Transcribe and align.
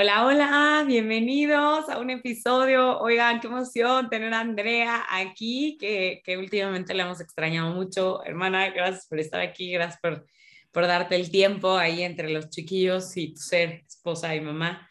Hola, 0.00 0.26
hola, 0.26 0.84
bienvenidos 0.86 1.88
a 1.88 1.98
un 1.98 2.10
episodio. 2.10 3.00
Oigan, 3.00 3.40
qué 3.40 3.48
emoción 3.48 4.08
tener 4.08 4.32
a 4.32 4.38
Andrea 4.38 5.04
aquí, 5.10 5.76
que, 5.76 6.22
que 6.24 6.38
últimamente 6.38 6.94
le 6.94 7.02
hemos 7.02 7.20
extrañado 7.20 7.74
mucho. 7.74 8.24
Hermana, 8.24 8.70
gracias 8.70 9.08
por 9.08 9.18
estar 9.18 9.40
aquí, 9.40 9.72
gracias 9.72 10.00
por, 10.00 10.24
por 10.70 10.86
darte 10.86 11.16
el 11.16 11.32
tiempo 11.32 11.76
ahí 11.76 12.04
entre 12.04 12.30
los 12.30 12.48
chiquillos 12.48 13.16
y 13.16 13.34
tu 13.34 13.40
ser 13.40 13.82
esposa 13.88 14.36
y 14.36 14.40
mamá 14.40 14.88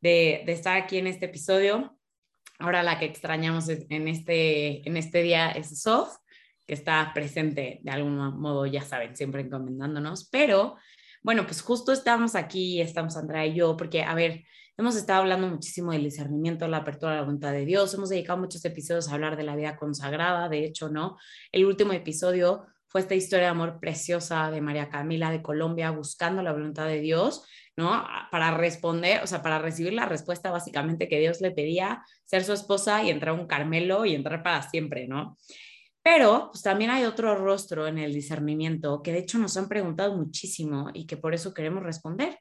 de, 0.00 0.42
de 0.46 0.52
estar 0.52 0.80
aquí 0.80 0.96
en 0.96 1.08
este 1.08 1.26
episodio. 1.26 1.94
Ahora 2.58 2.82
la 2.82 2.98
que 2.98 3.04
extrañamos 3.04 3.68
en 3.68 4.08
este, 4.08 4.88
en 4.88 4.96
este 4.96 5.20
día 5.20 5.50
es 5.50 5.82
Sof, 5.82 6.16
que 6.66 6.72
está 6.72 7.10
presente 7.12 7.80
de 7.82 7.90
algún 7.90 8.16
modo, 8.16 8.64
ya 8.64 8.80
saben, 8.80 9.14
siempre 9.16 9.42
encomendándonos, 9.42 10.30
pero 10.30 10.76
bueno, 11.22 11.44
pues 11.46 11.62
justo 11.62 11.92
estamos 11.92 12.34
aquí, 12.34 12.80
estamos 12.80 13.16
Andrea 13.16 13.46
y 13.46 13.54
yo, 13.54 13.76
porque, 13.76 14.02
a 14.02 14.14
ver, 14.14 14.44
hemos 14.76 14.96
estado 14.96 15.20
hablando 15.20 15.48
muchísimo 15.48 15.92
del 15.92 16.04
discernimiento, 16.04 16.68
la 16.68 16.78
apertura 16.78 17.12
a 17.12 17.16
la 17.16 17.22
voluntad 17.22 17.52
de 17.52 17.64
Dios, 17.64 17.94
hemos 17.94 18.10
dedicado 18.10 18.38
muchos 18.38 18.64
episodios 18.64 19.08
a 19.08 19.14
hablar 19.14 19.36
de 19.36 19.44
la 19.44 19.56
vida 19.56 19.76
consagrada, 19.76 20.48
de 20.48 20.64
hecho, 20.64 20.88
¿no? 20.88 21.16
El 21.52 21.64
último 21.64 21.92
episodio 21.92 22.66
fue 22.88 23.00
esta 23.00 23.14
historia 23.14 23.46
de 23.46 23.50
amor 23.50 23.78
preciosa 23.80 24.50
de 24.50 24.60
María 24.60 24.88
Camila 24.88 25.30
de 25.30 25.42
Colombia 25.42 25.90
buscando 25.90 26.42
la 26.42 26.52
voluntad 26.52 26.86
de 26.86 27.00
Dios, 27.00 27.44
¿no? 27.76 28.06
Para 28.30 28.52
responder, 28.52 29.22
o 29.22 29.26
sea, 29.26 29.42
para 29.42 29.58
recibir 29.58 29.92
la 29.92 30.06
respuesta 30.06 30.50
básicamente 30.50 31.08
que 31.08 31.18
Dios 31.20 31.40
le 31.40 31.50
pedía, 31.50 32.02
ser 32.24 32.44
su 32.44 32.52
esposa 32.52 33.02
y 33.02 33.10
entrar 33.10 33.34
un 33.34 33.46
Carmelo 33.46 34.04
y 34.06 34.14
entrar 34.14 34.42
para 34.42 34.62
siempre, 34.62 35.06
¿no? 35.06 35.36
Pero 36.06 36.50
pues, 36.52 36.62
también 36.62 36.92
hay 36.92 37.02
otro 37.02 37.34
rostro 37.34 37.88
en 37.88 37.98
el 37.98 38.14
discernimiento 38.14 39.02
que 39.02 39.10
de 39.10 39.18
hecho 39.18 39.38
nos 39.38 39.56
han 39.56 39.66
preguntado 39.66 40.16
muchísimo 40.16 40.88
y 40.94 41.04
que 41.04 41.16
por 41.16 41.34
eso 41.34 41.52
queremos 41.52 41.82
responder. 41.82 42.38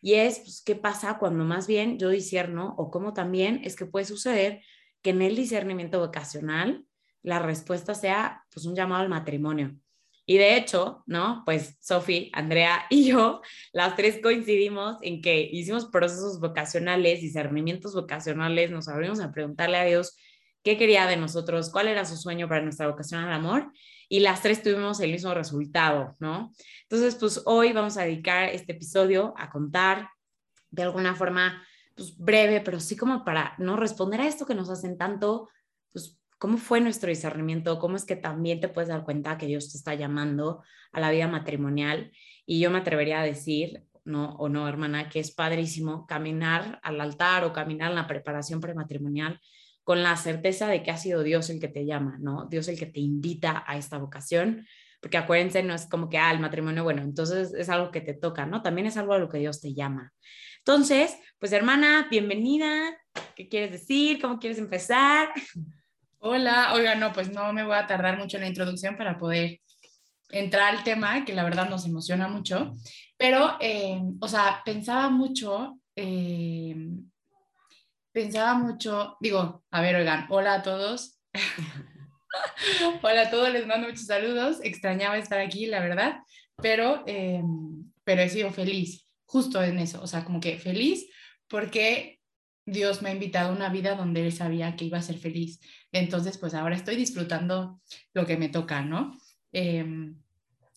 Y 0.00 0.14
es, 0.14 0.38
pues, 0.38 0.62
¿qué 0.64 0.76
pasa 0.76 1.18
cuando 1.18 1.44
más 1.44 1.66
bien 1.66 1.98
yo 1.98 2.08
disierno 2.08 2.74
o 2.78 2.90
cómo 2.90 3.12
también 3.12 3.60
es 3.64 3.76
que 3.76 3.84
puede 3.84 4.06
suceder 4.06 4.62
que 5.02 5.10
en 5.10 5.20
el 5.20 5.36
discernimiento 5.36 5.98
vocacional 5.98 6.86
la 7.22 7.38
respuesta 7.38 7.94
sea 7.94 8.46
pues 8.50 8.64
un 8.64 8.74
llamado 8.74 9.02
al 9.02 9.10
matrimonio? 9.10 9.76
Y 10.24 10.38
de 10.38 10.56
hecho, 10.56 11.04
¿no? 11.06 11.42
Pues 11.44 11.76
Sofi, 11.82 12.30
Andrea 12.32 12.86
y 12.88 13.08
yo, 13.08 13.42
las 13.74 13.94
tres 13.94 14.20
coincidimos 14.22 14.96
en 15.02 15.20
que 15.20 15.50
hicimos 15.52 15.84
procesos 15.84 16.40
vocacionales, 16.40 17.20
discernimientos 17.20 17.94
vocacionales, 17.94 18.70
nos 18.70 18.88
abrimos 18.88 19.20
a 19.20 19.32
preguntarle 19.32 19.76
a 19.76 19.84
Dios 19.84 20.16
qué 20.62 20.76
quería 20.76 21.06
de 21.06 21.16
nosotros, 21.16 21.70
cuál 21.70 21.88
era 21.88 22.04
su 22.04 22.16
sueño 22.16 22.48
para 22.48 22.62
nuestra 22.62 22.88
vocación 22.88 23.22
al 23.24 23.32
amor 23.32 23.72
y 24.08 24.20
las 24.20 24.42
tres 24.42 24.62
tuvimos 24.62 25.00
el 25.00 25.10
mismo 25.10 25.32
resultado, 25.34 26.16
¿no? 26.20 26.52
Entonces, 26.82 27.14
pues 27.16 27.42
hoy 27.46 27.72
vamos 27.72 27.96
a 27.96 28.02
dedicar 28.02 28.48
este 28.50 28.72
episodio 28.72 29.34
a 29.36 29.50
contar 29.50 30.10
de 30.70 30.82
alguna 30.82 31.14
forma, 31.14 31.62
pues 31.94 32.16
breve, 32.16 32.60
pero 32.60 32.78
sí 32.78 32.96
como 32.96 33.24
para 33.24 33.54
no 33.58 33.76
responder 33.76 34.20
a 34.20 34.26
esto 34.26 34.46
que 34.46 34.54
nos 34.54 34.70
hacen 34.70 34.98
tanto, 34.98 35.48
pues 35.92 36.18
cómo 36.38 36.58
fue 36.58 36.80
nuestro 36.80 37.08
discernimiento, 37.08 37.78
cómo 37.78 37.96
es 37.96 38.04
que 38.04 38.16
también 38.16 38.60
te 38.60 38.68
puedes 38.68 38.88
dar 38.88 39.04
cuenta 39.04 39.38
que 39.38 39.46
Dios 39.46 39.70
te 39.72 39.78
está 39.78 39.94
llamando 39.94 40.62
a 40.92 41.00
la 41.00 41.10
vida 41.10 41.28
matrimonial. 41.28 42.12
Y 42.44 42.60
yo 42.60 42.70
me 42.70 42.78
atrevería 42.78 43.20
a 43.20 43.24
decir, 43.24 43.84
no 44.04 44.34
o 44.34 44.48
no, 44.48 44.68
hermana, 44.68 45.08
que 45.08 45.20
es 45.20 45.32
padrísimo 45.32 46.06
caminar 46.06 46.80
al 46.82 47.00
altar 47.00 47.44
o 47.44 47.52
caminar 47.52 47.90
en 47.90 47.96
la 47.96 48.06
preparación 48.06 48.60
prematrimonial 48.60 49.40
con 49.84 50.02
la 50.02 50.16
certeza 50.16 50.68
de 50.68 50.82
que 50.82 50.90
ha 50.90 50.96
sido 50.96 51.22
Dios 51.22 51.50
el 51.50 51.60
que 51.60 51.68
te 51.68 51.84
llama, 51.84 52.18
¿no? 52.20 52.46
Dios 52.46 52.68
el 52.68 52.78
que 52.78 52.86
te 52.86 53.00
invita 53.00 53.64
a 53.66 53.76
esta 53.76 53.98
vocación, 53.98 54.66
porque 55.00 55.16
acuérdense, 55.16 55.62
no 55.62 55.74
es 55.74 55.86
como 55.86 56.08
que, 56.08 56.18
ah, 56.18 56.30
el 56.30 56.38
matrimonio, 56.38 56.84
bueno, 56.84 57.02
entonces 57.02 57.52
es 57.54 57.68
algo 57.68 57.90
que 57.90 58.00
te 58.00 58.14
toca, 58.14 58.46
¿no? 58.46 58.62
También 58.62 58.86
es 58.86 58.96
algo 58.96 59.12
a 59.14 59.18
lo 59.18 59.28
que 59.28 59.38
Dios 59.38 59.60
te 59.60 59.74
llama. 59.74 60.12
Entonces, 60.58 61.16
pues 61.40 61.50
hermana, 61.52 62.06
bienvenida. 62.08 62.96
¿Qué 63.34 63.48
quieres 63.48 63.72
decir? 63.72 64.20
¿Cómo 64.20 64.38
quieres 64.38 64.58
empezar? 64.58 65.30
Hola, 66.18 66.72
oiga, 66.74 66.94
no, 66.94 67.12
pues 67.12 67.32
no 67.32 67.52
me 67.52 67.64
voy 67.64 67.74
a 67.74 67.88
tardar 67.88 68.16
mucho 68.16 68.36
en 68.36 68.42
la 68.42 68.48
introducción 68.48 68.96
para 68.96 69.18
poder 69.18 69.60
entrar 70.30 70.74
al 70.74 70.84
tema, 70.84 71.24
que 71.24 71.34
la 71.34 71.42
verdad 71.42 71.68
nos 71.68 71.84
emociona 71.84 72.28
mucho, 72.28 72.72
pero, 73.16 73.56
eh, 73.60 74.00
o 74.20 74.28
sea, 74.28 74.62
pensaba 74.64 75.10
mucho 75.10 75.78
eh, 75.96 76.74
pensaba 78.12 78.54
mucho, 78.54 79.16
digo, 79.20 79.64
a 79.70 79.80
ver, 79.80 79.96
oigan, 79.96 80.26
hola 80.30 80.54
a 80.54 80.62
todos. 80.62 81.18
hola 83.02 83.22
a 83.22 83.30
todos, 83.30 83.50
les 83.52 83.66
mando 83.66 83.88
muchos 83.88 84.06
saludos. 84.06 84.58
Extrañaba 84.62 85.18
estar 85.18 85.40
aquí, 85.40 85.66
la 85.66 85.80
verdad, 85.80 86.20
pero, 86.56 87.02
em, 87.06 87.90
pero 88.04 88.22
he 88.22 88.28
sido 88.28 88.50
feliz 88.50 89.06
justo 89.24 89.62
en 89.62 89.78
eso, 89.78 90.02
o 90.02 90.06
sea, 90.06 90.24
como 90.24 90.40
que 90.40 90.58
feliz 90.58 91.06
porque 91.48 92.20
Dios 92.66 93.02
me 93.02 93.08
ha 93.08 93.14
invitado 93.14 93.50
a 93.50 93.56
una 93.56 93.70
vida 93.70 93.94
donde 93.94 94.24
Él 94.24 94.32
sabía 94.32 94.76
que 94.76 94.84
iba 94.84 94.98
a 94.98 95.02
ser 95.02 95.18
feliz. 95.18 95.58
Entonces, 95.90 96.38
pues 96.38 96.54
ahora 96.54 96.76
estoy 96.76 96.96
disfrutando 96.96 97.80
lo 98.14 98.26
que 98.26 98.36
me 98.36 98.48
toca, 98.48 98.82
¿no? 98.82 99.16
Em, 99.52 100.18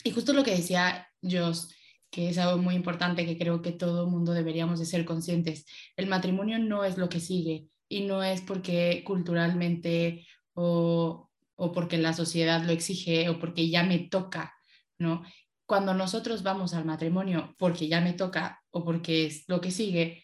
y 0.04 0.12
justo 0.12 0.34
lo 0.34 0.44
que 0.44 0.56
decía 0.56 1.08
Dios, 1.22 1.70
que 2.16 2.30
es 2.30 2.38
algo 2.38 2.62
muy 2.62 2.76
importante 2.76 3.26
que 3.26 3.38
creo 3.38 3.62
que 3.62 3.74
todo 3.74 4.10
mundo 4.10 4.32
deberíamos 4.32 4.80
de 4.80 4.86
ser 4.86 5.04
conscientes. 5.04 5.66
El 5.98 6.08
matrimonio 6.08 6.60
no 6.60 6.86
es 6.86 6.98
lo 6.98 7.10
que 7.10 7.20
sigue 7.20 7.68
y 7.90 8.06
no 8.06 8.24
es 8.24 8.40
porque 8.40 9.04
culturalmente 9.06 10.26
o, 10.54 11.30
o 11.56 11.72
porque 11.74 11.98
la 11.98 12.14
sociedad 12.14 12.64
lo 12.64 12.72
exige 12.72 13.28
o 13.28 13.38
porque 13.38 13.70
ya 13.70 13.84
me 13.84 14.00
toca, 14.00 14.56
¿no? 14.98 15.24
Cuando 15.66 15.94
nosotros 15.94 16.42
vamos 16.42 16.74
al 16.74 16.86
matrimonio 16.86 17.54
porque 17.58 17.90
ya 17.90 18.00
me 18.00 18.14
toca 18.14 18.64
o 18.72 18.86
porque 18.86 19.26
es 19.26 19.44
lo 19.50 19.60
que 19.60 19.72
sigue, 19.72 20.24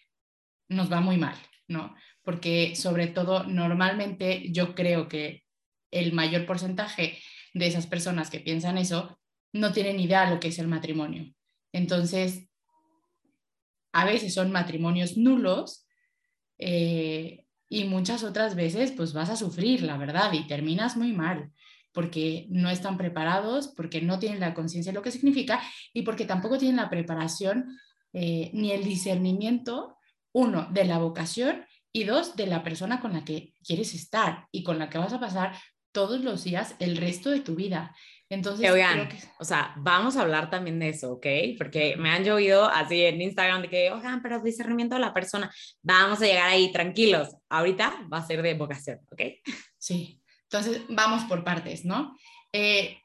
nos 0.70 0.90
va 0.90 1.02
muy 1.02 1.18
mal, 1.18 1.36
¿no? 1.68 1.94
Porque 2.22 2.74
sobre 2.78 3.08
todo 3.08 3.44
normalmente 3.44 4.50
yo 4.54 4.76
creo 4.76 5.10
que 5.10 5.44
el 5.92 6.14
mayor 6.14 6.46
porcentaje 6.46 7.20
de 7.54 7.68
esas 7.68 7.86
personas 7.86 8.30
que 8.30 8.40
piensan 8.40 8.78
eso 8.78 9.20
no 9.52 9.74
tienen 9.74 10.00
idea 10.00 10.24
de 10.24 10.36
lo 10.36 10.40
que 10.40 10.48
es 10.48 10.60
el 10.60 10.70
matrimonio. 10.70 11.34
Entonces, 11.74 12.48
a 13.94 14.06
veces 14.06 14.34
son 14.34 14.52
matrimonios 14.52 15.18
nulos 15.18 15.86
eh, 16.58 17.46
y 17.70 17.84
muchas 17.86 18.24
otras 18.24 18.56
veces 18.56 18.92
pues 18.92 19.14
vas 19.14 19.30
a 19.30 19.36
sufrir, 19.36 19.84
la 19.84 19.98
verdad, 19.98 20.32
y 20.34 20.48
terminas 20.48 20.98
muy 20.98 21.14
mal 21.14 21.52
porque 21.94 22.48
no 22.50 22.70
están 22.70 22.98
preparados, 22.98 23.68
porque 23.68 24.02
no 24.02 24.20
tienen 24.20 24.40
la 24.40 24.54
conciencia 24.54 24.92
de 24.92 24.96
lo 24.96 25.02
que 25.02 25.12
significa 25.12 25.62
y 25.94 26.04
porque 26.04 26.26
tampoco 26.26 26.58
tienen 26.58 26.78
la 26.78 26.90
preparación 26.90 27.78
eh, 28.14 28.50
ni 28.54 28.72
el 28.72 28.84
discernimiento, 28.84 29.98
uno, 30.34 30.68
de 30.72 30.86
la 30.86 31.00
vocación 31.00 31.66
y 31.92 32.06
dos, 32.06 32.36
de 32.36 32.48
la 32.48 32.64
persona 32.64 33.02
con 33.02 33.14
la 33.14 33.26
que 33.26 33.54
quieres 33.64 33.94
estar 33.94 34.48
y 34.52 34.64
con 34.64 34.80
la 34.80 34.90
que 34.90 34.98
vas 34.98 35.14
a 35.14 35.20
pasar 35.20 35.58
todos 35.92 36.22
los 36.22 36.44
días 36.46 36.76
el 36.80 36.96
resto 36.96 37.30
de 37.30 37.42
tu 37.42 37.56
vida. 37.56 37.96
Entonces, 38.32 38.72
oigan, 38.72 39.10
o 39.40 39.44
sea, 39.44 39.74
vamos 39.76 40.16
a 40.16 40.22
hablar 40.22 40.50
también 40.50 40.80
de 40.80 40.88
eso, 40.88 41.12
¿ok? 41.12 41.28
Porque 41.58 41.98
me 41.98 42.12
han 42.12 42.24
llovido 42.24 42.64
así 42.64 43.02
en 43.02 43.22
Instagram 43.22 43.62
de 43.62 43.70
que, 43.70 43.92
oigan, 43.92 44.22
pero 44.22 44.42
discernimiento 44.42 44.96
de 44.96 45.02
la 45.02 45.14
persona, 45.14 45.54
vamos 45.82 46.22
a 46.22 46.26
llegar 46.26 46.48
ahí 46.48 46.72
tranquilos. 46.72 47.36
Ahorita 47.50 48.08
va 48.12 48.20
a 48.20 48.26
ser 48.26 48.42
de 48.42 48.54
vocación, 48.54 49.02
¿ok? 49.12 49.22
Sí, 49.78 50.22
entonces 50.44 50.82
vamos 50.88 51.26
por 51.26 51.44
partes, 51.44 51.84
¿no? 51.84 52.16
Eh, 52.54 53.00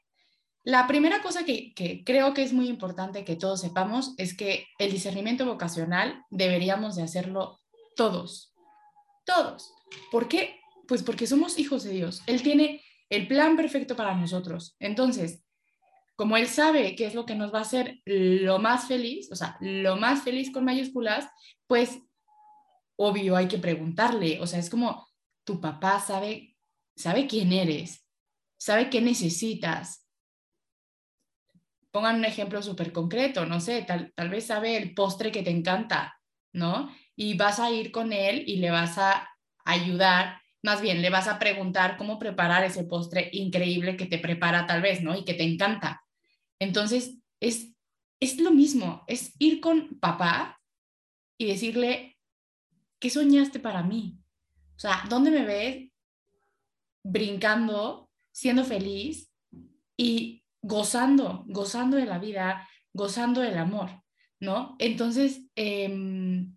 la 0.63 0.87
primera 0.87 1.21
cosa 1.21 1.43
que, 1.43 1.73
que, 1.73 2.05
creo 2.05 2.33
que 2.33 2.43
es 2.43 2.53
muy 2.53 2.69
importante 2.69 3.25
que 3.25 3.35
todos 3.35 3.59
sepamos 3.59 4.13
es 4.17 4.33
que 4.33 4.65
el 4.79 4.91
discernimiento 4.91 5.45
vocacional 5.45 6.23
deberíamos 6.29 6.95
de 6.95 7.03
hacerlo 7.03 7.59
todos, 7.97 8.53
todos. 9.25 9.73
¿Por 10.09 10.29
qué? 10.29 10.61
Pues 10.87 11.03
porque 11.03 11.27
somos 11.27 11.59
hijos 11.59 11.83
de 11.83 11.91
Dios. 11.91 12.21
Él 12.27 12.41
tiene 12.43 12.81
el 13.09 13.27
plan 13.27 13.55
perfecto 13.55 13.95
para 13.95 14.15
nosotros. 14.15 14.75
Entonces, 14.79 15.43
como 16.15 16.35
Él 16.35 16.47
sabe 16.47 16.95
qué 16.95 17.05
es 17.05 17.15
lo 17.15 17.25
que 17.25 17.35
nos 17.35 17.53
va 17.53 17.59
a 17.59 17.61
hacer 17.61 18.01
lo 18.05 18.59
más 18.59 18.87
feliz, 18.87 19.31
o 19.31 19.35
sea, 19.35 19.57
lo 19.61 19.97
más 19.97 20.23
feliz 20.23 20.51
con 20.51 20.65
mayúsculas, 20.65 21.29
pues 21.67 21.99
obvio 22.97 23.35
hay 23.35 23.47
que 23.47 23.59
preguntarle. 23.59 24.39
O 24.41 24.47
sea, 24.47 24.59
es 24.59 24.69
como 24.69 25.07
tu 25.43 25.61
papá 25.61 25.99
sabe, 25.99 26.57
sabe 26.95 27.27
quién 27.27 27.53
eres, 27.53 28.05
sabe 28.57 28.89
qué 28.89 28.99
necesitas. 28.99 30.03
pongan 31.91 32.17
un 32.17 32.25
ejemplo 32.25 32.61
súper 32.61 32.91
concreto, 32.91 33.45
no 33.45 33.59
sé, 33.59 33.83
tal, 33.83 34.11
tal 34.15 34.29
vez 34.29 34.45
sabe 34.45 34.77
el 34.77 34.93
postre 34.93 35.31
que 35.31 35.43
te 35.43 35.49
encanta, 35.49 36.19
¿no? 36.53 36.91
Y 37.15 37.35
vas 37.37 37.59
a 37.59 37.71
ir 37.71 37.91
con 37.91 38.13
él 38.13 38.43
y 38.45 38.57
le 38.57 38.71
vas 38.71 38.97
a 38.97 39.27
ayudar, 39.65 40.41
más 40.63 40.81
bien 40.81 41.01
le 41.01 41.09
vas 41.09 41.27
a 41.27 41.39
preguntar 41.39 41.97
cómo 41.97 42.19
preparar 42.19 42.63
ese 42.63 42.83
postre 42.83 43.29
increíble 43.31 43.95
que 43.95 44.05
te 44.05 44.17
prepara 44.17 44.65
tal 44.65 44.81
vez, 44.81 45.01
¿no? 45.01 45.15
Y 45.15 45.23
que 45.23 45.33
te 45.33 45.43
encanta. 45.43 46.03
Entonces, 46.59 47.17
es, 47.39 47.73
es 48.19 48.39
lo 48.39 48.51
mismo, 48.51 49.03
es 49.07 49.33
ir 49.39 49.61
con 49.61 49.99
papá 49.99 50.59
y 51.37 51.47
decirle, 51.47 52.17
¿qué 52.99 53.09
soñaste 53.09 53.59
para 53.59 53.83
mí? 53.83 54.19
O 54.75 54.79
sea, 54.79 55.03
¿dónde 55.09 55.31
me 55.31 55.45
ves 55.45 55.91
brincando, 57.03 58.09
siendo 58.31 58.63
feliz 58.65 59.31
y 59.95 60.43
gozando, 60.61 61.45
gozando 61.47 61.97
de 61.97 62.05
la 62.05 62.19
vida, 62.19 62.67
gozando 62.93 63.41
del 63.41 63.57
amor, 63.57 64.03
¿no? 64.39 64.75
Entonces, 64.79 65.43
em, 65.55 66.56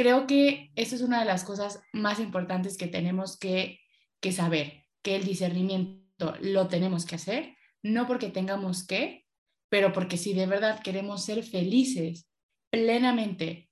creo 0.00 0.26
que 0.26 0.72
esa 0.76 0.94
es 0.96 1.02
una 1.02 1.20
de 1.20 1.26
las 1.26 1.44
cosas 1.44 1.82
más 1.92 2.20
importantes 2.20 2.78
que 2.78 2.86
tenemos 2.86 3.38
que, 3.38 3.80
que 4.20 4.32
saber, 4.32 4.86
que 5.02 5.14
el 5.14 5.24
discernimiento 5.24 6.34
lo 6.40 6.68
tenemos 6.68 7.04
que 7.04 7.16
hacer, 7.16 7.54
no 7.82 8.06
porque 8.06 8.30
tengamos 8.30 8.86
que, 8.86 9.26
pero 9.68 9.92
porque 9.92 10.16
si 10.16 10.32
de 10.32 10.46
verdad 10.46 10.80
queremos 10.82 11.22
ser 11.22 11.42
felices 11.42 12.30
plenamente, 12.70 13.68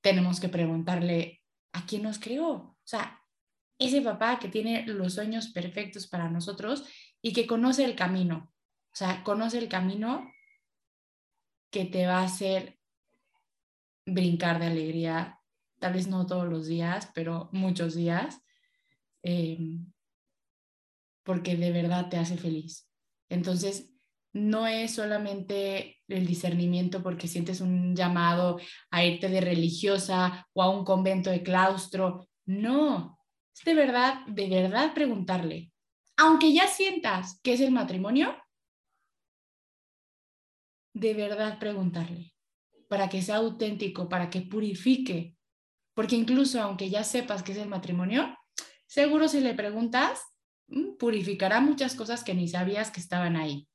tenemos 0.00 0.40
que 0.40 0.48
preguntarle 0.48 1.44
a 1.72 1.86
quién 1.86 2.02
nos 2.02 2.18
creó. 2.18 2.50
O 2.50 2.80
sea, 2.82 3.22
ese 3.78 4.02
papá 4.02 4.40
que 4.40 4.48
tiene 4.48 4.84
los 4.88 5.14
sueños 5.14 5.52
perfectos 5.52 6.08
para 6.08 6.30
nosotros 6.30 6.84
y 7.20 7.32
que 7.32 7.46
conoce 7.46 7.84
el 7.84 7.94
camino. 7.94 8.52
O 8.92 8.96
sea, 8.96 9.22
conoce 9.22 9.58
el 9.58 9.68
camino 9.68 10.28
que 11.70 11.84
te 11.84 12.08
va 12.08 12.18
a 12.18 12.24
hacer 12.24 12.81
brincar 14.06 14.58
de 14.58 14.66
alegría, 14.66 15.40
tal 15.78 15.94
vez 15.94 16.08
no 16.08 16.26
todos 16.26 16.48
los 16.48 16.66
días, 16.66 17.10
pero 17.14 17.48
muchos 17.52 17.94
días, 17.94 18.40
em, 19.22 19.92
porque 21.24 21.56
de 21.56 21.72
verdad 21.72 22.08
te 22.08 22.16
hace 22.18 22.36
feliz. 22.36 22.88
Entonces, 23.28 23.90
no 24.32 24.66
es 24.66 24.94
solamente 24.94 25.98
el 26.08 26.26
discernimiento 26.26 27.02
porque 27.02 27.28
sientes 27.28 27.60
un 27.60 27.94
llamado 27.94 28.58
a 28.90 29.04
irte 29.04 29.28
de 29.28 29.40
religiosa 29.40 30.46
o 30.54 30.62
a 30.62 30.70
un 30.70 30.84
convento 30.84 31.30
de 31.30 31.42
claustro. 31.42 32.28
No, 32.46 33.18
es 33.54 33.64
de 33.64 33.74
verdad, 33.74 34.26
de 34.26 34.48
verdad 34.48 34.94
preguntarle. 34.94 35.70
Aunque 36.16 36.52
ya 36.52 36.66
sientas 36.66 37.40
que 37.42 37.54
es 37.54 37.60
el 37.60 37.72
matrimonio, 37.72 38.36
de 40.94 41.14
verdad 41.14 41.58
preguntarle 41.58 42.31
para 42.92 43.08
que 43.08 43.22
sea 43.22 43.36
auténtico, 43.36 44.06
para 44.06 44.28
que 44.28 44.42
purifique. 44.42 45.34
Porque 45.94 46.14
incluso 46.14 46.60
aunque 46.60 46.90
ya 46.90 47.04
sepas 47.04 47.42
que 47.42 47.52
es 47.52 47.58
el 47.58 47.70
matrimonio, 47.70 48.36
seguro 48.86 49.28
si 49.28 49.40
le 49.40 49.54
preguntas, 49.54 50.20
mm, 50.66 50.98
purificará 50.98 51.62
muchas 51.62 51.94
cosas 51.94 52.22
que 52.22 52.34
ni 52.34 52.48
sabías 52.48 52.90
que 52.90 53.00
estaban 53.00 53.34
ahí. 53.36 53.66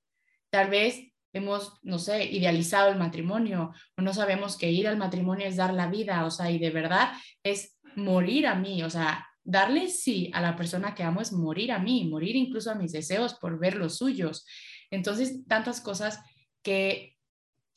Tal 0.52 0.70
vez 0.70 1.12
hemos, 1.34 1.80
no 1.82 1.98
sé, 1.98 2.26
idealizado 2.26 2.92
el 2.92 3.00
matrimonio 3.00 3.74
o 3.98 4.04
no 4.04 4.14
sabemos 4.14 4.56
que 4.56 4.70
ir 4.70 4.88
al 4.88 4.98
matrimonio 4.98 5.48
es 5.48 5.56
dar 5.56 5.74
la 5.74 5.88
vida, 5.88 6.24
o 6.24 6.30
sea, 6.30 6.52
y 6.52 6.60
de 6.60 6.70
verdad 6.70 7.14
es 7.42 7.80
morir 7.96 8.46
a 8.46 8.54
mí, 8.54 8.84
o 8.84 8.90
sea, 8.92 9.26
darle 9.44 9.88
sí 9.88 10.30
a 10.36 10.42
la 10.42 10.56
persona 10.56 10.94
que 10.94 11.02
amo 11.02 11.22
es 11.22 11.34
morir 11.34 11.72
a 11.72 11.80
mí, 11.80 12.06
morir 12.08 12.36
incluso 12.36 12.70
a 12.70 12.76
mis 12.76 12.92
deseos 12.92 13.34
por 13.34 13.58
ver 13.58 13.78
los 13.78 13.98
suyos. 13.98 14.46
Entonces, 14.92 15.44
tantas 15.48 15.82
cosas 15.82 16.20
que, 16.62 17.17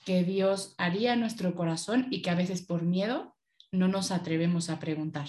que 0.04 0.24
Dios 0.24 0.74
haría 0.78 1.14
en 1.14 1.20
nuestro 1.20 1.54
corazón 1.54 2.06
y 2.10 2.22
que 2.22 2.30
a 2.30 2.34
veces 2.34 2.62
por 2.62 2.82
miedo 2.82 3.36
no 3.72 3.88
nos 3.88 4.10
atrevemos 4.10 4.70
a 4.70 4.78
preguntar. 4.78 5.28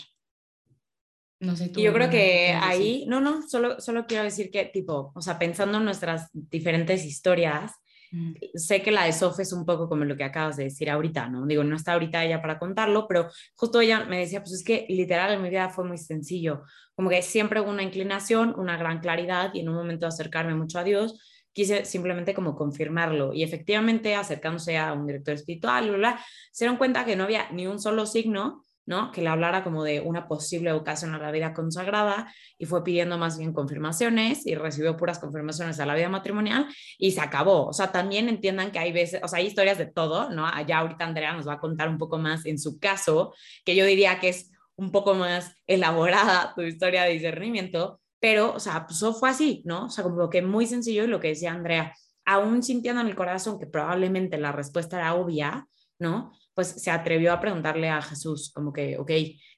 No 1.39 1.55
sé 1.55 1.69
tú. 1.69 1.79
Yo 1.79 1.91
creo 1.91 2.09
que 2.09 2.51
ahí, 2.51 3.05
no, 3.07 3.19
no, 3.19 3.41
solo, 3.47 3.79
solo 3.81 4.05
quiero 4.05 4.23
decir 4.23 4.51
que, 4.51 4.65
tipo, 4.65 5.11
o 5.15 5.21
sea, 5.21 5.39
pensando 5.39 5.79
en 5.79 5.85
nuestras 5.85 6.29
diferentes 6.31 7.03
historias, 7.03 7.71
mm. 8.11 8.33
sé 8.53 8.83
que 8.83 8.91
la 8.91 9.05
de 9.05 9.13
Sof 9.13 9.39
es 9.39 9.51
un 9.51 9.65
poco 9.65 9.89
como 9.89 10.05
lo 10.05 10.15
que 10.15 10.23
acabas 10.23 10.57
de 10.57 10.65
decir 10.65 10.89
ahorita, 10.89 11.29
¿no? 11.29 11.47
Digo, 11.47 11.63
no 11.63 11.75
está 11.75 11.93
ahorita 11.93 12.23
ella 12.23 12.43
para 12.43 12.59
contarlo, 12.59 13.07
pero 13.07 13.27
justo 13.55 13.81
ella 13.81 14.05
me 14.05 14.19
decía, 14.19 14.41
pues 14.41 14.53
es 14.53 14.63
que 14.63 14.85
literal 14.87 15.33
en 15.33 15.41
mi 15.41 15.49
vida 15.49 15.69
fue 15.69 15.83
muy 15.83 15.97
sencillo, 15.97 16.61
como 16.93 17.09
que 17.09 17.23
siempre 17.23 17.59
hubo 17.59 17.71
una 17.71 17.83
inclinación, 17.83 18.53
una 18.55 18.77
gran 18.77 18.99
claridad 18.99 19.51
y 19.55 19.61
en 19.61 19.69
un 19.69 19.75
momento 19.75 20.05
acercarme 20.05 20.53
mucho 20.53 20.77
a 20.77 20.83
Dios, 20.83 21.19
quise 21.53 21.85
simplemente 21.85 22.33
como 22.33 22.55
confirmarlo 22.55 23.33
y 23.33 23.43
efectivamente 23.43 24.15
acercándose 24.15 24.77
a 24.77 24.93
un 24.93 25.05
director 25.05 25.33
espiritual, 25.33 25.89
bla, 25.89 25.97
bla, 25.97 26.25
se 26.51 26.65
dieron 26.65 26.77
cuenta 26.77 27.05
que 27.05 27.15
no 27.15 27.25
había 27.25 27.51
ni 27.51 27.67
un 27.67 27.79
solo 27.79 28.05
signo 28.05 28.63
¿no? 28.85 29.11
Que 29.11 29.21
le 29.21 29.29
hablara 29.29 29.63
como 29.63 29.83
de 29.83 30.01
una 30.01 30.27
posible 30.27 30.73
vocación 30.73 31.13
a 31.13 31.19
la 31.19 31.31
vida 31.31 31.53
consagrada 31.53 32.33
y 32.57 32.65
fue 32.65 32.83
pidiendo 32.83 33.17
más 33.17 33.37
bien 33.37 33.53
confirmaciones 33.53 34.45
y 34.45 34.55
recibió 34.55 34.97
puras 34.97 35.19
confirmaciones 35.19 35.79
a 35.79 35.85
la 35.85 35.95
vida 35.95 36.09
matrimonial 36.09 36.67
y 36.97 37.11
se 37.11 37.21
acabó. 37.21 37.67
O 37.67 37.73
sea, 37.73 37.91
también 37.91 38.27
entiendan 38.27 38.71
que 38.71 38.79
hay 38.79 38.91
veces, 38.91 39.21
o 39.23 39.27
sea, 39.27 39.39
hay 39.39 39.47
historias 39.47 39.77
de 39.77 39.85
todo, 39.85 40.29
¿no? 40.29 40.47
Allá 40.47 40.79
ahorita 40.79 41.05
Andrea 41.05 41.33
nos 41.33 41.47
va 41.47 41.53
a 41.53 41.59
contar 41.59 41.89
un 41.89 41.97
poco 41.97 42.17
más 42.17 42.45
en 42.45 42.59
su 42.59 42.79
caso, 42.79 43.33
que 43.63 43.75
yo 43.75 43.85
diría 43.85 44.19
que 44.19 44.29
es 44.29 44.51
un 44.75 44.91
poco 44.91 45.13
más 45.13 45.55
elaborada 45.67 46.53
tu 46.55 46.61
historia 46.63 47.03
de 47.03 47.13
discernimiento, 47.13 48.00
pero, 48.21 48.53
o 48.53 48.59
sea, 48.59 48.87
pues 48.87 49.03
fue 49.19 49.29
así, 49.29 49.61
¿no? 49.65 49.87
O 49.87 49.89
sea, 49.89 50.05
como 50.05 50.29
que 50.29 50.41
muy 50.41 50.65
sencillo 50.65 51.03
y 51.03 51.07
lo 51.07 51.19
que 51.19 51.29
decía 51.29 51.51
Andrea, 51.51 51.93
aún 52.23 52.63
sintiendo 52.63 53.01
en 53.01 53.07
el 53.07 53.15
corazón 53.15 53.59
que 53.59 53.67
probablemente 53.67 54.37
la 54.37 54.53
respuesta 54.53 54.97
era 54.97 55.15
obvia, 55.15 55.67
¿no? 55.99 56.31
pues 56.53 56.67
se 56.67 56.91
atrevió 56.91 57.33
a 57.33 57.39
preguntarle 57.39 57.89
a 57.89 58.01
Jesús, 58.01 58.51
como 58.53 58.73
que, 58.73 58.97
ok, 58.97 59.11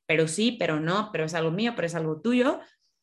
pero 0.05 0.27
sí, 0.27 0.55
pero 0.59 0.79
no, 0.79 1.09
pero 1.11 1.25
es 1.25 1.33
algo 1.33 1.51
mío, 1.51 1.73
pero 1.75 1.87
es 1.87 1.95
algo 1.95 2.21
tuyo, 2.21 2.59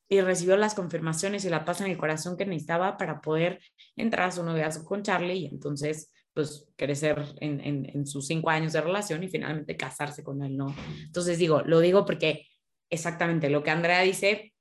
y 0.08 0.20
recibió 0.20 0.56
las 0.56 0.74
confirmaciones 0.74 1.44
y 1.44 1.50
la 1.50 1.64
paz 1.64 1.80
en 1.80 1.88
el 1.88 1.98
corazón 1.98 2.36
que 2.36 2.46
necesitaba 2.46 2.96
para 2.96 3.20
poder 3.20 3.60
entrar 3.96 4.28
a 4.28 4.32
su 4.32 4.42
noviazgo 4.42 4.84
con 4.84 5.02
Charlie 5.02 5.34
y 5.34 5.46
entonces 5.46 6.12
pues 6.32 6.68
crecer 6.76 7.24
en, 7.40 7.60
en, 7.60 8.06
sus 8.06 8.26
cinco 8.28 8.50
años 8.50 8.72
de 8.72 8.80
relación 8.80 9.22
y 9.22 9.28
finalmente 9.28 9.76
casarse 9.76 10.22
con 10.22 10.42
él, 10.42 10.56
¿no? 10.56 10.74
Entonces 11.04 11.38
digo, 11.38 11.62
lo 11.62 11.80
digo 11.80 12.06
porque 12.06 12.46
exactamente 12.88 13.50
lo 13.50 13.64
que 13.64 13.70
Andrea 13.70 14.00
dice, 14.00 14.52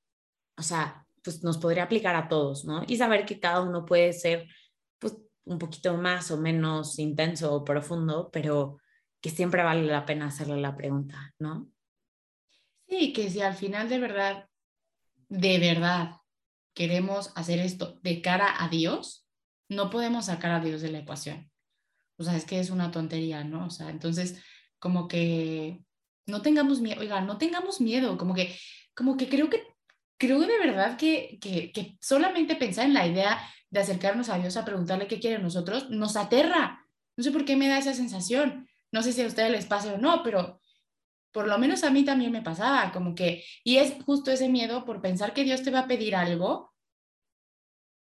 o 0.60 0.62
sea, 0.62 1.06
pues 1.24 1.42
nos 1.42 1.56
podría 1.56 1.84
aplicar 1.84 2.14
a 2.14 2.28
todos, 2.28 2.66
¿no? 2.66 2.84
Y 2.86 2.98
saber 2.98 3.24
que 3.24 3.40
cada 3.40 3.62
uno 3.62 3.86
puede 3.86 4.12
ser 4.12 4.46
pues 4.98 5.16
un 5.44 5.58
poquito 5.58 5.96
más 5.96 6.30
o 6.30 6.36
menos 6.36 6.98
intenso 6.98 7.54
o 7.54 7.64
profundo, 7.64 8.30
pero 8.30 8.76
que 9.22 9.30
siempre 9.30 9.62
vale 9.62 9.84
la 9.86 10.04
pena 10.04 10.26
hacerle 10.26 10.60
la 10.60 10.76
pregunta, 10.76 11.34
¿no? 11.38 11.66
Sí, 12.86 13.14
que 13.14 13.30
si 13.30 13.40
al 13.40 13.54
final 13.54 13.88
de 13.88 13.98
verdad, 13.98 14.48
de 15.28 15.58
verdad 15.58 16.16
queremos 16.74 17.32
hacer 17.36 17.58
esto 17.58 17.98
de 18.02 18.20
cara 18.20 18.62
a 18.62 18.68
Dios, 18.68 19.26
no 19.68 19.88
podemos 19.88 20.26
sacar 20.26 20.50
a 20.50 20.60
Dios 20.60 20.82
de 20.82 20.90
la 20.90 20.98
ecuación. 20.98 21.50
O 22.18 22.22
sea, 22.22 22.36
es 22.36 22.44
que 22.44 22.60
es 22.60 22.68
una 22.68 22.90
tontería, 22.90 23.44
¿no? 23.44 23.66
O 23.66 23.70
sea, 23.70 23.88
entonces, 23.88 24.42
como 24.78 25.08
que 25.08 25.82
no 26.26 26.42
tengamos 26.42 26.80
miedo, 26.80 27.00
oiga, 27.00 27.22
no 27.22 27.38
tengamos 27.38 27.80
miedo, 27.80 28.18
como 28.18 28.34
que, 28.34 28.54
como 28.94 29.16
que 29.16 29.28
creo 29.28 29.48
que, 29.48 29.69
creo 30.20 30.38
de 30.40 30.58
verdad 30.58 30.98
que, 30.98 31.38
que, 31.40 31.72
que 31.72 31.96
solamente 31.98 32.54
pensar 32.54 32.84
en 32.84 32.94
la 32.94 33.06
idea 33.06 33.40
de 33.70 33.80
acercarnos 33.80 34.28
a 34.28 34.38
Dios 34.38 34.56
a 34.56 34.64
preguntarle 34.64 35.08
qué 35.08 35.18
quiere 35.18 35.42
nosotros, 35.42 35.88
nos 35.90 36.14
aterra. 36.16 36.86
No 37.16 37.24
sé 37.24 37.32
por 37.32 37.44
qué 37.44 37.56
me 37.56 37.68
da 37.68 37.78
esa 37.78 37.94
sensación. 37.94 38.68
No 38.92 39.02
sé 39.02 39.12
si 39.12 39.22
a 39.22 39.26
ustedes 39.26 39.50
les 39.50 39.66
pasa 39.66 39.94
o 39.94 39.98
no, 39.98 40.22
pero 40.22 40.60
por 41.32 41.48
lo 41.48 41.58
menos 41.58 41.84
a 41.84 41.90
mí 41.90 42.04
también 42.04 42.32
me 42.32 42.42
pasaba, 42.42 42.92
como 42.92 43.14
que, 43.14 43.44
y 43.64 43.78
es 43.78 43.94
justo 44.04 44.30
ese 44.30 44.48
miedo 44.48 44.84
por 44.84 45.00
pensar 45.00 45.32
que 45.32 45.44
Dios 45.44 45.62
te 45.62 45.70
va 45.70 45.80
a 45.80 45.88
pedir 45.88 46.14
algo 46.14 46.74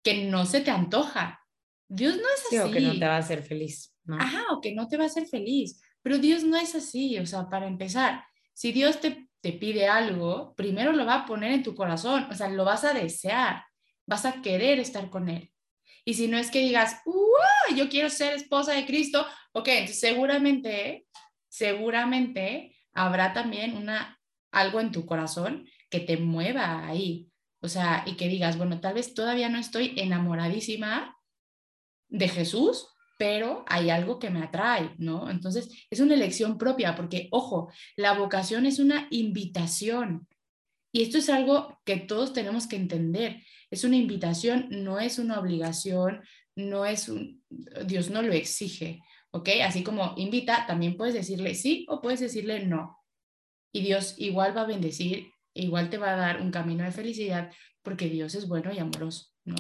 que 0.04 0.26
no 0.26 0.46
se 0.46 0.62
te 0.62 0.70
antoja. 0.70 1.42
Dios 1.88 2.18
no 2.18 2.24
es 2.36 2.46
así. 2.46 2.58
o 2.60 2.72
que 2.72 2.82
no 2.82 2.94
te 2.94 3.06
va 3.06 3.16
a 3.16 3.20
hacer 3.20 3.44
feliz. 3.44 3.96
Ajá, 4.20 4.44
o 4.52 4.62
que 4.62 4.76
no 4.76 4.88
te 4.88 4.98
va 4.98 5.06
a 5.06 5.08
hacer 5.08 5.26
feliz. 5.26 5.82
Pero 6.04 6.20
Dios 6.20 6.44
no 6.44 6.58
es 6.58 6.76
así, 6.76 7.18
o 7.18 7.26
sea, 7.26 7.50
para 7.50 7.66
empezar, 7.66 8.24
si 8.54 8.72
Dios 8.72 9.00
te, 9.00 9.30
te 9.44 9.52
pide 9.52 9.90
algo, 9.90 10.56
primero 10.56 10.94
lo 10.94 11.06
va 11.06 11.16
a 11.16 11.26
poner 11.26 11.52
en 11.52 11.64
tu 11.64 11.76
corazón, 11.76 12.28
o 12.32 12.34
sea, 12.34 12.48
lo 12.48 12.64
vas 12.64 12.86
a 12.86 12.94
desear, 12.94 13.66
vas 14.06 14.24
a 14.26 14.42
querer 14.42 14.80
estar 14.80 15.10
con 15.10 15.28
Él. 15.28 15.52
Y 16.06 16.14
si 16.14 16.30
no 16.30 16.38
es 16.38 16.50
que 16.50 16.60
digas, 16.60 17.02
yo 17.76 17.90
quiero 17.90 18.10
ser 18.10 18.36
esposa 18.36 18.72
de 18.72 18.86
Cristo, 18.86 19.28
ok, 19.52 19.68
entonces 19.68 20.00
seguramente, 20.00 21.08
seguramente 21.50 22.74
habrá 22.94 23.34
también 23.34 23.76
una, 23.76 24.18
algo 24.50 24.80
en 24.80 24.94
tu 24.94 25.06
corazón 25.06 25.68
que 25.90 26.00
te 26.00 26.16
mueva 26.16 26.88
ahí. 26.88 27.30
O 27.60 27.68
sea, 27.68 28.04
y 28.06 28.16
que 28.16 28.30
digas, 28.30 28.58
bueno, 28.58 28.80
tal 28.80 28.94
vez 28.94 29.14
todavía 29.14 29.50
no 29.50 29.58
estoy 29.58 29.94
enamoradísima 29.98 31.18
de 32.08 32.30
Jesús, 32.30 32.93
pero 33.18 33.64
hay 33.68 33.90
algo 33.90 34.20
que 34.20 34.30
me 34.30 34.42
atrae, 34.42 34.96
¿no? 34.98 35.30
Entonces, 35.30 35.70
es 35.90 36.00
una 36.00 36.14
elección 36.14 36.58
propia, 36.58 36.96
porque, 36.96 37.28
ojo, 37.32 37.72
la 37.96 38.14
vocación 38.14 38.66
es 38.66 38.80
una 38.80 39.08
invitación. 39.12 40.28
Y 40.92 41.02
esto 41.02 41.18
es 41.18 41.30
algo 41.30 41.80
que 41.86 41.98
todos 41.98 42.34
tenemos 42.34 42.68
que 42.68 42.76
entender. 42.76 43.42
Es 43.72 43.84
una 43.84 43.96
invitación, 43.96 44.68
no 44.70 45.00
es 45.00 45.20
una 45.20 45.40
obligación, 45.40 46.22
no 46.56 46.86
es 46.86 47.10
un, 47.10 47.44
Dios 47.86 48.10
no 48.10 48.22
lo 48.22 48.34
exige, 48.34 49.02
¿ok? 49.32 49.50
Así 49.64 49.84
como 49.84 50.14
invita, 50.18 50.66
también 50.68 50.96
puedes 50.98 51.16
decirle 51.16 51.56
sí 51.56 51.86
o 51.90 52.02
puedes 52.02 52.20
decirle 52.20 52.66
no. 52.66 53.00
Y 53.72 53.82
Dios 53.82 54.16
igual 54.18 54.56
va 54.56 54.62
a 54.62 54.68
bendecir, 54.68 55.32
igual 55.56 55.90
te 55.90 55.98
va 55.98 56.14
a 56.14 56.18
dar 56.18 56.42
un 56.42 56.52
camino 56.52 56.84
de 56.84 56.92
felicidad 56.92 57.52
porque 57.82 58.08
Dios 58.08 58.36
es 58.36 58.48
bueno 58.48 58.72
y 58.72 58.80
amoroso, 58.80 59.28
¿no? 59.46 59.56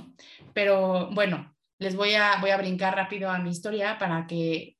Pero 0.53 1.09
bueno, 1.11 1.52
les 1.83 1.95
voy 1.95 2.13
a, 2.13 2.37
voy 2.39 2.51
a 2.51 2.57
brincar 2.57 2.95
rápido 2.95 3.29
a 3.29 3.39
mi 3.39 3.51
historia 3.51 3.99
para 3.99 4.25
que, 4.25 4.77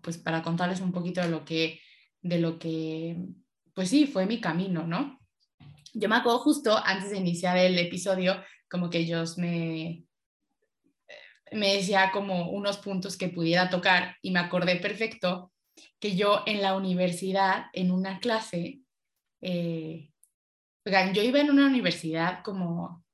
pues 0.00 0.16
para 0.16 0.42
contarles 0.42 0.80
un 0.80 0.92
poquito 0.92 1.20
de 1.20 1.28
lo 1.28 1.44
que, 1.44 1.80
de 2.22 2.38
lo 2.38 2.58
que, 2.58 3.18
pues 3.74 3.90
sí, 3.90 4.06
fue 4.06 4.26
mi 4.26 4.40
camino, 4.40 4.86
¿no? 4.86 5.20
Yo 5.92 6.08
me 6.08 6.16
acuerdo 6.16 6.38
justo 6.40 6.76
antes 6.84 7.10
de 7.10 7.18
iniciar 7.18 7.58
el 7.58 7.78
episodio, 7.78 8.42
como 8.70 8.88
que 8.88 9.00
Dios 9.00 9.36
me, 9.38 10.04
me 11.52 11.74
decía 11.74 12.10
como 12.12 12.50
unos 12.50 12.78
puntos 12.78 13.16
que 13.16 13.28
pudiera 13.28 13.68
tocar 13.68 14.16
y 14.22 14.30
me 14.30 14.40
acordé 14.40 14.76
perfecto 14.76 15.52
que 16.00 16.16
yo 16.16 16.42
en 16.46 16.62
la 16.62 16.76
universidad, 16.76 17.66
en 17.72 17.90
una 17.90 18.20
clase, 18.20 18.80
eh, 19.40 20.10
yo 21.12 21.22
iba 21.22 21.40
en 21.40 21.50
una 21.50 21.66
universidad 21.66 22.42
como, 22.42 23.04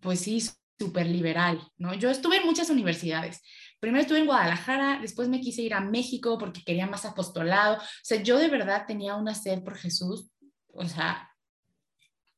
pues 0.00 0.20
sí, 0.20 0.42
súper 0.78 1.06
liberal, 1.06 1.60
¿no? 1.76 1.94
Yo 1.94 2.10
estuve 2.10 2.38
en 2.38 2.46
muchas 2.46 2.70
universidades. 2.70 3.40
Primero 3.80 4.02
estuve 4.02 4.20
en 4.20 4.26
Guadalajara, 4.26 4.98
después 5.00 5.28
me 5.28 5.40
quise 5.40 5.62
ir 5.62 5.74
a 5.74 5.80
México 5.80 6.38
porque 6.38 6.64
quería 6.64 6.86
más 6.86 7.04
apostolado. 7.04 7.76
O 7.76 7.80
sea, 8.02 8.22
yo 8.22 8.38
de 8.38 8.48
verdad 8.48 8.84
tenía 8.86 9.14
una 9.16 9.34
sed 9.34 9.62
por 9.62 9.76
Jesús, 9.76 10.30
o 10.68 10.86
sea, 10.86 11.30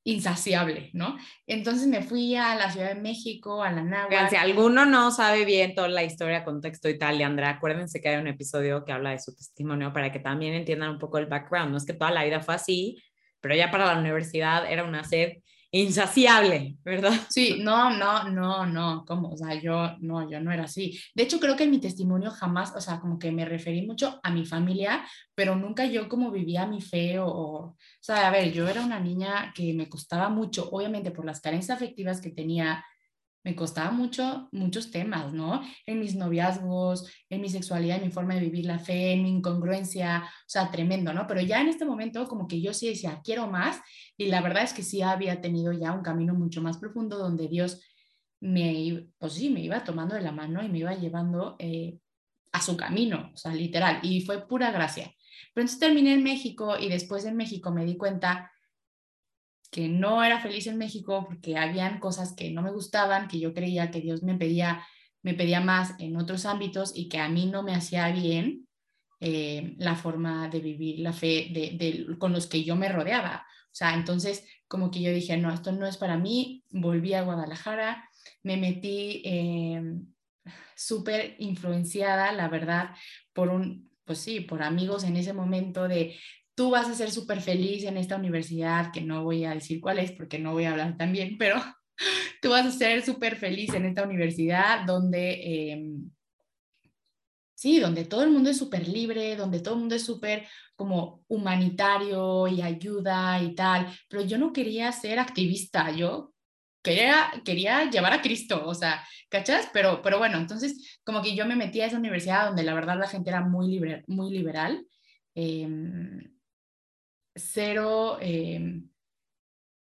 insaciable, 0.06 0.90
¿no? 0.92 1.16
Entonces 1.46 1.88
me 1.88 2.00
fui 2.00 2.36
a 2.36 2.54
la 2.54 2.70
Ciudad 2.70 2.94
de 2.94 3.00
México, 3.00 3.62
a 3.62 3.72
la 3.72 3.82
Náhuatl. 3.82 4.30
Si 4.30 4.36
alguno 4.36 4.86
no 4.86 5.10
sabe 5.10 5.44
bien 5.44 5.74
toda 5.74 5.88
la 5.88 6.04
historia, 6.04 6.44
contexto 6.44 6.88
y 6.88 6.96
tal, 6.96 7.18
Leandra, 7.18 7.50
acuérdense 7.50 8.00
que 8.00 8.10
hay 8.10 8.16
un 8.16 8.28
episodio 8.28 8.84
que 8.84 8.92
habla 8.92 9.10
de 9.10 9.18
su 9.18 9.34
testimonio 9.34 9.92
para 9.92 10.12
que 10.12 10.20
también 10.20 10.54
entiendan 10.54 10.90
un 10.90 10.98
poco 10.98 11.18
el 11.18 11.26
background. 11.26 11.72
No 11.72 11.76
es 11.76 11.84
que 11.84 11.92
toda 11.92 12.12
la 12.12 12.22
vida 12.22 12.40
fue 12.40 12.54
así, 12.54 13.02
pero 13.40 13.56
ya 13.56 13.70
para 13.70 13.92
la 13.92 13.98
universidad 13.98 14.70
era 14.70 14.84
una 14.84 15.02
sed 15.02 15.38
insaciable, 15.83 16.76
¿verdad? 16.85 17.12
Sí, 17.28 17.59
no, 17.61 17.90
no, 17.90 18.28
no, 18.30 18.66
no, 18.66 19.04
¿cómo? 19.06 19.30
O 19.30 19.37
sea, 19.37 19.54
yo 19.61 19.97
no, 20.00 20.28
yo 20.30 20.40
no 20.40 20.52
era 20.52 20.64
así. 20.64 20.99
De 21.14 21.25
hecho, 21.25 21.40
creo 21.40 21.56
que 21.56 21.64
en 21.64 21.71
mi 21.71 21.80
testimonio 21.80 22.30
jamás, 22.30 22.75
o 22.76 22.80
sea, 22.80 23.00
como 23.00 23.18
que 23.18 23.33
me 23.33 23.45
referí 23.45 23.87
mucho 23.87 24.21
a 24.23 24.30
mi 24.30 24.45
familia, 24.45 25.04
pero 25.35 25.56
nunca 25.56 25.85
yo 25.87 26.09
como 26.09 26.30
vivía 26.30 26.66
mi 26.66 26.80
fe 26.80 27.18
o, 27.18 27.28
o 27.28 27.76
sea, 28.00 28.28
a 28.28 28.30
ver, 28.30 28.52
yo 28.52 28.68
era 28.68 28.85
una 28.85 29.00
niña 29.00 29.52
que 29.54 29.75
me 29.75 29.88
costaba 29.88 30.28
mucho, 30.28 30.68
obviamente 30.71 31.11
por 31.11 31.25
las 31.25 31.40
carencias 31.40 31.76
afectivas 31.76 32.21
que 32.21 32.30
tenía, 32.30 32.85
me 33.46 33.54
costaba 33.54 33.92
mucho 33.92 34.48
muchos 34.50 34.90
temas, 34.90 35.32
¿no? 35.32 35.62
En 35.86 36.00
mis 36.00 36.16
noviazgos, 36.16 37.08
en 37.30 37.40
mi 37.40 37.48
sexualidad, 37.48 37.98
en 37.98 38.06
mi 38.06 38.10
forma 38.10 38.34
de 38.34 38.40
vivir 38.40 38.64
la 38.64 38.80
fe, 38.80 39.12
en 39.12 39.22
mi 39.22 39.30
incongruencia, 39.30 40.24
o 40.24 40.48
sea, 40.48 40.72
tremendo, 40.72 41.12
¿no? 41.14 41.28
Pero 41.28 41.40
ya 41.42 41.60
en 41.60 41.68
este 41.68 41.84
momento 41.84 42.26
como 42.26 42.48
que 42.48 42.60
yo 42.60 42.74
sí 42.74 42.88
decía, 42.88 43.20
quiero 43.22 43.46
más, 43.46 43.80
y 44.16 44.26
la 44.26 44.40
verdad 44.40 44.64
es 44.64 44.72
que 44.72 44.82
sí 44.82 45.00
había 45.00 45.40
tenido 45.40 45.72
ya 45.72 45.92
un 45.92 46.02
camino 46.02 46.34
mucho 46.34 46.60
más 46.60 46.78
profundo 46.78 47.18
donde 47.18 47.46
Dios 47.46 47.80
me, 48.40 49.06
pues 49.16 49.34
sí, 49.34 49.48
me 49.48 49.60
iba 49.60 49.84
tomando 49.84 50.16
de 50.16 50.22
la 50.22 50.32
mano 50.32 50.64
y 50.64 50.68
me 50.68 50.78
iba 50.78 50.94
llevando 50.96 51.54
eh, 51.60 52.00
a 52.50 52.60
su 52.60 52.76
camino, 52.76 53.30
o 53.32 53.36
sea, 53.36 53.54
literal, 53.54 54.00
y 54.02 54.22
fue 54.22 54.44
pura 54.48 54.72
gracia. 54.72 55.14
Pero 55.54 55.62
entonces 55.62 55.78
terminé 55.78 56.14
en 56.14 56.24
México 56.24 56.76
y 56.80 56.88
después 56.88 57.24
en 57.24 57.36
México 57.36 57.70
me 57.70 57.84
di 57.84 57.96
cuenta 57.96 58.50
que 59.76 59.88
no 59.88 60.25
era 60.25 60.40
feliz 60.40 60.66
en 60.68 60.78
México 60.78 61.26
porque 61.26 61.59
habían 61.59 62.00
cosas 62.00 62.33
que 62.35 62.50
no 62.50 62.62
me 62.62 62.71
gustaban, 62.71 63.28
que 63.28 63.38
yo 63.38 63.52
creía 63.52 63.90
que 63.90 64.00
Dios 64.00 64.23
me 64.23 64.35
pedía, 64.35 64.83
me 65.21 65.35
pedía 65.35 65.61
más 65.61 65.92
en 65.99 66.16
otros 66.16 66.47
ámbitos 66.47 66.92
y 66.97 67.11
que 67.11 67.18
a 67.18 67.28
mí 67.28 67.45
no 67.45 67.62
me 67.62 67.75
hacía 67.75 68.11
bien 68.11 68.66
eh, 69.21 69.75
la 69.76 69.95
forma 69.95 70.49
de 70.49 70.61
vivir 70.61 71.00
la 71.00 71.12
fe 71.12 71.50
de, 71.52 72.16
con 72.18 72.33
los 72.33 72.47
que 72.47 72.64
yo 72.64 72.75
me 72.75 72.88
rodeaba. 72.88 73.45
O 73.66 73.75
sea, 73.75 73.92
entonces 73.92 74.47
como 74.66 74.90
que 74.90 75.02
yo 75.02 75.12
dije, 75.12 75.37
no, 75.37 75.52
esto 75.52 75.73
no 75.73 75.87
es 75.87 75.99
para 75.99 76.16
mí, 76.16 76.64
volví 76.71 77.12
a 77.12 77.21
Guadalajara, 77.21 78.09
me 78.45 78.56
metí 78.56 79.21
eh, 79.26 79.83
súper 80.75 81.37
influenciada, 81.38 82.33
la 82.33 82.49
verdad, 82.49 82.97
por 83.35 83.50
un, 83.50 83.90
pues 84.06 84.21
sí, 84.21 84.40
por 84.40 84.62
amigos 84.62 85.04
en 85.04 85.18
ese 85.18 85.35
momento 85.35 85.87
de 85.87 86.16
tú 86.56 86.70
vas 86.70 86.88
a 86.88 86.94
ser 86.94 87.12
súper 87.12 87.40
feliz 87.42 87.84
en 87.84 87.98
esta 87.98 88.16
universidad, 88.16 88.90
que 88.90 89.02
no 89.02 89.22
voy 89.22 89.44
a 89.44 89.54
decir 89.54 89.80
cuál 89.80 89.98
es 89.98 90.10
porque 90.10 90.38
no 90.38 90.52
voy 90.52 90.64
a 90.64 90.72
hablar 90.72 90.96
tan 90.96 91.12
bien, 91.12 91.36
pero 91.38 91.62
tú 92.42 92.50
vas 92.50 92.66
a 92.66 92.72
ser 92.72 93.04
súper 93.04 93.36
feliz 93.36 93.75
en 93.75 93.84
esta 93.84 94.02
universidad 94.02 94.84
donde, 94.86 95.70
em, 95.72 96.10
sí, 97.54 97.78
donde 97.78 98.06
todo 98.06 98.25
el 98.25 98.30
mundo 98.30 98.48
es 98.50 98.56
súper 98.56 98.88
libre, 98.88 99.36
donde 99.36 99.60
todo 99.60 99.75
el 99.75 99.80
mundo 99.80 99.94
es 99.94 100.04
súper 100.04 100.46
como 100.76 101.25
humanitario 101.28 102.48
y 102.48 102.62
ayuda 102.62 103.42
y 103.42 103.54
tal, 103.54 103.86
pero 104.08 104.22
yo 104.25 104.38
no 104.38 104.52
quería 104.52 104.90
ser 104.92 105.18
activista, 105.18 105.90
yo 105.90 106.32
quería, 106.82 107.32
quería 107.44 107.90
llevar 107.90 108.14
a 108.14 108.22
Cristo, 108.22 108.66
o 108.66 108.75
sea, 108.75 109.06
¿cachas? 109.28 109.68
Pero, 109.75 110.00
pero 110.00 110.18
bueno, 110.18 110.38
entonces 110.38 110.98
como 111.04 111.20
que 111.20 111.36
yo 111.36 111.44
me 111.44 111.56
metí 111.56 111.82
a 111.82 111.86
esa 111.86 111.98
universidad 111.98 112.46
donde 112.46 112.62
la 112.62 112.75
verdad 112.75 112.98
la 112.98 113.08
gente 113.08 113.28
era 113.28 113.42
muy, 113.42 113.68
libre, 113.68 114.04
muy 114.06 114.30
liberal. 114.32 114.86
Eh, 115.34 115.68
cero, 117.36 118.18
em, 118.20 118.88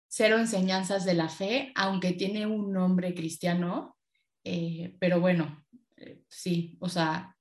cero 0.07 0.37
enseñanzas 0.37 1.05
de 1.05 1.13
la 1.13 1.29
fe, 1.29 1.71
aunque 1.75 2.13
tiene 2.13 2.45
un 2.45 2.71
nombre 2.71 3.13
cristiano, 3.13 3.97
eh, 4.43 4.95
pero 4.99 5.19
bueno, 5.19 5.65
eh, 5.97 6.23
sí, 6.27 6.77
o 6.79 6.89
sea, 6.89 7.35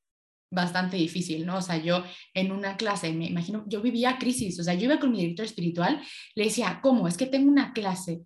bastante 0.51 0.97
difícil, 0.97 1.47
¿no? 1.47 1.57
O 1.59 1.63
sea, 1.63 1.79
yo 1.79 2.05
en 2.35 2.53
una 2.53 2.77
clase, 2.77 3.13
me 3.13 3.27
imagino, 3.27 3.65
yo 3.67 3.81
vivía 3.81 4.19
crisis, 4.19 4.61
o 4.61 4.65
sea, 4.65 4.75
yo 4.75 4.85
iba 4.85 5.01
con 5.01 5.11
mi 5.11 5.21
director 5.21 5.47
espiritual, 5.47 6.03
le 6.35 6.45
decía, 6.45 6.81
¿cómo? 6.83 7.09
Es 7.09 7.17
que 7.17 7.27
tengo 7.27 7.51
una 7.51 7.73
clase, 7.73 8.23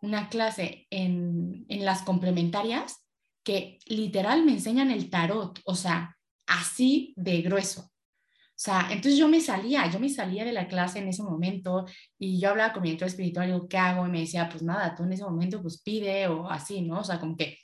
una 0.00 0.28
clase 0.28 0.86
en, 0.90 1.66
en 1.68 1.84
las 1.84 2.02
complementarias 2.02 3.04
que 3.44 3.78
literal 3.86 4.44
me 4.44 4.52
enseñan 4.52 4.90
el 4.90 5.10
tarot, 5.10 5.60
o 5.64 5.74
sea, 5.74 6.16
así 6.46 7.12
de 7.16 7.42
grueso. 7.42 7.90
O 8.56 8.58
sea, 8.58 8.88
entonces 8.90 9.18
yo 9.18 9.28
me 9.28 9.42
salía, 9.42 9.90
yo 9.90 10.00
me 10.00 10.08
salía 10.08 10.42
de 10.42 10.52
la 10.52 10.66
clase 10.66 10.98
en 10.98 11.08
ese 11.08 11.22
momento 11.22 11.84
y 12.18 12.40
yo 12.40 12.48
hablaba 12.48 12.72
con 12.72 12.82
mi 12.82 12.88
director 12.88 13.08
espiritual, 13.08 13.48
digo, 13.48 13.68
¿qué 13.68 13.76
hago? 13.76 14.06
Y 14.06 14.10
me 14.10 14.20
decía, 14.20 14.48
pues 14.48 14.62
nada, 14.62 14.94
tú 14.94 15.04
en 15.04 15.12
ese 15.12 15.24
momento 15.24 15.60
pues 15.60 15.82
pide 15.82 16.26
o 16.28 16.48
así, 16.48 16.80
¿no? 16.80 17.00
O 17.00 17.04
sea, 17.04 17.20
como 17.20 17.36
que 17.36 17.58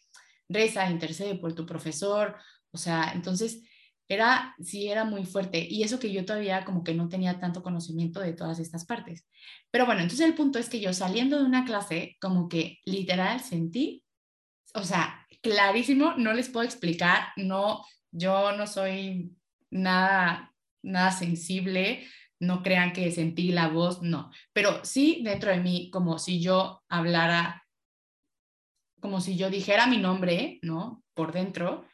reza, 0.51 0.91
intercede 0.91 1.37
por 1.37 1.55
tu 1.55 1.65
profesor, 1.65 2.37
o 2.73 2.77
sea, 2.77 3.13
entonces 3.15 3.63
era, 4.07 4.55
sí, 4.63 4.89
era 4.89 5.07
muy 5.07 5.25
fuerte 5.25 5.67
y 5.67 5.83
eso 5.83 5.99
que 5.99 6.13
yo 6.13 6.27
todavía 6.27 6.63
como 6.67 6.85
que 6.85 6.93
no 6.93 7.09
tenía 7.09 7.41
tanto 7.41 7.63
conocimiento 7.63 8.21
de 8.21 8.35
todas 8.35 8.59
estas 8.59 8.85
partes. 8.85 9.27
Pero 9.71 9.87
bueno, 9.87 10.03
entonces 10.03 10.27
el 10.27 10.35
punto 10.35 10.59
es 10.59 10.69
que 10.69 10.81
yo 10.81 10.93
saliendo 10.93 11.39
de 11.39 11.45
una 11.45 11.65
clase, 11.65 12.19
como 12.21 12.51
que 12.51 12.81
literal 12.85 13.41
sentí, 13.41 14.05
o 14.75 14.83
sea, 14.83 15.27
clarísimo, 15.43 16.15
no 16.19 16.35
les 16.35 16.51
puedo 16.51 16.67
explicar, 16.67 17.29
no, 17.37 17.83
yo 18.11 18.53
no 18.53 18.67
soy 18.67 19.33
nada 19.71 20.52
nada 20.83 21.11
sensible, 21.13 22.07
no 22.41 22.63
crean 22.63 22.93
que 22.93 23.11
sentí 23.13 23.53
la 23.53 23.69
voz, 23.69 24.03
no, 24.03 24.31
pero 24.53 24.85
sí 24.85 25.23
dentro 25.25 25.51
de 25.51 25.61
mí, 25.61 25.91
como 25.91 26.19
si 26.19 26.41
yo 26.41 26.83
hablara, 26.89 27.67
como 29.01 29.21
si 29.21 29.37
yo 29.37 29.49
dijera 29.49 29.87
mi 29.87 29.99
nombre, 29.99 30.59
¿no? 30.63 31.05
Por 31.15 31.33
dentro, 31.33 31.85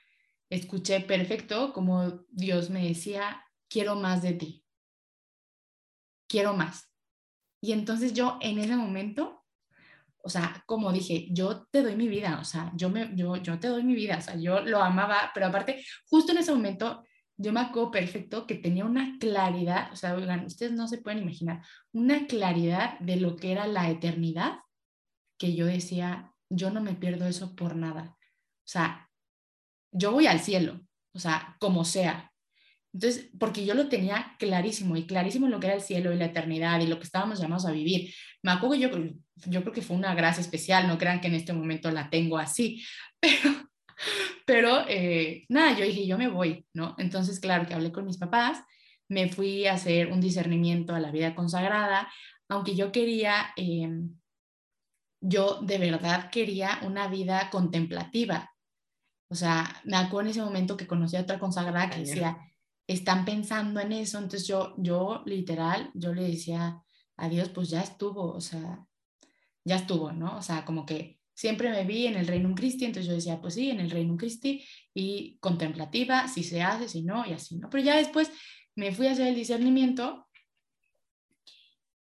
escuché 0.51 1.01
perfecto 1.01 1.73
como 1.73 2.25
Dios 2.31 2.71
me 2.71 2.89
decía, 2.89 3.45
quiero 3.69 3.95
más 3.97 4.23
de 4.23 4.33
ti, 4.33 4.65
quiero 6.29 6.55
más. 6.55 6.91
Y 7.61 7.73
entonces 7.73 8.15
yo 8.15 8.39
en 8.41 8.59
ese 8.59 8.77
momento, 8.77 9.45
o 10.23 10.31
sea, 10.31 10.63
como 10.67 10.93
dije, 10.93 11.29
yo 11.31 11.67
te 11.71 11.83
doy 11.83 11.97
mi 11.97 12.09
vida, 12.09 12.39
o 12.41 12.45
sea, 12.45 12.73
yo, 12.75 12.89
me, 12.89 13.11
yo, 13.15 13.37
yo 13.37 13.59
te 13.59 13.69
doy 13.69 13.83
mi 13.83 13.95
vida, 13.95 14.19
o 14.19 14.23
sea, 14.23 14.37
yo 14.37 14.61
lo 14.61 14.83
amaba, 14.83 15.31
pero 15.35 15.47
aparte, 15.47 15.85
justo 16.09 16.33
en 16.33 16.39
ese 16.39 16.53
momento 16.53 17.03
yo 17.39 17.53
me 17.53 17.61
acuerdo 17.61 17.93
perfecto 17.93 18.47
que 18.47 18.57
tenía 18.57 18.85
una 18.85 19.17
claridad, 19.19 19.93
o 19.93 19.97
sea, 19.97 20.15
oigan, 20.15 20.45
ustedes 20.45 20.73
no 20.73 20.89
se 20.89 20.99
pueden 20.99 21.23
imaginar, 21.23 21.63
una 21.93 22.27
claridad 22.27 22.99
de 22.99 23.17
lo 23.17 23.37
que 23.37 23.53
era 23.53 23.67
la 23.69 23.89
eternidad, 23.89 24.59
que 25.39 25.55
yo 25.55 25.67
decía, 25.67 26.35
yo 26.51 26.71
no 26.71 26.83
me 26.83 26.95
pierdo 26.95 27.27
eso 27.27 27.55
por 27.55 27.77
nada. 27.77 28.17
O 28.19 28.71
sea, 28.71 29.09
yo 29.93 30.11
voy 30.11 30.27
al 30.27 30.41
cielo, 30.41 30.81
o 31.15 31.21
sea, 31.21 31.57
como 31.61 31.85
sea. 31.85 32.33
Entonces, 32.93 33.31
porque 33.39 33.65
yo 33.65 33.75
lo 33.75 33.89
tenía 33.89 34.35
clarísimo 34.41 34.97
y 34.97 35.07
clarísimo 35.07 35.47
lo 35.47 35.61
que 35.61 35.67
era 35.67 35.77
el 35.77 35.83
cielo 35.83 36.13
y 36.13 36.17
la 36.17 36.25
eternidad 36.27 36.81
y 36.81 36.89
lo 36.89 36.99
que 36.99 37.05
estábamos 37.05 37.39
llamados 37.39 37.67
a 37.67 37.73
vivir. 37.73 38.13
Me 38.43 38.51
acuerdo 38.51 38.75
que 38.75 38.81
yo, 38.81 38.91
yo 39.47 39.61
creo 39.63 39.73
que 39.73 39.83
fue 39.83 39.97
una 39.97 40.15
gracia 40.17 40.41
especial, 40.41 40.89
no 40.89 40.99
crean 40.99 41.21
que 41.21 41.29
en 41.29 41.35
este 41.35 41.53
momento 41.53 41.91
la 41.93 42.11
tengo 42.11 42.37
así, 42.37 42.83
pero 43.21 43.68
pero 44.47 44.85
eh, 44.89 45.45
nada, 45.49 45.79
yo 45.79 45.85
dije, 45.85 46.07
yo 46.07 46.19
me 46.19 46.29
voy, 46.29 46.67
¿no? 46.75 46.95
Entonces, 46.99 47.41
claro 47.41 47.67
que 47.67 47.75
hablé 47.75 47.93
con 47.93 48.07
mis 48.07 48.19
papás, 48.19 48.63
me 49.09 49.29
fui 49.29 49.67
a 49.67 49.75
hacer 49.75 50.13
un 50.13 50.21
discernimiento 50.21 50.95
a 50.95 51.01
la 51.01 51.11
vida 51.11 51.35
consagrada, 51.35 52.11
aunque 52.49 52.75
yo 52.75 52.93
quería, 52.93 53.53
em, 53.57 54.19
yo 55.21 55.61
de 55.63 55.79
verdad 55.79 56.31
quería 56.31 56.81
una 56.83 57.09
vida 57.09 57.51
contemplativa. 57.51 58.53
O 59.31 59.35
sea, 59.35 59.81
me 59.85 59.97
acuerdo 59.97 60.29
en 60.29 60.31
ese 60.31 60.43
momento 60.43 60.77
que 60.77 60.87
conocí 60.87 61.17
a 61.17 61.23
otra 61.23 61.39
consagrada 61.39 61.91
que 61.91 62.01
decía, 62.01 62.39
están 62.87 63.25
pensando 63.25 63.81
en 63.81 63.93
eso. 63.93 64.19
Entonces 64.19 64.47
yo, 64.47 64.75
yo 64.79 65.23
literal, 65.27 65.91
yo 65.95 66.15
le 66.15 66.23
decía 66.23 66.83
a 67.17 67.29
Dios, 67.29 67.51
pues 67.51 67.69
ya 67.69 67.83
estuvo, 67.83 68.33
o 68.33 68.41
sea, 68.41 68.87
ya 69.65 69.77
estuvo, 69.77 70.13
¿no? 70.13 70.39
O 70.39 70.43
sea, 70.43 70.65
como 70.65 70.87
que 70.87 71.18
siempre 71.39 71.71
me 71.71 71.85
vi 71.85 72.07
en 72.09 72.17
el 72.17 72.27
Reino 72.27 72.53
Christi, 72.55 72.85
entonces 72.85 73.07
yo 73.07 73.15
decía, 73.15 73.41
pues 73.41 73.55
sí, 73.55 73.71
en 73.71 73.79
el 73.79 73.91
Reino 73.91 74.17
Christi 74.17 74.65
y 74.93 75.39
contemplativa, 75.39 76.27
si 76.27 76.43
se 76.43 76.63
hace, 76.63 76.89
si 76.89 77.03
no, 77.03 77.25
y 77.25 77.33
así, 77.33 77.57
¿no? 77.59 77.71
Pero 77.71 77.85
ya 77.85 77.97
después 77.97 78.29
me 78.75 78.91
fui 78.93 79.07
a 79.07 79.13
hacer 79.13 79.29
el 79.29 79.37
discernimiento 79.37 80.27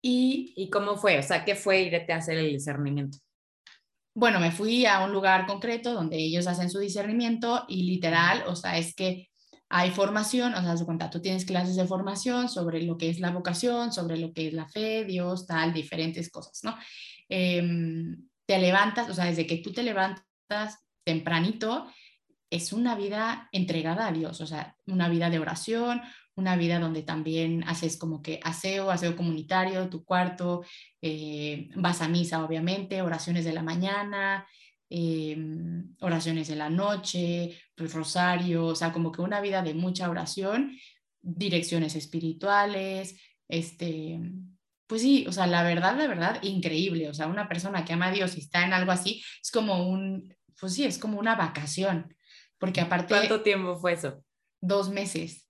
y 0.01 0.53
¿Y 0.55 0.69
cómo 0.69 0.95
fue? 0.95 1.19
O 1.19 1.23
sea, 1.23 1.43
¿qué 1.43 1.55
fue 1.55 1.81
irte 1.81 2.13
a 2.13 2.17
hacer 2.17 2.37
el 2.37 2.49
discernimiento? 2.49 3.17
bueno, 4.19 4.39
me 4.39 4.51
fui 4.51 4.85
a 4.85 5.05
un 5.05 5.13
lugar 5.13 5.45
concreto 5.45 5.93
donde 5.93 6.17
ellos 6.17 6.47
hacen 6.47 6.69
su 6.69 6.79
discernimiento 6.79 7.65
y 7.69 7.83
literal, 7.83 8.43
o 8.47 8.55
sea, 8.55 8.77
es 8.77 8.93
que 8.93 9.29
hay 9.69 9.91
formación, 9.91 10.53
o 10.55 10.61
sea, 10.61 10.75
se 10.75 10.83
cuenta, 10.83 11.09
tú 11.09 11.21
tienes 11.21 11.45
clases 11.45 11.75
de 11.75 11.85
formación 11.85 12.49
sobre 12.49 12.81
lo 12.81 12.97
que 12.97 13.09
es 13.09 13.19
la 13.19 13.31
vocación, 13.31 13.93
sobre 13.93 14.17
lo 14.17 14.33
que 14.33 14.47
es 14.47 14.53
la 14.53 14.67
fe, 14.67 15.05
Dios, 15.05 15.45
tal, 15.45 15.73
diferentes 15.73 16.29
cosas, 16.29 16.59
¿no? 16.63 16.75
Em, 17.29 18.28
te 18.49 18.57
levantas, 18.57 19.07
o 19.11 19.13
sea, 19.13 19.25
desde 19.25 19.45
que 19.45 19.57
tú 19.57 19.71
te 19.71 19.83
levantas 19.83 20.79
tempranito, 21.03 21.85
es 22.49 22.73
una 22.73 22.95
vida 22.95 23.47
entregada 23.51 24.07
a 24.07 24.11
Dios, 24.11 24.41
o 24.41 24.47
sea, 24.47 24.75
una 24.87 25.07
vida 25.07 25.29
de 25.29 25.37
oración, 25.37 26.01
una 26.33 26.55
vida 26.55 26.79
donde 26.79 27.03
también 27.03 27.63
haces 27.67 27.95
como 27.95 28.23
que 28.23 28.39
aseo, 28.43 28.89
aseo 28.89 29.15
comunitario, 29.15 29.87
tu 29.87 30.03
cuarto, 30.03 30.63
eh, 30.99 31.69
vas 31.75 32.01
a 32.01 32.07
misa, 32.07 32.43
obviamente, 32.43 33.03
oraciones 33.03 33.45
de 33.45 33.53
la 33.53 33.61
mañana, 33.61 34.47
eh, 34.89 35.37
oraciones 35.99 36.47
de 36.47 36.55
la 36.55 36.71
noche, 36.71 37.55
pues, 37.75 37.93
rosario, 37.93 38.65
o 38.65 38.75
sea, 38.75 38.91
como 38.91 39.11
que 39.11 39.21
una 39.21 39.41
vida 39.41 39.61
de 39.61 39.75
mucha 39.75 40.09
oración, 40.09 40.75
direcciones 41.21 41.95
espirituales, 41.95 43.15
este, 43.47 44.19
pues 44.89 45.03
sí, 45.03 45.23
o 45.27 45.31
sea, 45.31 45.45
la 45.45 45.61
verdad, 45.61 45.95
la 45.95 46.07
verdad, 46.07 46.41
increíble, 46.41 47.07
o 47.09 47.13
sea, 47.13 47.27
una 47.27 47.47
persona 47.47 47.85
que 47.85 47.93
ama 47.93 48.07
a 48.07 48.11
Dios 48.11 48.35
y 48.35 48.39
está 48.39 48.65
en 48.65 48.73
algo 48.73 48.91
así, 48.91 49.23
es 49.39 49.51
como 49.51 49.87
un, 49.87 50.35
pues 50.59 50.73
sí, 50.73 50.83
es 50.83 50.97
como 50.97 51.19
una 51.19 51.35
vacación, 51.35 52.11
porque 52.57 52.81
aparte, 52.81 53.13
¿Cuánto 53.13 53.41
tiempo 53.41 53.75
fue 53.77 53.93
eso? 53.93 54.23
dos 54.59 54.89
meses, 54.89 55.47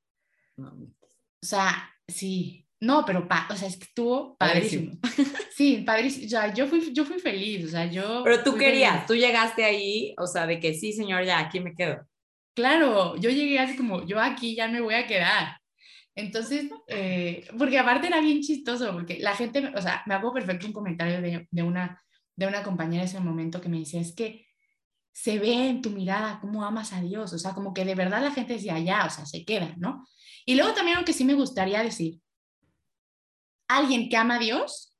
No, 0.58 0.68
o 0.74 1.46
sea, 1.46 1.90
sí, 2.06 2.68
no, 2.82 3.06
pero, 3.06 3.30
pa, 3.30 3.48
o 3.50 3.56
sea, 3.56 3.70
es 3.70 3.78
que 3.78 3.86
estuvo 3.86 4.36
Padrísimo. 4.38 5.00
padrísimo. 5.00 5.38
Sí, 5.56 5.84
padrísimo, 5.86 6.26
o 6.28 6.30
sea, 6.30 6.54
yo 6.54 6.68
fui, 6.68 6.94
yo 6.94 7.06
fui 7.06 7.20
feliz, 7.20 7.66
o 7.66 7.70
sea, 7.70 7.86
yo... 7.86 8.22
Pero 8.26 8.44
tú 8.44 8.56
querías, 8.58 8.92
feliz. 8.94 9.06
tú 9.08 9.16
llegaste 9.16 9.64
ahí, 9.64 10.14
o 10.18 10.28
sea, 10.28 10.48
de 10.48 10.60
que 10.60 10.74
sí, 10.74 10.92
señor, 10.92 11.24
ya, 11.26 11.40
aquí 11.40 11.62
me 11.62 11.74
quedo. 11.74 12.06
Claro, 12.56 13.16
yo 13.16 13.30
llegué 13.30 13.60
así 13.60 13.78
como, 13.78 14.06
yo 14.06 14.20
aquí 14.20 14.56
ya 14.56 14.68
me 14.68 14.82
voy 14.82 14.96
a 14.96 15.08
quedar. 15.08 15.59
Entonces, 16.20 16.70
eh, 16.88 17.48
porque 17.58 17.80
aparte 17.80 18.08
era 18.08 18.20
bien 18.20 18.42
chistoso, 18.42 18.92
porque 18.92 19.20
la 19.20 19.36
gente, 19.36 19.72
o 19.74 19.82
sea, 19.82 20.04
me 20.06 20.14
hago 20.16 20.34
perfecto 20.34 20.68
un 20.68 20.74
comentario 20.74 21.22
de, 21.22 21.48
de, 21.50 21.64
una, 21.64 22.04
de 22.36 22.46
una 22.46 22.62
compañera 22.62 23.04
en 23.04 23.10
ese 23.10 23.20
momento 23.22 23.62
que 23.62 23.70
me 23.70 23.80
decía, 23.80 24.02
es 24.02 24.14
que 24.14 24.46
se 25.14 25.40
ve 25.40 25.70
en 25.70 25.82
tu 25.82 25.92
mirada 25.92 26.40
cómo 26.42 26.66
amas 26.66 26.92
a 26.92 27.02
Dios, 27.02 27.32
o 27.32 27.40
sea, 27.40 27.54
como 27.54 27.74
que 27.74 27.86
de 27.86 27.96
verdad 27.96 28.22
la 28.22 28.32
gente 28.32 28.54
decía, 28.54 28.78
ya, 28.80 29.06
o 29.06 29.10
sea, 29.10 29.26
se 29.26 29.46
queda, 29.46 29.74
¿no? 29.78 30.06
Y 30.46 30.56
luego 30.56 30.74
también 30.74 30.98
lo 30.98 31.06
que 31.06 31.14
sí 31.14 31.24
me 31.24 31.36
gustaría 31.36 31.82
decir, 31.84 32.20
alguien 33.70 34.10
que 34.10 34.18
ama 34.18 34.36
a 34.36 34.40
Dios, 34.40 34.98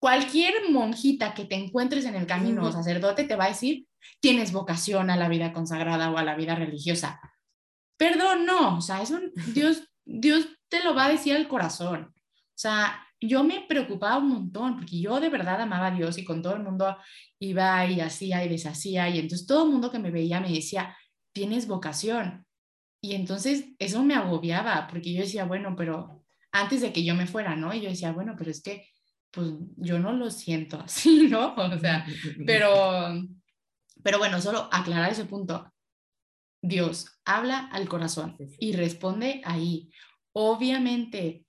cualquier 0.00 0.70
monjita 0.70 1.32
que 1.32 1.44
te 1.44 1.54
encuentres 1.54 2.06
en 2.06 2.16
el 2.16 2.26
camino 2.26 2.64
o 2.64 2.72
sacerdote 2.72 3.24
te 3.24 3.36
va 3.36 3.44
a 3.44 3.50
decir, 3.50 3.86
tienes 4.18 4.50
vocación 4.50 5.10
a 5.10 5.16
la 5.16 5.28
vida 5.28 5.52
consagrada 5.52 6.10
o 6.10 6.18
a 6.18 6.24
la 6.24 6.34
vida 6.34 6.56
religiosa. 6.56 7.20
Perdón, 7.96 8.46
no, 8.46 8.78
o 8.78 8.80
sea, 8.80 9.02
eso 9.02 9.20
Dios, 9.54 9.89
Dios 10.10 10.48
te 10.68 10.82
lo 10.82 10.94
va 10.94 11.06
a 11.06 11.10
decir 11.10 11.36
al 11.36 11.48
corazón. 11.48 12.12
O 12.12 12.58
sea, 12.60 13.06
yo 13.20 13.44
me 13.44 13.64
preocupaba 13.68 14.18
un 14.18 14.28
montón 14.28 14.76
porque 14.76 15.00
yo 15.00 15.20
de 15.20 15.28
verdad 15.28 15.60
amaba 15.60 15.88
a 15.88 15.90
Dios 15.90 16.18
y 16.18 16.24
con 16.24 16.42
todo 16.42 16.54
el 16.54 16.62
mundo 16.62 16.96
iba 17.38 17.86
y 17.86 18.00
hacía 18.00 18.44
y 18.44 18.48
deshacía 18.48 19.08
y 19.08 19.18
entonces 19.18 19.46
todo 19.46 19.64
el 19.64 19.70
mundo 19.70 19.90
que 19.90 19.98
me 19.98 20.10
veía 20.10 20.40
me 20.40 20.50
decía, 20.50 20.96
tienes 21.32 21.66
vocación. 21.66 22.44
Y 23.02 23.14
entonces 23.14 23.66
eso 23.78 24.02
me 24.02 24.14
agobiaba 24.14 24.86
porque 24.88 25.12
yo 25.12 25.22
decía, 25.22 25.44
bueno, 25.44 25.74
pero 25.76 26.24
antes 26.52 26.80
de 26.80 26.92
que 26.92 27.04
yo 27.04 27.14
me 27.14 27.26
fuera, 27.26 27.56
¿no? 27.56 27.72
Y 27.72 27.80
yo 27.80 27.88
decía, 27.88 28.12
bueno, 28.12 28.34
pero 28.36 28.50
es 28.50 28.62
que 28.62 28.88
pues 29.30 29.48
yo 29.76 30.00
no 30.00 30.12
lo 30.12 30.30
siento 30.30 30.80
así, 30.80 31.28
¿no? 31.30 31.54
O 31.54 31.78
sea, 31.78 32.04
pero, 32.46 33.14
pero 34.02 34.18
bueno, 34.18 34.40
solo 34.40 34.68
aclarar 34.72 35.12
ese 35.12 35.24
punto. 35.24 35.72
Dios 36.62 37.20
habla 37.24 37.68
al 37.72 37.88
corazón 37.88 38.36
y 38.58 38.72
responde 38.72 39.40
ahí. 39.44 39.90
Obviamente 40.32 41.46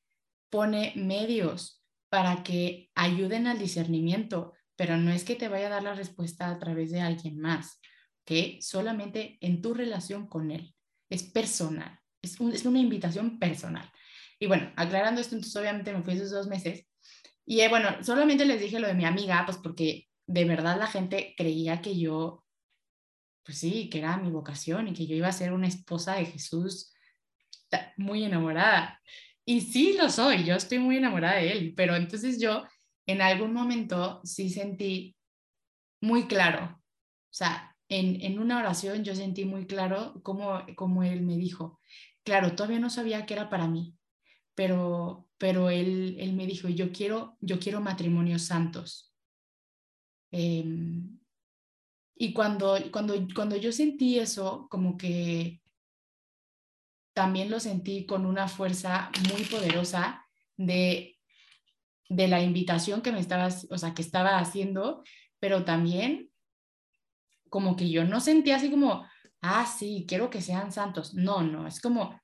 pone 0.49 0.93
medios 0.95 1.83
para 2.09 2.43
que 2.43 2.89
ayuden 2.95 3.47
al 3.47 3.59
discernimiento, 3.59 4.53
pero 4.75 4.97
no 4.97 5.11
es 5.11 5.23
que 5.23 5.35
te 5.35 5.47
vaya 5.47 5.67
a 5.67 5.71
dar 5.71 5.83
la 5.83 5.93
respuesta 5.95 6.49
a 6.49 6.59
través 6.59 6.91
de 6.91 7.01
alguien 7.01 7.39
más, 7.39 7.79
que 8.25 8.57
solamente 8.61 9.37
en 9.41 9.61
tu 9.61 9.73
relación 9.73 10.27
con 10.27 10.51
él. 10.51 10.75
Es 11.09 11.23
personal, 11.23 11.99
es, 12.21 12.39
un- 12.39 12.53
es 12.53 12.65
una 12.65 12.79
invitación 12.79 13.39
personal. 13.39 13.89
Y 14.39 14.47
bueno, 14.47 14.71
aclarando 14.75 15.21
esto, 15.21 15.35
entonces 15.35 15.55
obviamente 15.59 15.93
me 15.93 16.01
fui 16.03 16.13
esos 16.15 16.31
dos 16.31 16.47
meses 16.47 16.87
y 17.45 17.61
eh, 17.61 17.69
bueno, 17.69 18.03
solamente 18.03 18.45
les 18.45 18.61
dije 18.61 18.79
lo 18.79 18.87
de 18.87 18.93
mi 18.93 19.05
amiga, 19.05 19.43
pues 19.45 19.57
porque 19.57 20.07
de 20.27 20.45
verdad 20.45 20.77
la 20.79 20.87
gente 20.87 21.33
creía 21.37 21.81
que 21.81 21.97
yo, 21.97 22.43
pues 23.43 23.57
sí, 23.57 23.89
que 23.89 23.99
era 23.99 24.17
mi 24.17 24.29
vocación 24.31 24.87
y 24.87 24.93
que 24.93 25.07
yo 25.07 25.15
iba 25.15 25.27
a 25.27 25.31
ser 25.33 25.53
una 25.53 25.67
esposa 25.67 26.15
de 26.15 26.25
Jesús 26.25 26.93
muy 27.97 28.23
enamorada. 28.23 29.01
Y 29.45 29.61
sí 29.61 29.97
lo 29.97 30.09
soy, 30.09 30.43
yo 30.43 30.55
estoy 30.55 30.79
muy 30.79 30.97
enamorada 30.97 31.37
de 31.37 31.51
él, 31.51 31.73
pero 31.75 31.95
entonces 31.95 32.39
yo 32.39 32.63
en 33.07 33.21
algún 33.21 33.53
momento 33.53 34.21
sí 34.23 34.49
sentí 34.49 35.15
muy 36.01 36.27
claro, 36.27 36.79
o 37.31 37.33
sea, 37.33 37.75
en, 37.89 38.21
en 38.21 38.39
una 38.39 38.59
oración 38.59 39.03
yo 39.03 39.15
sentí 39.15 39.45
muy 39.45 39.65
claro 39.65 40.19
cómo, 40.23 40.65
cómo 40.75 41.03
él 41.03 41.21
me 41.21 41.37
dijo, 41.37 41.79
claro, 42.23 42.55
todavía 42.55 42.79
no 42.79 42.89
sabía 42.89 43.25
que 43.25 43.33
era 43.33 43.49
para 43.49 43.67
mí, 43.67 43.95
pero, 44.55 45.27
pero 45.37 45.69
él, 45.69 46.15
él 46.19 46.33
me 46.33 46.45
dijo, 46.45 46.69
yo 46.69 46.91
quiero, 46.91 47.37
yo 47.39 47.59
quiero 47.59 47.81
matrimonios 47.81 48.43
santos. 48.43 49.13
Em, 50.31 51.19
y 52.15 52.33
cuando, 52.33 52.77
cuando, 52.91 53.15
cuando 53.35 53.55
yo 53.57 53.71
sentí 53.71 54.19
eso, 54.19 54.67
como 54.69 54.97
que 54.97 55.60
también 57.13 57.49
lo 57.49 57.59
sentí 57.59 58.05
con 58.05 58.25
una 58.25 58.47
fuerza 58.47 59.11
muy 59.31 59.43
poderosa 59.43 60.25
de, 60.57 61.17
de 62.09 62.27
la 62.27 62.41
invitación 62.41 63.01
que 63.01 63.11
me 63.11 63.19
estaba, 63.19 63.49
o 63.69 63.77
sea, 63.77 63.93
que 63.93 64.01
estaba 64.01 64.39
haciendo, 64.39 65.03
pero 65.39 65.65
también 65.65 66.29
como 67.49 67.75
que 67.75 67.89
yo 67.89 68.05
no 68.05 68.21
sentía 68.21 68.55
así 68.55 68.71
como, 68.71 69.05
ah, 69.41 69.65
sí, 69.65 70.05
quiero 70.07 70.29
que 70.29 70.41
sean 70.41 70.71
santos. 70.71 71.13
No, 71.13 71.41
no, 71.41 71.67
es 71.67 71.81
como, 71.81 72.19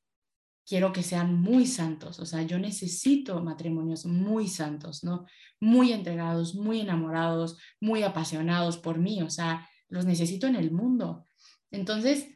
quiero 0.66 0.94
que 0.94 1.04
sean 1.04 1.36
muy 1.36 1.66
santos. 1.66 2.20
O 2.20 2.26
sea, 2.26 2.44
yo 2.44 2.60
necesito 2.60 3.44
matrimonios 3.44 4.06
muy 4.06 4.48
santos, 4.48 5.04
¿no? 5.04 5.26
Muy 5.60 5.94
entregados, 5.94 6.56
muy 6.56 6.82
enamorados, 6.82 7.58
muy 7.82 8.04
apasionados 8.04 8.78
por 8.78 9.00
mí. 9.00 9.22
O 9.22 9.30
sea, 9.30 9.68
los 9.90 10.06
necesito 10.06 10.48
en 10.48 10.56
el 10.56 10.72
mundo. 10.72 11.26
Entonces, 11.72 12.28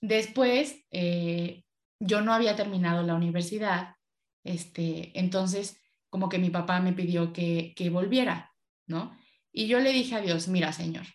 después, 0.00 0.84
eh, 0.90 1.63
yo 2.14 2.20
no 2.20 2.32
había 2.32 2.54
terminado 2.54 3.02
la 3.02 3.14
universidad. 3.14 3.96
Este, 4.44 5.18
entonces, 5.18 5.80
como 6.10 6.28
que 6.28 6.38
mi 6.38 6.50
papá 6.50 6.80
me 6.80 6.92
pidió 6.92 7.32
que, 7.32 7.74
que 7.76 7.90
volviera, 7.90 8.52
¿no? 8.86 9.16
Y 9.52 9.66
yo 9.66 9.80
le 9.80 9.92
dije 9.92 10.14
a 10.14 10.20
Dios, 10.20 10.46
mira, 10.46 10.72
Señor, 10.72 11.06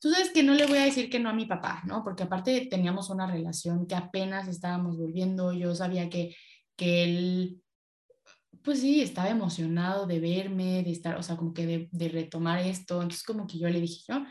tú 0.00 0.10
sabes 0.10 0.30
que 0.30 0.42
no 0.42 0.54
le 0.54 0.66
voy 0.66 0.78
a 0.78 0.84
decir 0.84 1.10
que 1.10 1.18
no 1.18 1.28
a 1.28 1.34
mi 1.34 1.44
papá, 1.44 1.82
¿no? 1.84 2.02
Porque 2.02 2.22
aparte 2.22 2.68
teníamos 2.70 3.10
una 3.10 3.26
relación 3.30 3.86
que 3.86 3.96
apenas 3.96 4.48
estábamos 4.48 4.96
volviendo, 4.96 5.52
yo 5.52 5.74
sabía 5.74 6.08
que, 6.08 6.34
que 6.74 7.04
él, 7.04 7.62
pues 8.62 8.80
sí, 8.80 9.02
estaba 9.02 9.28
emocionado 9.28 10.06
de 10.06 10.20
verme, 10.20 10.82
de 10.82 10.92
estar, 10.92 11.16
o 11.18 11.22
sea, 11.22 11.36
como 11.36 11.52
que 11.52 11.66
de, 11.66 11.88
de 11.92 12.08
retomar 12.08 12.60
esto, 12.60 13.02
entonces 13.02 13.24
como 13.24 13.46
que 13.46 13.58
yo 13.58 13.68
le 13.68 13.80
dije, 13.82 14.04
yo, 14.08 14.24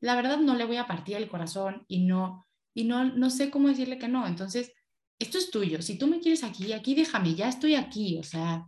la 0.00 0.14
verdad 0.14 0.38
no 0.38 0.54
le 0.54 0.64
voy 0.64 0.76
a 0.76 0.86
partir 0.86 1.16
el 1.16 1.28
corazón 1.28 1.84
y 1.88 2.06
no, 2.06 2.46
y 2.74 2.84
no, 2.84 3.04
no 3.04 3.30
sé 3.30 3.50
cómo 3.50 3.68
decirle 3.68 3.98
que 3.98 4.08
no, 4.08 4.26
entonces, 4.26 4.72
esto 5.18 5.38
es 5.38 5.50
tuyo, 5.50 5.80
si 5.80 5.96
tú 5.96 6.06
me 6.06 6.20
quieres 6.20 6.44
aquí, 6.44 6.72
aquí 6.72 6.94
déjame, 6.94 7.34
ya 7.34 7.48
estoy 7.48 7.76
aquí, 7.76 8.18
o 8.18 8.22
sea, 8.22 8.66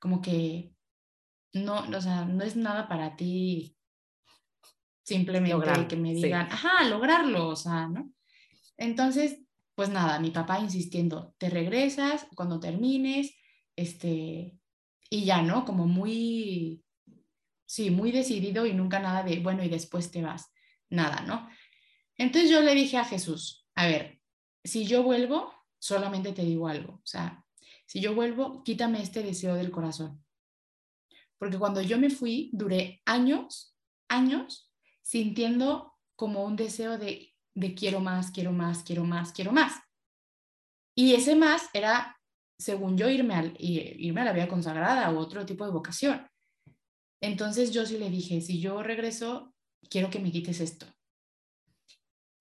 como 0.00 0.20
que 0.20 0.72
no, 1.52 1.80
o 1.80 2.00
sea, 2.00 2.24
no 2.24 2.42
es 2.42 2.56
nada 2.56 2.88
para 2.88 3.16
ti 3.16 3.76
simplemente 5.04 5.52
Lograrlo, 5.52 5.86
que 5.86 5.96
me 5.96 6.14
sí. 6.14 6.22
digan, 6.22 6.48
ajá, 6.50 6.88
lograrlo, 6.88 7.48
o 7.48 7.56
sea, 7.56 7.86
¿no? 7.88 8.10
Entonces, 8.76 9.38
pues 9.74 9.90
nada, 9.90 10.18
mi 10.18 10.30
papá 10.30 10.58
insistiendo, 10.60 11.34
te 11.38 11.50
regresas 11.50 12.26
cuando 12.34 12.58
termines, 12.58 13.36
este, 13.76 14.58
y 15.10 15.24
ya, 15.24 15.42
¿no? 15.42 15.64
Como 15.64 15.86
muy, 15.86 16.82
sí, 17.66 17.90
muy 17.90 18.12
decidido 18.12 18.66
y 18.66 18.72
nunca 18.72 18.98
nada 18.98 19.22
de, 19.22 19.40
bueno, 19.40 19.62
y 19.62 19.68
después 19.68 20.10
te 20.10 20.22
vas, 20.22 20.50
nada, 20.88 21.20
¿no? 21.22 21.48
Entonces 22.16 22.50
yo 22.50 22.60
le 22.60 22.74
dije 22.74 22.96
a 22.96 23.04
Jesús, 23.04 23.66
a 23.74 23.86
ver, 23.86 24.20
si 24.62 24.86
yo 24.86 25.02
vuelvo, 25.02 25.52
solamente 25.78 26.32
te 26.32 26.44
digo 26.44 26.68
algo, 26.68 26.94
o 26.94 27.06
sea, 27.06 27.44
si 27.86 28.00
yo 28.00 28.14
vuelvo, 28.14 28.62
quítame 28.64 29.02
este 29.02 29.22
deseo 29.22 29.54
del 29.54 29.70
corazón. 29.70 30.24
Porque 31.38 31.58
cuando 31.58 31.82
yo 31.82 31.98
me 31.98 32.10
fui, 32.10 32.50
duré 32.52 33.02
años, 33.04 33.76
años, 34.08 34.72
sintiendo 35.02 35.92
como 36.16 36.44
un 36.44 36.56
deseo 36.56 36.96
de, 36.96 37.34
de 37.54 37.74
quiero 37.74 38.00
más, 38.00 38.30
quiero 38.30 38.52
más, 38.52 38.82
quiero 38.82 39.04
más, 39.04 39.32
quiero 39.32 39.52
más. 39.52 39.74
Y 40.94 41.14
ese 41.14 41.34
más 41.34 41.68
era, 41.72 42.20
según 42.58 42.96
yo, 42.96 43.08
irme, 43.08 43.34
al, 43.34 43.54
irme 43.58 44.20
a 44.20 44.24
la 44.24 44.32
vida 44.32 44.48
consagrada 44.48 45.10
o 45.10 45.18
otro 45.18 45.44
tipo 45.44 45.64
de 45.64 45.72
vocación. 45.72 46.26
Entonces 47.20 47.72
yo 47.72 47.84
sí 47.84 47.98
le 47.98 48.10
dije, 48.10 48.40
si 48.40 48.60
yo 48.60 48.82
regreso, 48.82 49.54
quiero 49.90 50.10
que 50.10 50.20
me 50.20 50.30
quites 50.30 50.60
esto. 50.60 50.86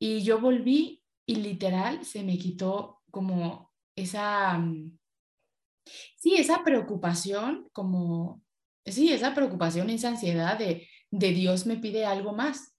Y 0.03 0.21
yo 0.21 0.41
volví 0.41 1.01
y 1.25 1.35
literal 1.35 2.03
se 2.03 2.23
me 2.23 2.37
quitó 2.37 3.01
como 3.09 3.71
esa, 3.95 4.57
mm, 4.57 4.99
sí, 6.17 6.35
esa 6.35 6.61
preocupación, 6.61 7.69
como, 7.71 8.43
sí, 8.85 9.13
esa 9.13 9.33
preocupación, 9.33 9.89
esa 9.89 10.09
ansiedad 10.09 10.59
de, 10.59 10.89
de 11.09 11.31
Dios 11.31 11.65
me 11.65 11.77
pide 11.77 12.05
algo 12.05 12.33
más, 12.33 12.75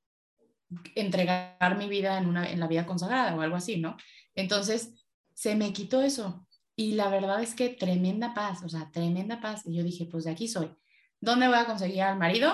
entregar 0.94 1.78
mi 1.78 1.88
vida 1.88 2.18
en, 2.18 2.26
una, 2.26 2.50
en 2.50 2.60
la 2.60 2.68
vida 2.68 2.84
consagrada 2.84 3.34
o 3.34 3.40
algo 3.40 3.56
así, 3.56 3.78
¿no? 3.78 3.96
Entonces, 4.34 4.92
se 5.32 5.56
me 5.56 5.72
quitó 5.72 6.02
eso. 6.02 6.46
Y 6.76 6.92
la 6.92 7.08
verdad 7.08 7.42
es 7.42 7.54
que 7.54 7.70
tremenda 7.70 8.34
paz, 8.34 8.62
o 8.62 8.68
sea, 8.68 8.90
tremenda 8.90 9.40
paz. 9.40 9.62
Y 9.64 9.74
yo 9.74 9.82
dije, 9.82 10.04
pues 10.04 10.24
de 10.24 10.32
aquí 10.32 10.46
soy. 10.46 10.76
¿Dónde 11.22 11.48
voy 11.48 11.56
a 11.56 11.64
conseguir 11.64 12.02
al 12.02 12.18
marido? 12.18 12.52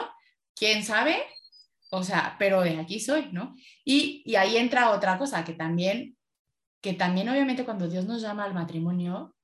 ¿Quién 0.55 0.85
sabe? 0.85 1.17
O 1.90 2.03
sea, 2.03 2.37
pero 2.38 2.62
de 2.62 2.79
aquí 2.79 3.00
soy, 3.00 3.31
¿no? 3.33 3.55
Y, 3.85 4.22
y 4.24 4.37
ahí 4.37 4.57
entra 4.57 4.90
otra 4.90 5.18
cosa 5.18 5.44
que 5.44 5.53
también, 5.53 6.16
que 6.81 6.94
también 6.94 7.29
obviamente 7.29 7.64
cuando 7.64 7.88
Dios 7.88 8.07
nos 8.07 8.22
llama 8.22 8.44
al 8.44 8.55
matrimonio, 8.55 9.35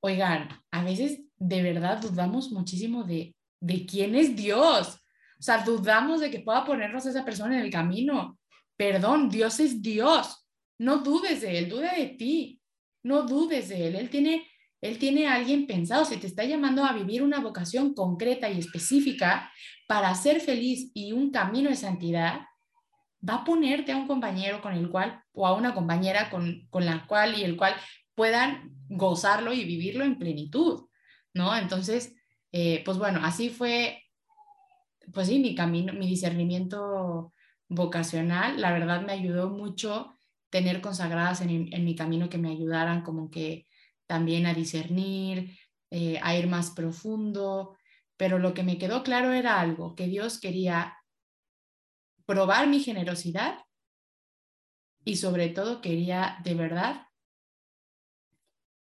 oigan, 0.00 0.48
a 0.70 0.82
veces 0.82 1.22
de 1.36 1.62
verdad 1.62 2.00
dudamos 2.00 2.50
muchísimo 2.50 3.04
de, 3.04 3.34
de 3.60 3.86
quién 3.86 4.14
es 4.14 4.34
Dios. 4.34 5.00
O 5.38 5.42
sea, 5.42 5.62
dudamos 5.64 6.20
de 6.20 6.30
que 6.30 6.40
pueda 6.40 6.64
ponernos 6.64 7.04
esa 7.06 7.24
persona 7.24 7.58
en 7.58 7.64
el 7.64 7.70
camino. 7.70 8.38
Perdón, 8.76 9.28
Dios 9.28 9.60
es 9.60 9.82
Dios. 9.82 10.48
No 10.78 10.98
dudes 10.98 11.42
de 11.42 11.58
Él, 11.58 11.68
duda 11.68 11.94
de 11.94 12.06
ti. 12.08 12.60
No 13.02 13.22
dudes 13.22 13.68
de 13.68 13.88
Él. 13.88 13.96
Él 13.96 14.10
tiene, 14.10 14.48
él 14.80 14.98
tiene 14.98 15.26
a 15.26 15.34
alguien 15.34 15.66
pensado. 15.66 16.04
Se 16.04 16.16
te 16.16 16.26
está 16.26 16.44
llamando 16.44 16.84
a 16.84 16.92
vivir 16.92 17.22
una 17.22 17.40
vocación 17.40 17.94
concreta 17.94 18.50
y 18.50 18.58
específica 18.58 19.50
para 19.86 20.14
ser 20.14 20.40
feliz 20.40 20.90
y 20.94 21.12
un 21.12 21.30
camino 21.30 21.70
de 21.70 21.76
santidad. 21.76 22.40
Va 23.28 23.36
a 23.36 23.44
ponerte 23.44 23.92
a 23.92 23.96
un 23.96 24.06
compañero 24.06 24.60
con 24.60 24.72
el 24.74 24.90
cual, 24.90 25.22
o 25.32 25.46
a 25.46 25.54
una 25.54 25.74
compañera 25.74 26.30
con, 26.30 26.66
con 26.70 26.84
la 26.84 27.06
cual 27.06 27.38
y 27.38 27.44
el 27.44 27.56
cual 27.56 27.74
puedan 28.14 28.72
gozarlo 28.88 29.52
y 29.52 29.64
vivirlo 29.64 30.04
en 30.04 30.18
plenitud, 30.18 30.86
¿no? 31.34 31.56
Entonces, 31.56 32.14
eh, 32.52 32.82
pues 32.84 32.98
bueno, 32.98 33.20
así 33.22 33.50
fue, 33.50 34.02
pues 35.12 35.28
sí, 35.28 35.38
mi 35.38 35.54
camino, 35.54 35.92
mi 35.92 36.06
discernimiento 36.06 37.32
vocacional, 37.68 38.60
la 38.60 38.72
verdad 38.72 39.02
me 39.02 39.12
ayudó 39.12 39.50
mucho 39.50 40.18
tener 40.50 40.80
consagradas 40.80 41.40
en, 41.42 41.84
mi 41.84 41.94
camino 41.94 42.28
que 42.28 42.38
me 42.38 42.50
ayudaran 42.50 43.02
como 43.02 43.30
que 43.30 43.65
también 44.06 44.46
a 44.46 44.54
discernir, 44.54 45.58
eh, 45.90 46.18
a 46.22 46.36
ir 46.36 46.46
más 46.48 46.70
profundo, 46.70 47.76
pero 48.16 48.38
lo 48.38 48.54
que 48.54 48.62
me 48.62 48.78
quedó 48.78 49.02
claro 49.02 49.32
era 49.32 49.60
algo, 49.60 49.94
que 49.94 50.06
Dios 50.06 50.40
quería 50.40 50.96
probar 52.24 52.68
mi 52.68 52.80
generosidad 52.80 53.64
y 55.04 55.16
sobre 55.16 55.48
todo 55.48 55.80
quería 55.80 56.38
de 56.42 56.54
verdad 56.54 57.06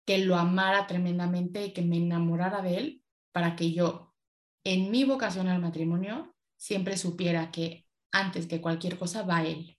que 0.06 0.18
lo 0.20 0.38
amara 0.38 0.88
tremendamente 0.88 1.66
y 1.66 1.74
que 1.74 1.82
me 1.82 1.98
enamorara 1.98 2.62
de 2.62 2.78
él 2.78 3.04
para 3.32 3.56
que 3.56 3.74
yo 3.74 4.16
en 4.64 4.90
mi 4.90 5.04
vocación 5.04 5.48
al 5.48 5.62
matrimonio 5.62 6.36
siempre 6.56 6.98
supiera 6.98 7.52
que 7.52 7.86
antes 8.12 8.48
que 8.48 8.62
cualquier 8.62 8.98
cosa 8.98 9.24
va 9.24 9.44
él. 9.44 9.78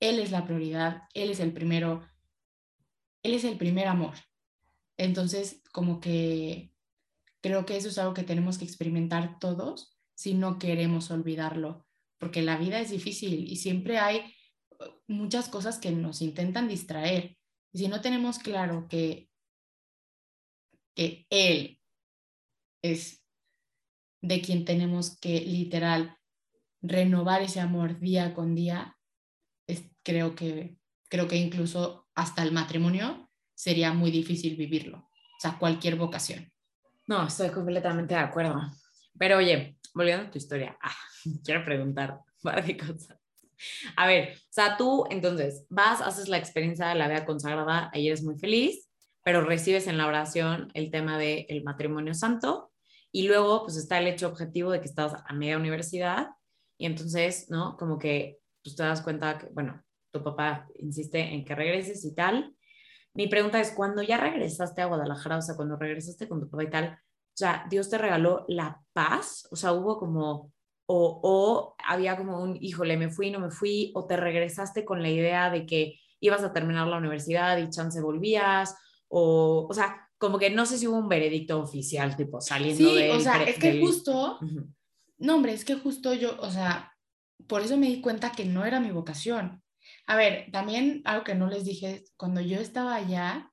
Él 0.00 0.20
es 0.20 0.30
la 0.30 0.44
prioridad, 0.44 1.02
Él 1.14 1.30
es 1.30 1.40
el 1.40 1.52
primero, 1.52 2.08
Él 3.22 3.34
es 3.34 3.44
el 3.44 3.56
primer 3.56 3.88
amor. 3.88 4.14
Entonces, 4.98 5.62
como 5.72 6.00
que 6.00 6.72
creo 7.40 7.64
que 7.64 7.76
eso 7.76 7.88
es 7.88 7.98
algo 7.98 8.14
que 8.14 8.24
tenemos 8.24 8.58
que 8.58 8.64
experimentar 8.64 9.38
todos 9.38 9.96
si 10.14 10.34
no 10.34 10.58
queremos 10.58 11.10
olvidarlo, 11.10 11.86
porque 12.18 12.42
la 12.42 12.58
vida 12.58 12.80
es 12.80 12.90
difícil 12.90 13.48
y 13.48 13.56
siempre 13.56 13.98
hay 13.98 14.34
uh, 14.80 14.84
muchas 15.06 15.48
cosas 15.48 15.78
que 15.78 15.92
nos 15.92 16.20
intentan 16.20 16.68
distraer. 16.68 17.38
Y 17.72 17.78
si 17.78 17.88
no 17.88 18.00
tenemos 18.00 18.40
claro 18.40 18.88
que, 18.88 19.30
que 20.96 21.26
Él 21.30 21.80
es 22.82 23.24
de 24.20 24.40
quien 24.40 24.64
tenemos 24.64 25.16
que 25.20 25.40
literal 25.40 26.18
renovar 26.82 27.42
ese 27.42 27.60
amor 27.60 28.00
día 28.00 28.34
con 28.34 28.56
día, 28.56 28.98
creo 30.02 30.34
que, 30.34 30.78
creo 31.08 31.28
que 31.28 31.36
incluso 31.36 32.08
hasta 32.14 32.42
el 32.42 32.50
matrimonio 32.50 33.27
sería 33.58 33.92
muy 33.92 34.12
difícil 34.12 34.54
vivirlo, 34.54 34.98
o 34.98 35.40
sea, 35.40 35.58
cualquier 35.58 35.96
vocación. 35.96 36.48
No, 37.08 37.26
estoy 37.26 37.50
completamente 37.50 38.14
de 38.14 38.20
acuerdo. 38.20 38.60
Pero 39.18 39.38
oye, 39.38 39.76
volviendo 39.92 40.28
a 40.28 40.30
tu 40.30 40.38
historia, 40.38 40.78
ah, 40.80 40.94
quiero 41.44 41.64
preguntar 41.64 42.20
varias 42.40 42.78
cosas. 42.78 43.18
A 43.96 44.06
ver, 44.06 44.36
o 44.36 44.52
sea, 44.52 44.76
tú 44.76 45.06
entonces 45.10 45.66
vas, 45.70 46.00
haces 46.00 46.28
la 46.28 46.38
experiencia 46.38 46.86
de 46.86 46.94
la 46.94 47.08
vida 47.08 47.26
consagrada, 47.26 47.90
ahí 47.92 48.06
eres 48.06 48.22
muy 48.22 48.38
feliz, 48.38 48.88
pero 49.24 49.40
recibes 49.40 49.88
en 49.88 49.98
la 49.98 50.06
oración 50.06 50.70
el 50.74 50.92
tema 50.92 51.18
del 51.18 51.44
el 51.48 51.64
matrimonio 51.64 52.14
santo 52.14 52.70
y 53.10 53.26
luego 53.26 53.64
pues 53.64 53.76
está 53.76 53.98
el 53.98 54.06
hecho 54.06 54.28
objetivo 54.28 54.70
de 54.70 54.80
que 54.80 54.86
estás 54.86 55.14
a 55.26 55.32
media 55.32 55.56
universidad 55.56 56.28
y 56.76 56.86
entonces, 56.86 57.50
¿no? 57.50 57.76
Como 57.76 57.98
que 57.98 58.38
pues 58.62 58.76
te 58.76 58.84
das 58.84 59.02
cuenta 59.02 59.36
que, 59.36 59.46
bueno, 59.48 59.82
tu 60.12 60.22
papá 60.22 60.68
insiste 60.76 61.18
en 61.18 61.44
que 61.44 61.56
regreses 61.56 62.04
y 62.04 62.14
tal. 62.14 62.54
Mi 63.18 63.26
pregunta 63.26 63.60
es, 63.60 63.72
cuando 63.72 64.00
ya 64.00 64.16
regresaste 64.16 64.80
a 64.80 64.86
Guadalajara, 64.86 65.38
o 65.38 65.42
sea, 65.42 65.56
cuando 65.56 65.74
regresaste 65.74 66.28
con 66.28 66.38
tu 66.38 66.48
papá 66.48 66.62
y 66.62 66.70
tal, 66.70 66.84
o 66.84 67.36
sea, 67.36 67.66
Dios 67.68 67.90
te 67.90 67.98
regaló 67.98 68.44
la 68.46 68.80
paz, 68.92 69.48
o 69.50 69.56
sea, 69.56 69.72
hubo 69.72 69.98
como, 69.98 70.52
o, 70.86 71.20
o 71.24 71.74
había 71.84 72.16
como 72.16 72.40
un, 72.40 72.56
híjole, 72.60 72.96
me 72.96 73.10
fui, 73.10 73.32
no 73.32 73.40
me 73.40 73.50
fui, 73.50 73.90
o 73.96 74.06
te 74.06 74.16
regresaste 74.16 74.84
con 74.84 75.02
la 75.02 75.10
idea 75.10 75.50
de 75.50 75.66
que 75.66 75.98
ibas 76.20 76.44
a 76.44 76.52
terminar 76.52 76.86
la 76.86 76.98
universidad 76.98 77.58
y 77.58 77.68
chance 77.70 78.00
volvías, 78.00 78.76
o, 79.08 79.66
o 79.68 79.74
sea, 79.74 80.08
como 80.16 80.38
que 80.38 80.50
no 80.50 80.64
sé 80.64 80.78
si 80.78 80.86
hubo 80.86 80.98
un 80.98 81.08
veredicto 81.08 81.60
oficial, 81.60 82.14
tipo, 82.14 82.40
saliendo 82.40 82.94
de... 82.94 83.10
Sí, 83.10 83.10
o 83.10 83.18
sea, 83.18 83.42
es 83.42 83.58
que 83.58 83.80
justo, 83.80 84.38
no, 85.18 85.34
hombre, 85.34 85.54
es 85.54 85.64
que 85.64 85.74
justo 85.74 86.14
yo, 86.14 86.36
o 86.40 86.52
sea, 86.52 86.92
por 87.48 87.62
eso 87.62 87.76
me 87.76 87.88
di 87.88 88.00
cuenta 88.00 88.30
que 88.30 88.44
no 88.44 88.64
era 88.64 88.78
mi 88.78 88.92
vocación. 88.92 89.60
A 90.08 90.16
ver, 90.16 90.50
también 90.50 91.02
algo 91.04 91.22
que 91.22 91.34
no 91.34 91.48
les 91.48 91.66
dije, 91.66 92.02
cuando 92.16 92.40
yo 92.40 92.58
estaba 92.58 92.94
allá, 92.94 93.52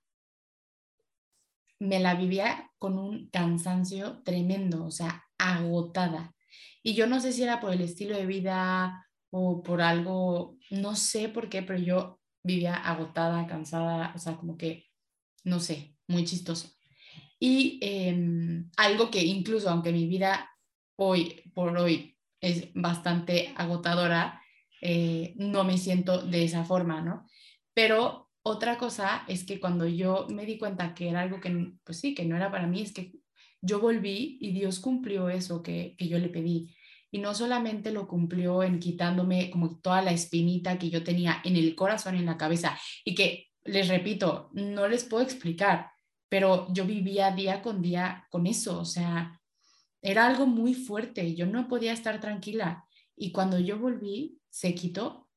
me 1.79 1.99
la 1.99 2.15
vivía 2.15 2.71
con 2.79 2.97
un 2.97 3.29
cansancio 3.29 4.23
tremendo, 4.23 4.85
o 4.85 4.89
sea, 4.89 5.25
agotada. 5.37 6.33
Y 6.81 6.93
yo 6.95 7.07
no 7.07 7.19
sé 7.19 7.33
si 7.33 7.43
era 7.43 7.59
por 7.59 7.73
el 7.73 7.81
estilo 7.81 8.15
de 8.15 8.25
vida 8.25 9.05
o 9.31 9.63
por 9.63 9.81
algo, 9.81 10.57
no 10.71 10.95
sé 10.95 11.27
por 11.27 11.49
qué, 11.49 11.61
pero 11.61 11.77
yo 11.77 12.21
vivía 12.41 12.75
agotada, 12.75 13.47
cansada, 13.47 14.13
o 14.15 14.17
sea, 14.17 14.37
como 14.37 14.57
que, 14.57 14.85
no 15.43 15.59
sé, 15.59 15.97
muy 16.07 16.23
chistoso. 16.23 16.69
Y 17.37 17.79
em, 17.81 18.71
algo 18.77 19.11
que 19.11 19.21
incluso, 19.25 19.69
aunque 19.69 19.91
mi 19.91 20.07
vida 20.07 20.49
hoy 20.95 21.51
por 21.53 21.77
hoy 21.77 22.17
es 22.39 22.69
bastante 22.73 23.53
agotadora, 23.57 24.41
eh, 24.87 25.33
no 25.37 25.63
me 25.63 25.79
siento 25.79 26.21
de 26.21 26.43
esa 26.43 26.63
forma, 26.63 27.01
¿no? 27.01 27.25
Pero 27.73 28.29
otra 28.43 28.77
cosa 28.77 29.25
es 29.27 29.43
que 29.43 29.59
cuando 29.59 29.87
yo 29.87 30.27
me 30.29 30.45
di 30.45 30.59
cuenta 30.59 30.93
que 30.93 31.09
era 31.09 31.21
algo 31.21 31.41
que, 31.41 31.73
pues 31.83 31.99
sí, 31.99 32.13
que 32.13 32.23
no 32.23 32.35
era 32.35 32.51
para 32.51 32.67
mí, 32.67 32.83
es 32.83 32.93
que 32.93 33.13
yo 33.61 33.79
volví 33.79 34.37
y 34.39 34.51
Dios 34.51 34.79
cumplió 34.79 35.27
eso 35.29 35.63
que, 35.63 35.95
que 35.97 36.07
yo 36.07 36.19
le 36.19 36.29
pedí. 36.29 36.75
Y 37.09 37.17
no 37.17 37.33
solamente 37.33 37.89
lo 37.91 38.07
cumplió 38.07 38.61
en 38.61 38.79
quitándome 38.79 39.49
como 39.49 39.79
toda 39.79 40.03
la 40.03 40.11
espinita 40.11 40.77
que 40.77 40.91
yo 40.91 41.03
tenía 41.03 41.41
en 41.43 41.55
el 41.55 41.73
corazón, 41.73 42.13
en 42.15 42.27
la 42.27 42.37
cabeza, 42.37 42.77
y 43.03 43.15
que, 43.15 43.47
les 43.63 43.87
repito, 43.87 44.51
no 44.53 44.87
les 44.87 45.03
puedo 45.03 45.23
explicar, 45.23 45.89
pero 46.29 46.67
yo 46.71 46.85
vivía 46.85 47.31
día 47.31 47.63
con 47.63 47.81
día 47.81 48.27
con 48.29 48.45
eso, 48.45 48.81
o 48.81 48.85
sea, 48.85 49.41
era 50.03 50.27
algo 50.27 50.45
muy 50.45 50.75
fuerte, 50.75 51.33
yo 51.33 51.47
no 51.47 51.67
podía 51.67 51.91
estar 51.91 52.21
tranquila. 52.21 52.85
Y 53.15 53.31
cuando 53.31 53.57
yo 53.57 53.79
volví, 53.79 54.39
se 54.55 54.73
quitó 54.73 55.27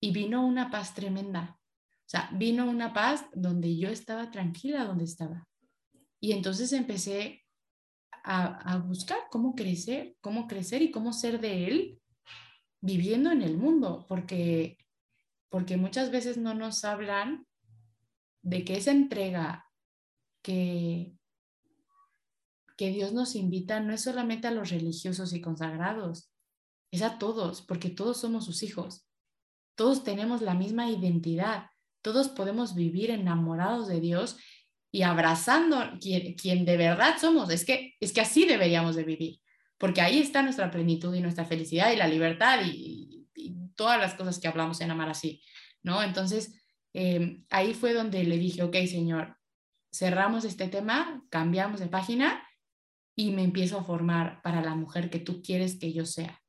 y 0.00 0.10
vino 0.10 0.44
una 0.44 0.68
paz 0.68 0.94
tremenda. 0.94 1.60
O 1.60 2.08
sea, 2.08 2.28
vino 2.34 2.68
una 2.68 2.92
paz 2.92 3.24
donde 3.32 3.76
yo 3.76 3.88
estaba 3.88 4.32
tranquila 4.32 4.84
donde 4.84 5.04
estaba. 5.04 5.46
Y 6.18 6.32
entonces 6.32 6.72
empecé 6.72 7.44
a, 8.24 8.78
buscar 8.78 9.18
cómo 9.30 9.54
crecer, 9.54 10.16
cómo 10.20 10.48
crecer 10.48 10.82
y 10.82 10.90
cómo 10.90 11.12
ser 11.12 11.40
de 11.40 11.68
él 11.68 12.02
viviendo 12.80 13.30
en 13.30 13.42
el 13.42 13.56
mundo, 13.56 14.06
porque 14.08 14.76
porque 15.50 15.76
muchas 15.76 16.10
veces 16.10 16.36
no 16.36 16.52
nos 16.52 16.84
hablan 16.84 17.46
de 18.42 18.64
que 18.64 18.76
esa 18.76 18.90
entrega 18.90 19.70
que, 20.42 21.14
que 22.76 22.90
Dios 22.90 23.12
nos 23.12 23.36
invita 23.36 23.78
no 23.78 23.94
es 23.94 24.02
solamente 24.02 24.48
a 24.48 24.50
los 24.50 24.70
religiosos 24.70 25.32
y 25.32 25.40
consagrados, 25.40 26.33
es 26.94 27.02
a 27.02 27.18
todos, 27.18 27.62
porque 27.62 27.90
todos 27.90 28.20
somos 28.20 28.44
sus 28.44 28.62
hijos. 28.62 29.06
Todos 29.76 30.04
tenemos 30.04 30.42
la 30.42 30.54
misma 30.54 30.90
identidad, 30.90 31.66
todos 32.02 32.28
podemos 32.28 32.74
vivir 32.74 33.10
enamorados 33.10 33.88
de 33.88 34.00
Dios 34.00 34.36
y 34.92 35.02
abrazando 35.02 35.98
quien, 36.00 36.64
de 36.64 36.76
verdad 36.76 37.16
somos. 37.20 37.50
Es 37.50 37.64
que, 37.64 37.94
es 37.98 38.12
que 38.12 38.20
así 38.20 38.46
deberíamos 38.46 38.94
de 38.94 39.04
vivir, 39.04 39.40
porque 39.78 40.00
ahí 40.00 40.20
está 40.20 40.42
nuestra 40.42 40.70
plenitud 40.70 41.14
y 41.14 41.20
nuestra 41.20 41.44
felicidad 41.44 41.92
y 41.92 41.96
la 41.96 42.06
libertad 42.08 42.60
y, 42.64 43.10
todas 43.76 43.98
las 43.98 44.14
cosas 44.14 44.38
que 44.38 44.46
hablamos 44.46 44.80
en 44.80 44.92
amar 44.92 45.08
así, 45.08 45.42
¿no? 45.82 46.00
Entonces, 46.00 46.62
eh, 46.92 47.42
ahí 47.50 47.74
fue 47.74 47.92
donde 47.92 48.22
le 48.22 48.38
dije, 48.38 48.62
ok, 48.62 48.76
Señor, 48.86 49.36
cerramos 49.92 50.44
este 50.44 50.68
tema, 50.68 51.24
cambiamos 51.28 51.80
de 51.80 51.88
página 51.88 52.46
y 53.16 53.32
me 53.32 53.42
empiezo 53.42 53.80
a 53.80 53.84
formar 53.84 54.42
para 54.42 54.62
la 54.62 54.76
mujer 54.76 55.10
que 55.10 55.18
tú 55.18 55.42
quieres 55.42 55.76
que 55.76 55.92
yo 55.92 56.06
sea, 56.06 56.40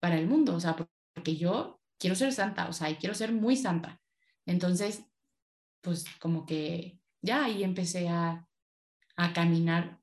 para 0.00 0.18
el 0.18 0.26
mundo, 0.26 0.54
o 0.54 0.60
sea, 0.60 0.76
porque 0.76 1.36
yo 1.36 1.80
quiero 1.98 2.16
ser 2.16 2.32
santa, 2.32 2.68
o 2.68 2.72
sea, 2.72 2.90
y 2.90 2.96
quiero 2.96 3.14
ser 3.14 3.32
muy 3.32 3.56
santa. 3.56 4.00
Entonces, 4.46 5.04
pues 5.80 6.04
como 6.20 6.46
que 6.46 6.98
ya 7.22 7.44
ahí 7.44 7.64
empecé 7.64 8.08
a, 8.08 8.44
caminar 9.34 9.98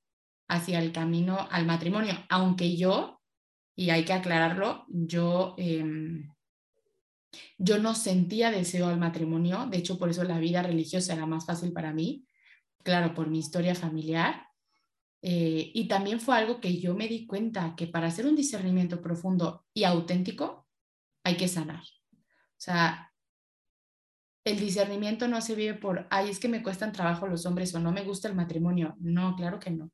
hacia 0.50 0.80
el 0.80 0.92
camino 0.92 1.48
al 1.50 1.66
matrimonio, 1.66 2.14
aunque 2.28 2.76
yo, 2.76 3.22
y 3.74 3.90
hay 3.90 4.04
que 4.04 4.12
aclararlo, 4.12 4.86
yo, 4.90 5.56
em, 5.58 6.34
yo 7.58 7.78
no 7.78 7.96
sentía 7.96 8.52
deseo 8.52 8.88
al 8.88 9.00
matrimonio, 9.00 9.68
de 9.68 9.78
hecho 9.78 9.98
por 9.98 10.10
eso 10.10 10.26
la 10.26 10.38
vida 10.38 10.62
religiosa 10.64 11.14
era 11.14 11.26
más 11.26 11.46
fácil 11.46 11.72
para 11.72 11.94
mí, 11.94 12.28
claro, 12.84 13.14
por 13.14 13.30
mi 13.30 13.40
historia 13.40 13.74
familiar, 13.74 14.46
eh, 15.28 15.72
y 15.74 15.88
también 15.88 16.20
fue 16.20 16.38
algo 16.38 16.62
que 16.62 16.80
yo 16.80 16.94
me 16.94 17.08
di 17.08 17.26
cuenta 17.26 17.76
que 17.76 17.88
para 17.88 18.06
hacer 18.06 18.28
un 18.28 18.36
discernimiento 18.36 19.02
profundo 19.02 19.66
y 19.74 19.84
auténtico 19.84 20.68
hay 21.24 21.36
que 21.36 21.48
sanar. 21.48 21.82
O 21.82 22.60
sea, 22.60 23.12
el 24.44 24.60
discernimiento 24.60 25.28
no 25.28 25.42
se 25.42 25.56
vive 25.56 25.74
por, 25.74 26.06
ay, 26.12 26.30
es 26.30 26.40
que 26.40 26.48
me 26.48 26.62
cuestan 26.62 26.92
trabajo 26.92 27.26
los 27.26 27.48
hombres 27.48 27.74
o 27.74 27.80
no 27.80 27.92
me 27.92 28.04
gusta 28.04 28.28
el 28.28 28.36
matrimonio. 28.36 28.96
No, 29.00 29.36
claro 29.36 29.60
que 29.60 29.72
no. 29.72 29.86
O 29.86 29.92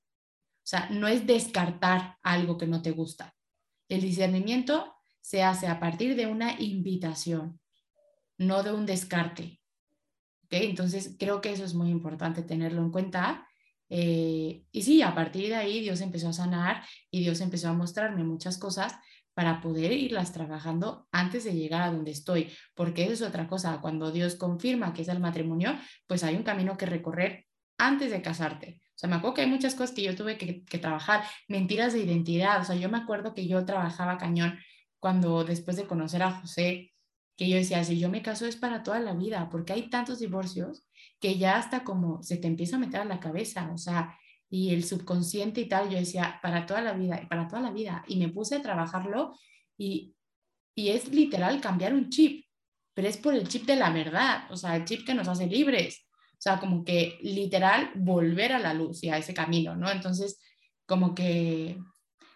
sea, 0.63 0.89
no 0.89 1.07
es 1.07 1.25
descartar 1.25 2.17
algo 2.23 2.57
que 2.57 2.67
no 2.67 2.81
te 2.81 2.91
gusta. 2.91 3.33
El 3.87 4.01
discernimiento 4.01 4.93
se 5.21 5.43
hace 5.43 5.67
a 5.67 5.79
partir 5.79 6.17
de 6.17 6.27
una 6.27 6.59
invitación, 6.59 7.57
no 8.37 8.63
de 8.63 8.73
un 8.73 8.85
descarte. 8.85 9.61
¿Okay? 10.43 10.69
Entonces, 10.69 11.15
creo 11.17 11.39
que 11.39 11.53
eso 11.53 11.63
es 11.63 11.73
muy 11.73 11.89
importante 11.89 12.43
tenerlo 12.43 12.81
en 12.81 12.91
cuenta. 12.91 13.47
Eh, 13.93 14.63
y 14.71 14.81
sí, 14.83 15.01
a 15.01 15.13
partir 15.13 15.49
de 15.49 15.55
ahí 15.55 15.81
Dios 15.81 15.99
empezó 15.99 16.29
a 16.29 16.33
sanar 16.33 16.81
y 17.11 17.19
Dios 17.19 17.41
empezó 17.41 17.67
a 17.67 17.73
mostrarme 17.73 18.23
muchas 18.23 18.57
cosas 18.57 18.95
para 19.33 19.59
poder 19.59 19.91
irlas 19.91 20.31
trabajando 20.31 21.09
antes 21.11 21.43
de 21.43 21.53
llegar 21.53 21.81
a 21.81 21.91
donde 21.91 22.11
estoy, 22.11 22.49
porque 22.73 23.03
eso 23.03 23.13
es 23.13 23.21
otra 23.21 23.49
cosa, 23.49 23.79
cuando 23.81 24.11
Dios 24.13 24.35
confirma 24.35 24.93
que 24.93 25.01
es 25.01 25.09
el 25.09 25.19
matrimonio, 25.19 25.77
pues 26.07 26.23
hay 26.23 26.35
un 26.35 26.43
camino 26.43 26.77
que 26.77 26.85
recorrer 26.85 27.47
antes 27.77 28.11
de 28.11 28.21
casarte. 28.21 28.79
O 28.95 28.97
sea, 29.01 29.09
me 29.09 29.17
acuerdo 29.17 29.33
que 29.35 29.41
hay 29.41 29.49
muchas 29.49 29.75
cosas 29.75 29.93
que 29.93 30.03
yo 30.03 30.15
tuve 30.15 30.37
que, 30.37 30.77
trabajar, 30.79 31.25
mentiras 31.49 31.91
de 31.91 31.99
identidad, 31.99 32.61
o 32.61 32.63
sea, 32.63 32.77
yo 32.77 32.87
me 32.87 32.97
acuerdo 32.97 33.33
que 33.33 33.45
yo 33.45 33.65
trabajaba 33.65 34.17
cañón 34.17 34.57
cuando 34.99 35.43
después 35.43 35.75
de 35.75 35.85
conocer 35.85 36.23
a 36.23 36.31
José, 36.31 36.93
que 37.35 37.49
yo 37.49 37.57
decía, 37.57 37.83
si 37.83 37.99
yo 37.99 38.09
me 38.09 38.21
caso 38.21 38.45
es 38.45 38.55
para 38.55 38.83
toda 38.83 38.99
la 39.01 39.13
vida, 39.13 39.49
porque 39.49 39.73
hay 39.73 39.89
tantos 39.89 40.19
divorcios 40.19 40.85
que 41.21 41.37
ya 41.37 41.57
hasta 41.57 41.83
como 41.83 42.21
se 42.23 42.37
te 42.37 42.47
empieza 42.47 42.75
a 42.75 42.79
meter 42.79 43.01
a 43.01 43.05
la 43.05 43.19
cabeza, 43.19 43.71
o 43.71 43.77
sea, 43.77 44.17
y 44.49 44.73
el 44.73 44.83
subconsciente 44.83 45.61
y 45.61 45.69
tal, 45.69 45.89
yo 45.89 45.97
decía, 45.97 46.39
para 46.41 46.65
toda 46.65 46.81
la 46.81 46.93
vida, 46.93 47.21
y 47.23 47.27
para 47.27 47.47
toda 47.47 47.61
la 47.61 47.71
vida. 47.71 48.03
Y 48.07 48.17
me 48.17 48.27
puse 48.27 48.55
a 48.55 48.61
trabajarlo 48.61 49.37
y, 49.77 50.15
y 50.75 50.89
es 50.89 51.09
literal 51.09 51.61
cambiar 51.61 51.93
un 51.93 52.09
chip, 52.09 52.45
pero 52.93 53.07
es 53.07 53.17
por 53.17 53.35
el 53.35 53.47
chip 53.47 53.65
de 53.65 53.77
la 53.77 53.91
verdad, 53.91 54.51
o 54.51 54.57
sea, 54.57 54.75
el 54.75 54.83
chip 54.83 55.05
que 55.05 55.13
nos 55.13 55.27
hace 55.27 55.47
libres. 55.47 56.05
O 56.33 56.41
sea, 56.41 56.59
como 56.59 56.83
que 56.83 57.19
literal 57.21 57.91
volver 57.95 58.51
a 58.51 58.59
la 58.59 58.73
luz 58.73 59.03
y 59.03 59.09
a 59.09 59.17
ese 59.17 59.33
camino, 59.33 59.75
¿no? 59.75 59.91
Entonces, 59.91 60.41
como 60.87 61.13
que 61.13 61.77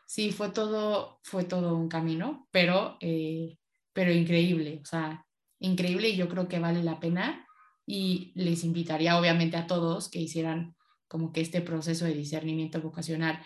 sí, 0.06 0.32
fue 0.32 0.52
todo, 0.52 1.20
fue 1.24 1.44
todo 1.44 1.76
un 1.76 1.90
camino, 1.90 2.48
pero, 2.52 2.98
eh, 3.02 3.58
pero 3.94 4.14
increíble, 4.14 4.80
o 4.82 4.86
sea, 4.86 5.26
increíble 5.60 6.10
y 6.10 6.16
yo 6.16 6.30
creo 6.30 6.48
que 6.48 6.60
vale 6.60 6.84
la 6.84 7.00
pena 7.00 7.45
y 7.86 8.32
les 8.36 8.64
invitaría 8.64 9.20
obviamente 9.20 9.58
a 9.58 9.68
todos 9.68 10.10
que 10.10 10.20
hicieran 10.20 10.76
como 11.08 11.32
que 11.32 11.42
este 11.42 11.62
proceso 11.62 12.06
de 12.06 12.14
discernimiento 12.14 12.82
vocacional 12.82 13.40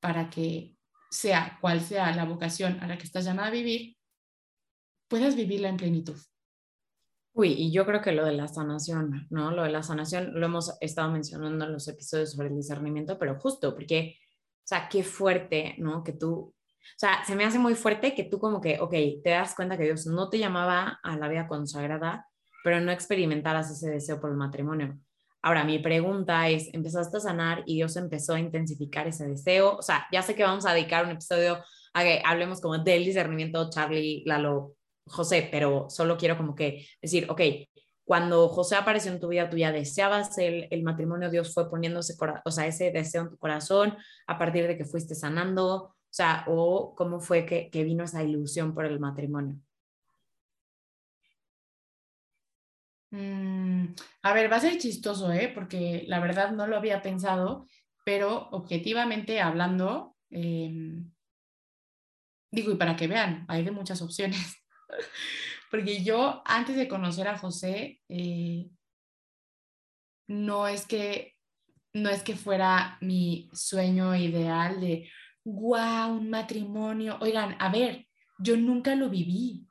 para 0.00 0.28
que 0.28 0.76
sea 1.10 1.58
cual 1.60 1.80
sea 1.80 2.14
la 2.14 2.24
vocación 2.24 2.78
a 2.80 2.86
la 2.86 2.98
que 2.98 3.04
estás 3.04 3.24
llamada 3.24 3.48
a 3.48 3.52
vivir, 3.52 3.96
puedas 5.08 5.34
vivirla 5.34 5.68
en 5.68 5.76
plenitud. 5.76 6.18
Uy, 7.32 7.52
y 7.52 7.70
yo 7.70 7.84
creo 7.84 8.00
que 8.00 8.12
lo 8.12 8.24
de 8.24 8.32
la 8.32 8.48
sanación, 8.48 9.26
¿no? 9.30 9.50
Lo 9.50 9.64
de 9.64 9.70
la 9.70 9.82
sanación 9.82 10.38
lo 10.38 10.46
hemos 10.46 10.76
estado 10.80 11.10
mencionando 11.10 11.66
en 11.66 11.72
los 11.72 11.86
episodios 11.86 12.32
sobre 12.32 12.48
el 12.48 12.56
discernimiento, 12.56 13.18
pero 13.18 13.38
justo 13.38 13.74
porque, 13.74 14.16
o 14.20 14.66
sea, 14.66 14.88
qué 14.88 15.02
fuerte, 15.02 15.74
¿no? 15.78 16.02
Que 16.02 16.12
tú, 16.12 16.32
o 16.32 16.54
sea, 16.96 17.24
se 17.26 17.36
me 17.36 17.44
hace 17.44 17.58
muy 17.58 17.74
fuerte 17.74 18.14
que 18.14 18.24
tú 18.24 18.38
como 18.38 18.60
que, 18.60 18.78
ok, 18.80 18.92
te 19.22 19.30
das 19.30 19.54
cuenta 19.54 19.76
que 19.76 19.84
Dios 19.84 20.06
no 20.06 20.30
te 20.30 20.38
llamaba 20.38 20.98
a 21.02 21.16
la 21.18 21.28
vida 21.28 21.46
consagrada, 21.46 22.26
pero 22.66 22.80
no 22.80 22.90
experimentaras 22.90 23.70
ese 23.70 23.88
deseo 23.88 24.20
por 24.20 24.28
el 24.28 24.36
matrimonio. 24.36 24.98
Ahora, 25.40 25.62
mi 25.62 25.78
pregunta 25.78 26.48
es, 26.48 26.68
empezaste 26.74 27.18
a 27.18 27.20
sanar 27.20 27.62
y 27.64 27.76
Dios 27.76 27.94
empezó 27.94 28.34
a 28.34 28.40
intensificar 28.40 29.06
ese 29.06 29.24
deseo. 29.24 29.76
O 29.76 29.82
sea, 29.82 30.08
ya 30.10 30.20
sé 30.20 30.34
que 30.34 30.42
vamos 30.42 30.66
a 30.66 30.72
dedicar 30.72 31.04
un 31.04 31.12
episodio 31.12 31.62
a 31.94 32.02
que 32.02 32.20
hablemos 32.24 32.60
como 32.60 32.78
del 32.78 33.04
discernimiento, 33.04 33.70
Charlie, 33.70 34.24
Lalo, 34.26 34.74
José, 35.06 35.48
pero 35.48 35.86
solo 35.90 36.16
quiero 36.16 36.36
como 36.36 36.56
que 36.56 36.88
decir, 37.00 37.30
ok, 37.30 37.40
cuando 38.04 38.48
José 38.48 38.74
apareció 38.74 39.12
en 39.12 39.20
tu 39.20 39.28
vida, 39.28 39.48
tú 39.48 39.56
ya 39.58 39.70
deseabas 39.70 40.36
el, 40.38 40.66
el 40.72 40.82
matrimonio, 40.82 41.30
Dios 41.30 41.54
fue 41.54 41.70
poniéndose, 41.70 42.16
o 42.44 42.50
sea, 42.50 42.66
ese 42.66 42.90
deseo 42.90 43.22
en 43.22 43.30
tu 43.30 43.38
corazón 43.38 43.96
a 44.26 44.38
partir 44.40 44.66
de 44.66 44.76
que 44.76 44.84
fuiste 44.84 45.14
sanando, 45.14 45.84
o 45.84 45.94
sea, 46.10 46.42
o 46.48 46.96
cómo 46.96 47.20
fue 47.20 47.46
que, 47.46 47.70
que 47.70 47.84
vino 47.84 48.02
esa 48.02 48.24
ilusión 48.24 48.74
por 48.74 48.86
el 48.86 48.98
matrimonio. 48.98 49.54
Mm, 53.10 53.94
a 54.22 54.32
ver, 54.32 54.50
va 54.50 54.56
a 54.56 54.60
ser 54.60 54.78
chistoso, 54.78 55.32
¿eh? 55.32 55.50
Porque 55.54 56.04
la 56.06 56.20
verdad 56.20 56.52
no 56.52 56.66
lo 56.66 56.76
había 56.76 57.02
pensado, 57.02 57.66
pero 58.04 58.48
objetivamente 58.50 59.40
hablando, 59.40 60.16
em, 60.30 61.10
digo, 62.50 62.72
y 62.72 62.76
para 62.76 62.96
que 62.96 63.06
vean, 63.06 63.44
hay 63.48 63.64
de 63.64 63.70
muchas 63.70 64.02
opciones. 64.02 64.56
porque 65.70 66.02
yo 66.04 66.42
antes 66.44 66.76
de 66.76 66.88
conocer 66.88 67.28
a 67.28 67.38
José, 67.38 68.00
eh, 68.08 68.68
no 70.28 70.66
es 70.66 70.86
que 70.86 71.36
no 71.92 72.10
es 72.10 72.22
que 72.22 72.36
fuera 72.36 72.98
mi 73.00 73.48
sueño 73.54 74.14
ideal 74.14 74.80
de, 74.80 75.10
wow, 75.44 76.12
un 76.12 76.28
matrimonio. 76.28 77.16
Oigan, 77.22 77.56
a 77.58 77.70
ver, 77.70 78.06
yo 78.38 78.56
nunca 78.56 78.94
lo 78.94 79.08
viví 79.08 79.66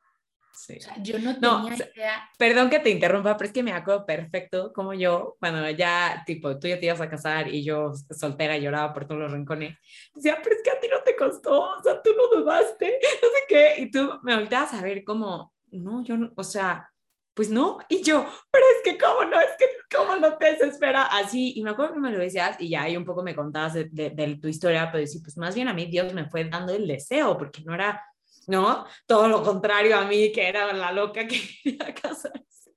yo 1.01 1.19
no 1.19 1.39
tenía 1.39 1.75
idea. 1.75 2.29
Perdón 2.37 2.69
que 2.69 2.79
te 2.79 2.89
interrumpa, 2.89 3.37
pero 3.37 3.47
es 3.47 3.53
que 3.53 3.63
me 3.63 3.71
acuerdo 3.71 4.05
perfecto 4.05 4.73
como 4.73 4.93
yo, 4.93 5.35
cuando 5.39 5.69
ya, 5.71 6.23
tipo, 6.25 6.57
tú 6.59 6.67
ya 6.67 6.79
te 6.79 6.85
ibas 6.85 7.01
a 7.01 7.09
casar 7.09 7.47
y 7.47 7.63
yo 7.63 7.93
soltera 8.11 8.57
lloraba 8.57 8.93
por 8.93 9.05
todos 9.05 9.21
los 9.21 9.31
rincones, 9.31 9.77
decía, 10.13 10.39
pero 10.43 10.55
es 10.55 10.63
que 10.63 10.71
a 10.71 10.79
ti 10.79 10.87
no 10.91 11.01
te 11.03 11.15
costó, 11.15 11.75
o 11.77 11.83
sea, 11.83 12.01
tú 12.01 12.11
no 12.15 12.39
dudaste, 12.39 12.99
no 13.21 13.27
sé 13.29 13.43
qué, 13.47 13.81
y 13.81 13.91
tú 13.91 14.11
me 14.23 14.35
volteabas 14.35 14.73
a 14.73 14.81
ver 14.81 15.03
como, 15.03 15.53
no, 15.71 16.03
yo 16.03 16.17
no, 16.17 16.31
o 16.35 16.43
sea, 16.43 16.89
pues 17.33 17.49
no, 17.49 17.79
y 17.89 18.01
yo, 18.01 18.25
pero 18.49 18.65
es 18.77 18.81
que 18.83 18.97
cómo 18.97 19.25
no, 19.25 19.39
es 19.39 19.51
que 19.59 19.65
cómo 19.95 20.15
no 20.15 20.37
te 20.37 20.53
desespera, 20.53 21.03
así, 21.03 21.53
y 21.55 21.63
me 21.63 21.71
acuerdo 21.71 21.93
que 21.93 21.99
me 21.99 22.11
lo 22.11 22.19
decías 22.19 22.55
y 22.59 22.69
ya 22.69 22.83
ahí 22.83 22.95
un 22.95 23.05
poco 23.05 23.23
me 23.23 23.35
contabas 23.35 23.73
de, 23.73 23.89
de, 23.89 24.37
tu 24.41 24.47
historia, 24.47 24.89
pero 24.91 25.05
sí, 25.05 25.19
pues 25.19 25.37
más 25.37 25.53
bien 25.53 25.67
a 25.67 25.73
mí 25.73 25.85
Dios 25.85 26.13
me 26.13 26.29
fue 26.29 26.45
dando 26.45 26.73
el 26.73 26.87
deseo, 26.87 27.37
porque 27.37 27.61
no 27.65 27.73
era 27.73 28.01
¿no? 28.47 28.85
Todo 29.05 29.27
lo 29.27 29.43
contrario 29.43 29.97
a 29.97 30.05
mí, 30.05 30.31
que 30.31 30.47
era 30.47 30.71
la 30.73 30.91
loca 30.91 31.27
que 31.27 31.39
quería 31.63 31.93
casarse. 31.93 32.75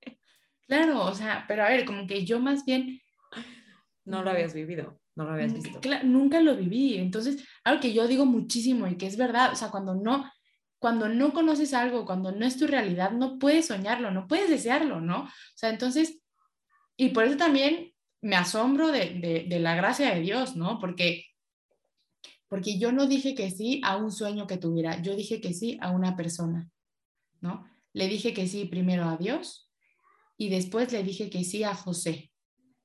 Claro, 0.66 1.04
o 1.04 1.14
sea, 1.14 1.44
pero 1.48 1.64
a 1.64 1.68
ver, 1.68 1.85
como 1.85 2.07
que 2.07 2.24
yo 2.24 2.40
más 2.40 2.64
bien... 2.64 3.00
No 4.04 4.22
lo 4.22 4.31
habías 4.31 4.54
vivido, 4.54 5.00
no 5.16 5.24
lo 5.24 5.33
habías 5.33 5.52
visto. 5.52 5.81
nunca 6.04 6.40
lo 6.40 6.57
viví. 6.57 6.96
Entonces, 6.96 7.46
algo 7.64 7.81
que 7.81 7.92
yo 7.92 8.07
digo 8.07 8.24
muchísimo 8.24 8.87
y 8.87 8.96
que 8.96 9.07
es 9.07 9.16
verdad, 9.16 9.52
o 9.52 9.57
sea, 9.57 9.70
cuando 9.70 9.94
no, 9.94 10.31
cuando 10.78 11.09
no 11.09 11.33
conoces 11.33 11.74
algo, 11.74 12.07
cuando 12.07 12.33
no 12.33 12.46
es 12.46 12.57
tu 12.57 12.66
realidad, 12.66 13.11
no 13.11 13.38
puedes 13.38 13.66
soñarlo, 13.66 14.11
no 14.11 14.26
puedes 14.26 14.48
desearlo, 14.48 15.00
¿no? 15.00 15.24
O 15.24 15.31
sea, 15.54 15.70
entonces, 15.70 16.22
y 16.96 17.11
por 17.11 17.24
eso 17.24 17.37
también 17.37 17.92
me 18.22 18.37
asombro 18.37 18.88
de, 18.88 19.11
de, 19.20 19.46
de 19.48 19.61
la 19.61 19.74
gracia 19.74 20.14
de 20.14 20.20
Dios, 20.20 20.57
¿no? 20.57 20.78
Porque 20.78 21.28
porque 22.49 22.79
yo 22.79 22.93
no 22.93 23.07
dije 23.07 23.35
que 23.35 23.51
sí 23.51 23.81
a 23.85 23.97
un 23.97 24.13
sueño 24.13 24.47
que 24.47 24.57
tuviera, 24.57 25.01
yo 25.03 25.15
dije 25.15 25.41
que 25.41 25.55
sí 25.55 25.79
a 25.81 25.91
una 25.91 26.17
persona, 26.17 26.71
¿no? 27.41 27.65
le 27.93 28.09
dije 28.09 28.33
que 28.33 28.47
sí 28.47 28.65
primero 28.65 29.05
a 29.05 29.17
Dios 29.17 29.71
y 30.37 30.51
después 30.51 30.93
le 30.93 31.03
dije 31.03 31.31
que 31.31 31.45
sí 31.45 31.65
a 31.65 31.75
José, 31.75 32.31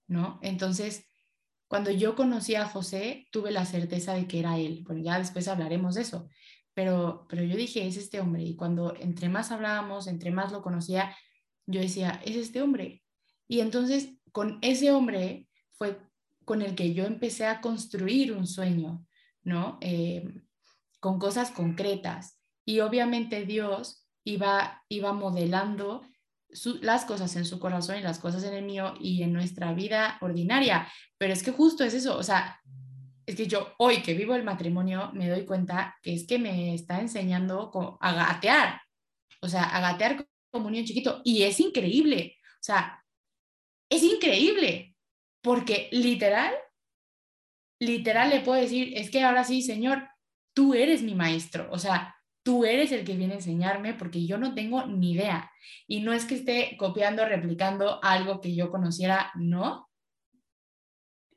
¿no? 0.08 0.40
Entonces, 0.42 1.06
cuando 1.68 1.92
yo 1.92 2.16
conocí 2.16 2.56
a 2.56 2.66
José, 2.66 3.28
tuve 3.32 3.52
la 3.52 3.66
certeza 3.66 4.14
de 4.16 4.28
que 4.28 4.40
era 4.40 4.58
él. 4.58 4.84
Bueno, 4.86 5.04
ya 5.04 5.20
después 5.20 5.48
hablaremos 5.48 5.96
de 5.96 6.02
eso, 6.02 6.28
pero, 6.74 7.28
pero 7.30 7.44
yo 7.44 7.56
dije, 7.56 7.86
es 7.86 7.98
este 7.98 8.20
hombre. 8.20 8.44
Y 8.44 8.56
cuando 8.56 8.96
entre 8.96 9.30
más 9.30 9.52
hablábamos, 9.52 10.08
entre 10.08 10.32
más 10.32 10.52
lo 10.52 10.64
conocía, 10.64 11.16
yo 11.68 11.80
decía, 11.80 12.20
es 12.26 12.36
este 12.36 12.62
hombre. 12.62 13.04
Y 13.48 13.60
entonces, 13.60 14.18
con 14.32 14.58
ese 14.62 14.92
hombre 14.92 15.48
fue 15.74 16.00
con 16.44 16.64
el 16.64 16.74
que 16.74 16.94
yo 16.96 17.06
empecé 17.06 17.46
a 17.46 17.62
construir 17.62 18.34
un 18.34 18.48
sueño, 18.48 19.06
¿no? 19.44 19.78
Eh, 19.82 20.24
con 21.00 21.20
cosas 21.20 21.52
concretas. 21.52 22.40
Y 22.66 22.80
obviamente 22.80 23.46
Dios 23.46 24.08
iba, 24.24 24.84
iba 24.90 25.14
modelando 25.14 26.02
las 26.82 27.06
cosas 27.06 27.36
en 27.36 27.46
su 27.46 27.60
corazón 27.60 27.98
y 27.98 28.02
las 28.02 28.20
cosas 28.20 28.44
en 28.44 28.54
el 28.54 28.64
mío 28.64 28.94
y 29.00 29.24
en 29.24 29.34
nuestra 29.34 29.74
vida 29.74 30.18
ordinaria. 30.22 30.88
Pero 31.18 31.34
es 31.34 31.44
que 31.44 31.52
justo 31.52 31.84
es 31.84 31.94
eso, 31.94 32.18
o 32.18 32.24
sea, 32.24 32.60
es 33.26 33.36
que 33.36 33.48
yo 33.48 33.74
hoy 33.78 34.02
que 34.02 34.14
vivo 34.14 34.36
el 34.36 34.44
matrimonio 34.44 35.12
me 35.14 35.30
doy 35.30 35.46
cuenta 35.46 35.98
que 36.02 36.14
es 36.14 36.28
que 36.28 36.40
me 36.40 36.74
está 36.74 37.00
enseñando 37.00 37.72
a 38.00 38.14
gatear, 38.14 38.82
o 39.42 39.48
sea, 39.48 39.64
a 39.64 39.82
gatear 39.82 40.26
como 40.52 40.68
un 40.68 40.86
chiquito. 40.86 41.22
Y 41.24 41.44
es 41.44 41.60
increíble, 41.60 42.38
o 42.44 42.64
sea, 42.64 43.04
es 43.90 44.04
increíble, 44.04 44.96
porque 45.42 45.90
literal, 45.92 46.54
literal 47.86 48.30
le 48.30 48.42
puedo 48.42 48.60
decir, 48.60 48.94
es 48.96 49.10
que 49.10 49.24
ahora 49.24 49.44
sí, 49.44 49.62
Señor, 49.62 50.08
tú 50.54 50.74
eres 50.74 51.02
mi 51.02 51.16
maestro, 51.16 51.68
o 51.72 51.80
sea, 51.80 52.16
tú 52.44 52.66
eres 52.66 52.92
el 52.92 53.06
que 53.06 53.16
viene 53.16 53.34
a 53.34 53.38
enseñarme 53.38 53.94
porque 53.94 54.26
yo 54.26 54.38
no 54.38 54.54
tengo 54.54 54.86
ni 54.86 55.14
idea. 55.14 55.52
Y 55.88 56.02
no 56.02 56.14
es 56.14 56.26
que 56.26 56.36
esté 56.36 56.76
copiando, 56.78 57.26
replicando 57.26 58.04
algo 58.04 58.42
que 58.42 58.54
yo 58.54 58.70
conociera, 58.70 59.32
no. 59.36 59.90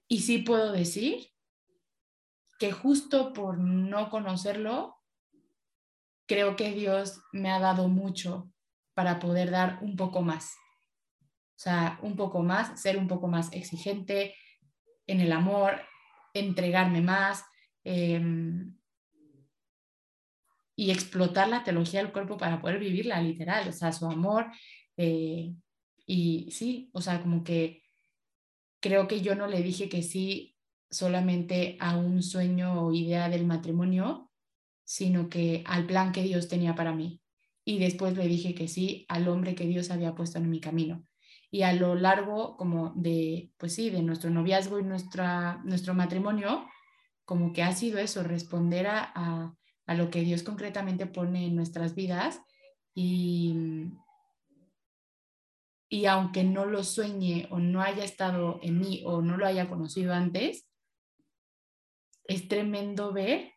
Y 0.08 0.20
sí 0.20 0.38
puedo 0.38 0.72
decir 0.72 1.28
que 2.58 2.72
justo 2.72 3.32
por 3.32 3.58
no 3.58 4.10
conocerlo, 4.10 4.96
creo 6.26 6.56
que 6.56 6.72
Dios 6.72 7.22
me 7.32 7.50
ha 7.50 7.60
dado 7.60 7.88
mucho 7.88 8.50
para 8.94 9.18
poder 9.18 9.50
dar 9.50 9.78
un 9.82 9.96
poco 9.96 10.22
más. 10.22 10.56
O 11.56 11.58
sea, 11.58 11.98
un 12.02 12.16
poco 12.16 12.42
más, 12.42 12.80
ser 12.80 12.98
un 12.98 13.08
poco 13.08 13.28
más 13.28 13.52
exigente 13.52 14.34
en 15.06 15.20
el 15.20 15.32
amor, 15.32 15.80
entregarme 16.40 17.00
más, 17.00 17.44
em, 17.84 18.76
y 20.76 20.90
explotar 20.90 21.48
la 21.48 21.64
teología 21.64 22.00
del 22.02 22.12
cuerpo 22.12 22.36
para 22.36 22.60
poder 22.60 22.78
vivirla 22.78 23.20
literal, 23.20 23.68
o 23.68 23.72
sea, 23.72 23.92
su 23.92 24.06
amor. 24.06 24.46
Eh, 24.96 25.54
y 26.06 26.50
sí, 26.50 26.90
o 26.92 27.00
sea, 27.00 27.22
como 27.22 27.42
que 27.42 27.82
creo 28.80 29.08
que 29.08 29.22
yo 29.22 29.34
no 29.34 29.46
le 29.46 29.62
dije 29.62 29.88
que 29.88 30.02
sí 30.02 30.56
solamente 30.90 31.76
a 31.80 31.96
un 31.96 32.22
sueño 32.22 32.86
o 32.86 32.92
idea 32.94 33.28
del 33.28 33.46
matrimonio, 33.46 34.30
sino 34.84 35.28
que 35.28 35.64
al 35.66 35.86
plan 35.86 36.12
que 36.12 36.22
Dios 36.22 36.48
tenía 36.48 36.74
para 36.74 36.92
mí. 36.92 37.20
Y 37.64 37.78
después 37.78 38.16
le 38.16 38.28
dije 38.28 38.54
que 38.54 38.68
sí 38.68 39.04
al 39.08 39.26
hombre 39.28 39.54
que 39.54 39.66
Dios 39.66 39.90
había 39.90 40.14
puesto 40.14 40.38
en 40.38 40.48
mi 40.48 40.60
camino. 40.60 41.04
Y 41.50 41.62
a 41.62 41.72
lo 41.72 41.94
largo 41.94 42.56
como 42.56 42.92
de, 42.96 43.52
pues 43.56 43.74
sí, 43.74 43.90
de 43.90 44.02
nuestro 44.02 44.30
noviazgo 44.30 44.78
y 44.78 44.82
nuestra, 44.82 45.60
nuestro 45.64 45.94
matrimonio, 45.94 46.66
como 47.24 47.52
que 47.52 47.62
ha 47.62 47.72
sido 47.72 47.98
eso, 47.98 48.22
responder 48.22 48.86
a 48.88 49.56
a 49.86 49.94
lo 49.94 50.10
que 50.10 50.22
Dios 50.22 50.42
concretamente 50.42 51.06
pone 51.06 51.46
en 51.46 51.56
nuestras 51.56 51.94
vidas 51.94 52.40
y, 52.94 53.54
y 55.88 56.06
aunque 56.06 56.44
no 56.44 56.66
lo 56.66 56.82
sueñe 56.82 57.46
o 57.50 57.58
no 57.58 57.82
haya 57.82 58.04
estado 58.04 58.58
en 58.62 58.80
mí 58.80 59.02
o 59.04 59.22
no 59.22 59.36
lo 59.36 59.46
haya 59.46 59.68
conocido 59.68 60.12
antes, 60.12 60.68
es 62.24 62.48
tremendo 62.48 63.12
ver, 63.12 63.52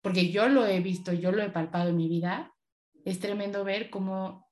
porque 0.00 0.30
yo 0.30 0.48
lo 0.48 0.64
he 0.64 0.80
visto, 0.80 1.12
yo 1.12 1.32
lo 1.32 1.42
he 1.42 1.50
palpado 1.50 1.90
en 1.90 1.96
mi 1.96 2.08
vida, 2.08 2.54
es 3.04 3.18
tremendo 3.18 3.64
ver 3.64 3.90
cómo, 3.90 4.48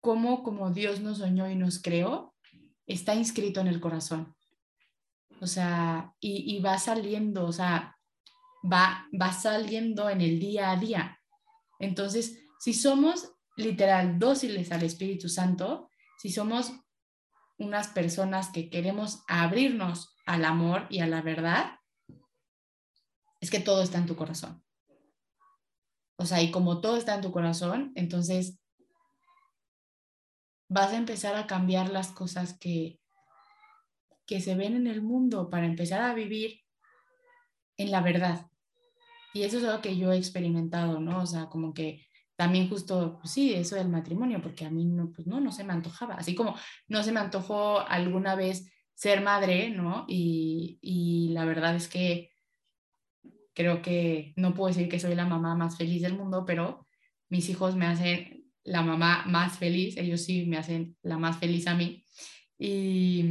cómo 0.00 0.42
como 0.42 0.70
Dios 0.70 1.00
nos 1.00 1.18
soñó 1.18 1.50
y 1.50 1.56
nos 1.56 1.80
creó, 1.80 2.34
está 2.86 3.14
inscrito 3.14 3.60
en 3.60 3.68
el 3.68 3.80
corazón 3.80 4.34
o 5.40 5.46
sea, 5.46 6.14
y, 6.20 6.60
va 6.60 6.78
saliendo, 6.78 7.46
o 7.46 7.52
sea, 7.52 7.96
va, 8.62 9.06
va 9.18 9.32
saliendo 9.32 10.10
en 10.10 10.20
el 10.20 10.38
día 10.38 10.70
a 10.70 10.76
día. 10.76 11.18
Entonces, 11.78 12.38
si 12.58 12.74
somos 12.74 13.32
literal 13.56 14.18
dóciles 14.18 14.70
al 14.70 14.82
Espíritu 14.82 15.30
Santo, 15.30 15.88
si 16.18 16.30
somos 16.30 16.72
unas 17.58 17.88
personas 17.88 18.50
que 18.50 18.68
queremos 18.68 19.22
abrirnos 19.28 20.14
al 20.26 20.44
amor 20.44 20.86
y 20.90 21.00
a 21.00 21.06
la 21.06 21.22
verdad, 21.22 21.78
es 23.40 23.50
que 23.50 23.60
todo 23.60 23.82
está 23.82 23.96
en 23.96 24.06
tu 24.06 24.16
corazón. 24.16 24.62
O 26.16 26.26
sea, 26.26 26.42
y 26.42 26.50
como 26.50 26.82
todo 26.82 26.98
está 26.98 27.14
en 27.14 27.22
tu 27.22 27.32
corazón, 27.32 27.92
entonces 27.94 28.59
vas 30.70 30.92
a 30.92 30.96
empezar 30.96 31.34
a 31.34 31.48
cambiar 31.48 31.90
las 31.90 32.12
cosas 32.12 32.56
que, 32.56 33.00
que 34.24 34.40
se 34.40 34.54
ven 34.54 34.76
en 34.76 34.86
el 34.86 35.02
mundo 35.02 35.50
para 35.50 35.66
empezar 35.66 36.00
a 36.00 36.14
vivir 36.14 36.60
en 37.76 37.90
la 37.90 38.00
verdad. 38.00 38.46
Y 39.34 39.42
eso 39.42 39.58
es 39.58 39.64
algo 39.64 39.82
que 39.82 39.96
yo 39.96 40.12
he 40.12 40.16
experimentado, 40.16 41.00
¿no? 41.00 41.22
O 41.22 41.26
sea, 41.26 41.46
como 41.46 41.74
que 41.74 42.06
también 42.36 42.68
justo, 42.68 43.18
pues 43.18 43.32
sí, 43.32 43.52
eso 43.52 43.74
del 43.74 43.88
matrimonio, 43.88 44.40
porque 44.40 44.64
a 44.64 44.70
mí 44.70 44.86
no, 44.86 45.10
pues 45.10 45.26
no, 45.26 45.40
no 45.40 45.50
se 45.50 45.64
me 45.64 45.72
antojaba. 45.72 46.14
Así 46.14 46.36
como 46.36 46.54
no 46.86 47.02
se 47.02 47.10
me 47.10 47.20
antojó 47.20 47.80
alguna 47.80 48.36
vez 48.36 48.72
ser 48.94 49.22
madre, 49.22 49.70
¿no? 49.70 50.04
Y, 50.08 50.78
y 50.80 51.30
la 51.30 51.44
verdad 51.44 51.74
es 51.74 51.88
que 51.88 52.30
creo 53.54 53.82
que 53.82 54.34
no 54.36 54.54
puedo 54.54 54.68
decir 54.68 54.88
que 54.88 55.00
soy 55.00 55.16
la 55.16 55.26
mamá 55.26 55.56
más 55.56 55.76
feliz 55.76 56.02
del 56.02 56.16
mundo, 56.16 56.44
pero 56.46 56.86
mis 57.28 57.48
hijos 57.48 57.74
me 57.74 57.86
hacen 57.86 58.39
la 58.64 58.82
mamá 58.82 59.24
más 59.26 59.58
feliz, 59.58 59.96
ellos 59.96 60.22
sí 60.22 60.44
me 60.46 60.58
hacen 60.58 60.96
la 61.02 61.18
más 61.18 61.38
feliz 61.38 61.66
a 61.66 61.74
mí. 61.74 62.04
Y, 62.58 63.24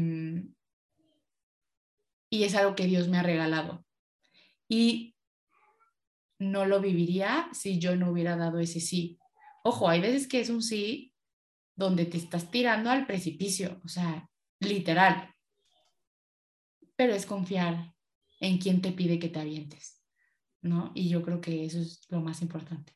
y 2.30 2.44
es 2.44 2.56
algo 2.56 2.76
que 2.76 2.86
Dios 2.86 3.08
me 3.08 3.18
ha 3.18 3.24
regalado. 3.24 3.86
Y 4.68 5.16
no 6.40 6.66
lo 6.66 6.80
viviría 6.80 7.50
si 7.54 7.80
yo 7.80 7.96
no 7.96 8.12
hubiera 8.12 8.38
dado 8.38 8.60
ese 8.60 8.80
sí. 8.80 9.20
Ojo, 9.64 9.90
hay 9.90 10.02
veces 10.02 10.28
que 10.28 10.40
es 10.40 10.50
un 10.50 10.64
sí 10.64 11.14
donde 11.76 12.06
te 12.06 12.18
estás 12.18 12.50
tirando 12.52 12.90
al 12.90 13.06
precipicio, 13.06 13.80
o 13.84 13.88
sea, 13.88 14.30
literal. 14.60 15.34
Pero 16.96 17.14
es 17.14 17.26
confiar 17.26 17.94
en 18.40 18.58
quien 18.58 18.82
te 18.82 18.92
pide 18.92 19.20
que 19.20 19.30
te 19.30 19.40
avientes, 19.40 20.02
¿no? 20.62 20.92
Y 20.96 21.10
yo 21.10 21.22
creo 21.24 21.42
que 21.42 21.66
eso 21.66 21.80
es 21.80 22.06
lo 22.10 22.22
más 22.22 22.42
importante. 22.42 22.94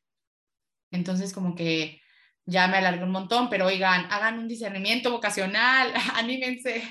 Entonces, 0.92 1.34
como 1.34 1.56
que 1.56 2.03
ya 2.46 2.68
me 2.68 2.78
alargué 2.78 3.04
un 3.04 3.12
montón, 3.12 3.50
pero 3.50 3.68
oigan, 3.68 4.06
hagan 4.12 4.40
un 4.40 4.48
discernimiento 4.48 5.12
vocacional, 5.12 5.94
anímense, 6.16 6.84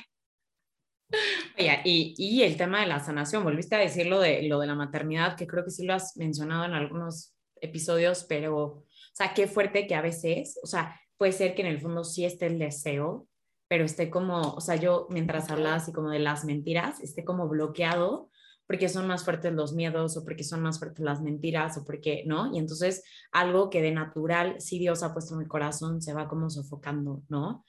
Oye, 1.58 1.80
y, 1.84 2.14
y, 2.16 2.42
el 2.42 2.56
tema 2.56 2.80
de 2.80 2.86
la 2.86 3.00
sanación, 3.00 3.44
volviste 3.44 3.74
a 3.74 3.78
decir 3.78 4.06
lo 4.06 4.18
de, 4.18 4.42
lo 4.44 4.58
de 4.58 4.66
la 4.66 4.74
maternidad, 4.74 5.36
que 5.36 5.46
creo 5.46 5.64
que 5.64 5.70
sí 5.70 5.84
lo 5.84 5.94
has 5.94 6.16
mencionado 6.16 6.64
en 6.64 6.72
algunos 6.72 7.34
episodios, 7.60 8.24
pero, 8.28 8.56
o 8.56 8.84
sea, 9.12 9.34
qué 9.34 9.46
fuerte 9.46 9.86
que 9.86 9.94
a 9.94 10.02
veces, 10.02 10.58
o 10.62 10.66
sea, 10.66 10.98
puede 11.18 11.32
ser 11.32 11.54
que 11.54 11.62
en 11.62 11.68
el 11.68 11.80
fondo 11.80 12.04
sí 12.04 12.24
esté 12.24 12.46
el 12.46 12.58
deseo, 12.58 13.28
pero 13.68 13.84
esté 13.84 14.10
como, 14.10 14.54
o 14.54 14.60
sea, 14.60 14.76
yo 14.76 15.06
mientras 15.10 15.50
hablabas 15.50 15.88
y 15.88 15.92
como 15.92 16.10
de 16.10 16.18
las 16.18 16.44
mentiras, 16.44 17.00
esté 17.00 17.24
como 17.24 17.48
bloqueado 17.48 18.30
porque 18.66 18.88
son 18.88 19.06
más 19.06 19.24
fuertes 19.24 19.52
los 19.52 19.72
miedos 19.72 20.16
o 20.16 20.24
porque 20.24 20.44
son 20.44 20.62
más 20.62 20.78
fuertes 20.78 21.04
las 21.04 21.20
mentiras 21.20 21.76
o 21.78 21.84
porque, 21.84 22.24
¿no? 22.26 22.54
Y 22.54 22.58
entonces 22.58 23.02
algo 23.32 23.70
que 23.70 23.82
de 23.82 23.92
natural, 23.92 24.60
si 24.60 24.78
Dios 24.78 25.02
ha 25.02 25.12
puesto 25.12 25.34
en 25.34 25.42
el 25.42 25.48
corazón, 25.48 26.00
se 26.00 26.14
va 26.14 26.28
como 26.28 26.50
sofocando, 26.50 27.22
¿no? 27.28 27.64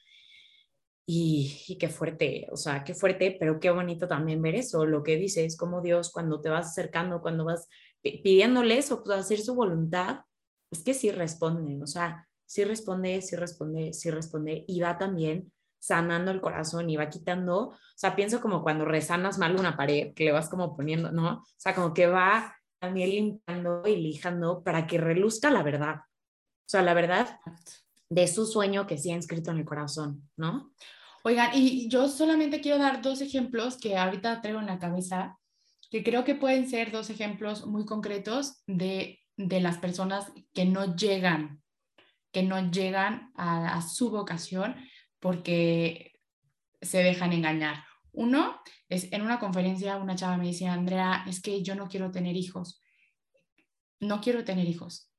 Y, 1.05 1.77
qué 1.79 1.89
fuerte, 1.89 2.47
o 2.51 2.55
sea, 2.55 2.83
qué 2.83 2.93
fuerte, 2.93 3.35
pero 3.37 3.59
qué 3.59 3.69
bonito 3.71 4.07
también 4.07 4.41
ver 4.41 4.55
eso, 4.55 4.85
lo 4.85 5.03
que 5.03 5.17
dices, 5.17 5.57
como 5.57 5.81
Dios 5.81 6.11
cuando 6.11 6.39
te 6.39 6.49
vas 6.49 6.67
acercando, 6.67 7.21
cuando 7.21 7.43
vas 7.43 7.67
pidiéndole 8.01 8.77
eso, 8.77 9.03
pues 9.03 9.19
hacer 9.19 9.39
su 9.39 9.53
voluntad, 9.53 10.19
es 10.71 10.81
que 10.83 10.93
sí 10.93 11.11
responde, 11.11 11.81
o 11.83 11.87
sea, 11.87 12.27
sí 12.45 12.63
responde, 12.63 13.21
sí 13.21 13.35
responde, 13.35 13.93
sí 13.93 14.11
responde, 14.11 14.63
y 14.67 14.79
va 14.79 14.97
también 14.97 15.51
sanando 15.83 16.31
el 16.31 16.41
corazón 16.41 16.89
y 16.89 16.95
va 16.95 17.09
quitando, 17.09 17.69
o 17.69 17.77
sea, 17.95 18.15
pienso 18.15 18.41
como 18.41 18.63
cuando 18.63 18.85
resanas 18.85 19.37
mal 19.37 19.59
una 19.59 19.75
pared, 19.75 20.13
que 20.13 20.25
le 20.25 20.31
vas 20.31 20.49
como 20.49 20.75
poniendo, 20.75 21.11
¿no? 21.11 21.39
O 21.39 21.45
sea, 21.57 21.75
como 21.75 21.93
que 21.93 22.07
va 22.07 22.55
también 22.79 23.09
limpiando 23.09 23.83
y 23.85 23.95
lijando 23.97 24.63
para 24.63 24.87
que 24.87 24.97
reluzca 24.97 25.51
la 25.51 25.63
verdad. 25.63 25.95
O 25.95 26.69
sea, 26.69 26.81
la 26.81 26.93
verdad 26.93 27.39
de 28.09 28.27
su 28.27 28.45
sueño 28.45 28.85
que 28.85 28.97
sí 28.97 29.11
ha 29.11 29.15
inscrito 29.15 29.51
en 29.51 29.57
el 29.57 29.65
corazón, 29.65 30.29
¿no? 30.37 30.71
Oigan, 31.23 31.51
y 31.53 31.89
yo 31.89 32.07
solamente 32.07 32.61
quiero 32.61 32.77
dar 32.77 33.01
dos 33.01 33.21
ejemplos 33.21 33.77
que 33.77 33.97
ahorita 33.97 34.41
traigo 34.41 34.59
en 34.59 34.67
la 34.67 34.79
cabeza, 34.79 35.37
que 35.89 36.03
creo 36.03 36.23
que 36.23 36.35
pueden 36.35 36.69
ser 36.69 36.91
dos 36.91 37.09
ejemplos 37.09 37.65
muy 37.65 37.85
concretos 37.85 38.61
de 38.67 39.23
de 39.37 39.59
las 39.59 39.77
personas 39.77 40.31
que 40.53 40.65
no 40.65 40.95
llegan, 40.95 41.61
que 42.31 42.43
no 42.43 42.71
llegan 42.71 43.31
a, 43.35 43.77
a 43.77 43.81
su 43.81 44.09
vocación 44.09 44.75
porque 45.23 46.19
se 46.81 46.97
dejan 47.01 47.31
engañar. 47.31 47.85
Uno 48.11 48.59
es 48.89 49.09
en 49.13 49.21
una 49.21 49.39
conferencia, 49.39 49.95
una 49.95 50.17
chava 50.17 50.35
me 50.35 50.47
decía, 50.47 50.73
Andrea, 50.73 51.23
es 51.25 51.41
que 51.41 51.63
yo 51.63 51.75
no 51.75 51.87
quiero 51.87 52.11
tener 52.11 52.35
hijos. 52.35 52.81
No 54.01 54.19
quiero 54.19 54.43
tener 54.43 54.67
hijos. 54.67 55.09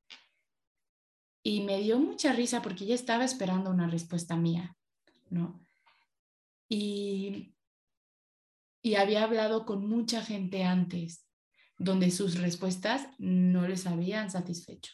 Y 1.42 1.62
me 1.62 1.80
dio 1.80 1.98
mucha 1.98 2.34
risa 2.34 2.60
porque 2.60 2.84
ella 2.84 2.94
estaba 2.94 3.24
esperando 3.24 3.70
una 3.70 3.88
respuesta 3.88 4.36
mía, 4.36 4.76
¿no? 5.30 5.64
Y, 6.68 7.54
y 8.82 8.96
había 8.96 9.24
hablado 9.24 9.64
con 9.64 9.88
mucha 9.88 10.20
gente 10.20 10.64
antes, 10.64 11.26
donde 11.78 12.10
sus 12.10 12.38
respuestas 12.38 13.08
no 13.16 13.66
les 13.66 13.86
habían 13.86 14.30
satisfecho. 14.30 14.92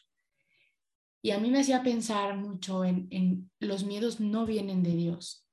Y 1.22 1.32
a 1.32 1.38
mí 1.38 1.50
me 1.50 1.60
hacía 1.60 1.82
pensar 1.82 2.36
mucho 2.36 2.84
en, 2.84 3.50
los 3.58 3.84
miedos 3.84 4.20
no 4.20 4.46
vienen 4.46 4.82
de 4.82 4.94
Dios. 4.94 5.46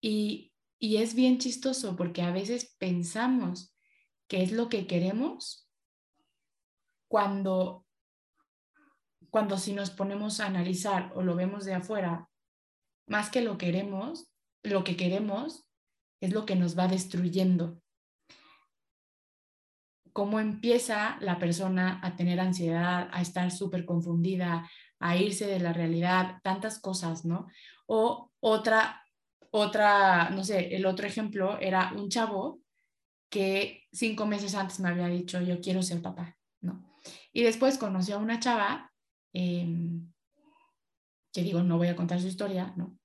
Y, 0.00 0.52
y 0.78 0.96
es 0.98 1.14
bien 1.14 1.38
chistoso 1.38 1.96
porque 1.96 2.22
a 2.22 2.32
veces 2.32 2.74
pensamos 2.78 3.74
que 4.26 4.42
es 4.42 4.52
lo 4.52 4.68
que 4.68 4.86
queremos 4.86 5.68
cuando, 7.08 7.86
cuando 9.30 9.56
si 9.56 9.72
nos 9.72 9.90
ponemos 9.90 10.40
a 10.40 10.46
analizar 10.46 11.12
o 11.14 11.22
lo 11.22 11.34
vemos 11.34 11.64
de 11.64 11.74
afuera, 11.74 12.28
más 13.06 13.30
que 13.30 13.40
lo 13.40 13.56
queremos, 13.56 14.30
lo 14.62 14.84
que 14.84 14.96
queremos 14.96 15.66
es 16.20 16.32
lo 16.32 16.44
que 16.44 16.56
nos 16.56 16.78
va 16.78 16.88
destruyendo 16.88 17.80
cómo 20.12 20.40
empieza 20.40 21.18
la 21.20 21.38
persona 21.38 22.00
a 22.02 22.16
tener 22.16 22.40
ansiedad, 22.40 23.08
a 23.12 23.22
estar 23.22 23.50
súper 23.50 23.84
confundida, 23.84 24.68
a 24.98 25.16
irse 25.16 25.46
de 25.46 25.60
la 25.60 25.72
realidad, 25.72 26.38
tantas 26.42 26.80
cosas, 26.80 27.24
¿no? 27.24 27.46
O 27.86 28.30
otra, 28.40 29.04
otra, 29.50 30.30
no 30.30 30.44
sé, 30.44 30.74
el 30.76 30.86
otro 30.86 31.06
ejemplo 31.06 31.58
era 31.60 31.92
un 31.94 32.08
chavo 32.08 32.60
que 33.30 33.84
cinco 33.92 34.26
meses 34.26 34.54
antes 34.54 34.80
me 34.80 34.88
había 34.88 35.08
dicho, 35.08 35.40
yo 35.40 35.60
quiero 35.60 35.82
ser 35.82 36.02
papá, 36.02 36.36
¿no? 36.60 36.84
Y 37.32 37.42
después 37.42 37.78
conoció 37.78 38.16
a 38.16 38.18
una 38.18 38.40
chava, 38.40 38.92
em, 39.32 40.12
que 41.32 41.42
digo, 41.42 41.62
no 41.62 41.76
voy 41.78 41.88
a 41.88 41.96
contar 41.96 42.20
su 42.20 42.26
historia, 42.26 42.72
¿no? 42.76 42.98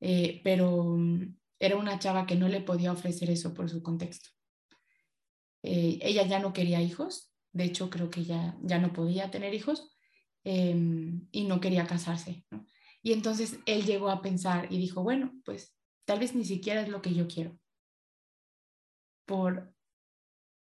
Eh, 0.00 0.40
pero 0.44 0.96
mm, 0.96 1.36
era 1.58 1.76
una 1.76 1.98
chava 1.98 2.26
que 2.26 2.36
no 2.36 2.48
le 2.48 2.60
podía 2.60 2.92
ofrecer 2.92 3.30
eso 3.30 3.54
por 3.54 3.68
su 3.68 3.82
contexto. 3.82 4.30
Eh, 5.62 5.98
ella 6.02 6.26
ya 6.26 6.38
no 6.38 6.52
quería 6.52 6.80
hijos, 6.80 7.32
de 7.52 7.64
hecho 7.64 7.90
creo 7.90 8.10
que 8.10 8.24
ya, 8.24 8.56
ya 8.62 8.78
no 8.78 8.92
podía 8.92 9.30
tener 9.30 9.54
hijos 9.54 9.90
em, 10.44 11.26
y 11.32 11.44
no 11.44 11.60
quería 11.60 11.86
casarse. 11.86 12.44
Y 13.02 13.12
entonces 13.12 13.58
él 13.66 13.84
llegó 13.84 14.10
a 14.10 14.22
pensar 14.22 14.72
y 14.72 14.78
dijo, 14.78 15.02
bueno, 15.02 15.32
pues 15.44 15.74
tal 16.04 16.20
vez 16.20 16.34
ni 16.34 16.44
siquiera 16.44 16.82
es 16.82 16.88
lo 16.88 17.02
que 17.02 17.14
yo 17.14 17.26
quiero. 17.26 17.58
Por, 19.26 19.74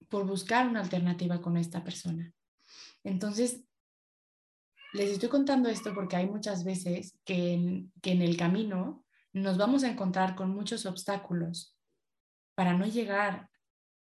por 0.09 0.25
buscar 0.25 0.67
una 0.67 0.81
alternativa 0.81 1.41
con 1.41 1.57
esta 1.57 1.83
persona. 1.83 2.33
Entonces, 3.03 3.63
les 4.93 5.11
estoy 5.11 5.29
contando 5.29 5.69
esto 5.69 5.93
porque 5.93 6.15
hay 6.15 6.27
muchas 6.27 6.63
veces 6.63 7.19
que 7.23 7.85
que 8.01 8.11
en 8.11 8.21
el 8.21 8.35
camino 8.37 9.05
nos 9.33 9.57
vamos 9.57 9.83
a 9.83 9.89
encontrar 9.89 10.35
con 10.35 10.49
muchos 10.51 10.85
obstáculos 10.85 11.77
para 12.55 12.73
no 12.73 12.85
llegar 12.85 13.49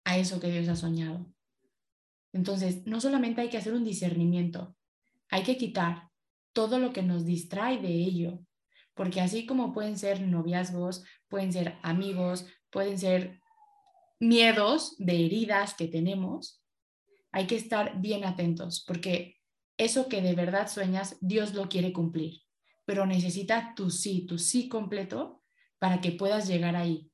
a 0.05 0.17
eso 0.17 0.39
que 0.39 0.49
Dios 0.49 0.69
ha 0.69 0.75
soñado. 0.75 1.27
Entonces, 2.31 2.85
no 2.85 3.01
solamente 3.01 3.41
hay 3.41 3.49
que 3.49 3.57
hacer 3.57 3.73
un 3.73 3.83
discernimiento, 3.83 4.75
hay 5.29 5.43
que 5.43 5.57
quitar 5.57 6.09
todo 6.53 6.79
lo 6.79 6.93
que 6.93 7.01
nos 7.01 7.25
distrae 7.25 7.81
de 7.81 7.89
ello, 7.89 8.39
porque 8.93 9.19
así 9.19 9.45
como 9.45 9.73
pueden 9.73 9.97
ser 9.97 10.21
noviazgos, 10.21 11.03
pueden 11.27 11.51
ser 11.51 11.77
amigos, 11.81 12.45
pueden 12.69 12.97
ser 12.97 13.41
miedos 14.19 14.95
de 14.97 15.25
heridas 15.25 15.73
que 15.73 15.87
tenemos, 15.87 16.63
hay 17.31 17.47
que 17.47 17.57
estar 17.57 17.99
bien 17.99 18.23
atentos, 18.23 18.83
porque 18.87 19.37
eso 19.77 20.07
que 20.07 20.21
de 20.21 20.35
verdad 20.35 20.69
sueñas, 20.69 21.17
Dios 21.19 21.53
lo 21.53 21.67
quiere 21.67 21.91
cumplir, 21.91 22.41
pero 22.85 23.05
necesita 23.05 23.73
tu 23.75 23.89
sí, 23.89 24.25
tu 24.25 24.37
sí 24.37 24.69
completo 24.69 25.41
para 25.79 25.99
que 25.99 26.11
puedas 26.11 26.47
llegar 26.47 26.75
ahí. 26.75 27.11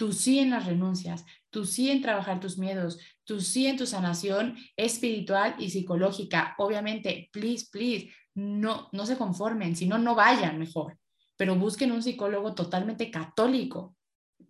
Tu 0.00 0.14
sí 0.14 0.38
en 0.38 0.48
las 0.48 0.64
renuncias, 0.64 1.26
tú 1.50 1.66
sí 1.66 1.90
en 1.90 2.00
trabajar 2.00 2.40
tus 2.40 2.56
miedos, 2.56 2.98
tú 3.24 3.38
sí 3.38 3.66
en 3.66 3.76
tu 3.76 3.84
sanación 3.84 4.56
espiritual 4.74 5.54
y 5.58 5.68
psicológica. 5.68 6.54
Obviamente, 6.56 7.28
please, 7.30 7.66
please, 7.70 8.10
no, 8.32 8.88
no 8.92 9.04
se 9.04 9.18
conformen, 9.18 9.76
si 9.76 9.86
no, 9.86 9.98
no 9.98 10.14
vayan 10.14 10.58
mejor, 10.58 10.98
pero 11.36 11.54
busquen 11.54 11.92
un 11.92 12.02
psicólogo 12.02 12.54
totalmente 12.54 13.10
católico, 13.10 13.94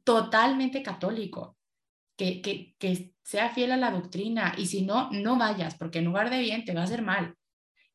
totalmente 0.05 0.85
católico, 0.85 1.59
que, 2.17 2.41
que, 2.41 2.77
que 2.79 3.17
sea 3.25 3.51
fiel 3.51 3.73
a 3.73 3.77
la 3.77 3.91
doctrina 3.91 4.55
y 4.57 4.67
si 4.67 4.83
no, 4.83 5.11
no 5.11 5.37
vayas, 5.37 5.75
porque 5.75 5.99
en 5.99 6.05
lugar 6.05 6.31
de 6.31 6.39
bien 6.39 6.65
te 6.65 6.75
va 6.75 6.83
a 6.83 6.85
hacer 6.85 7.03
mal, 7.03 7.35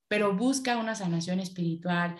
pero 0.09 0.35
busca 0.35 0.77
una 0.77 0.93
sanación 0.93 1.39
espiritual. 1.39 2.17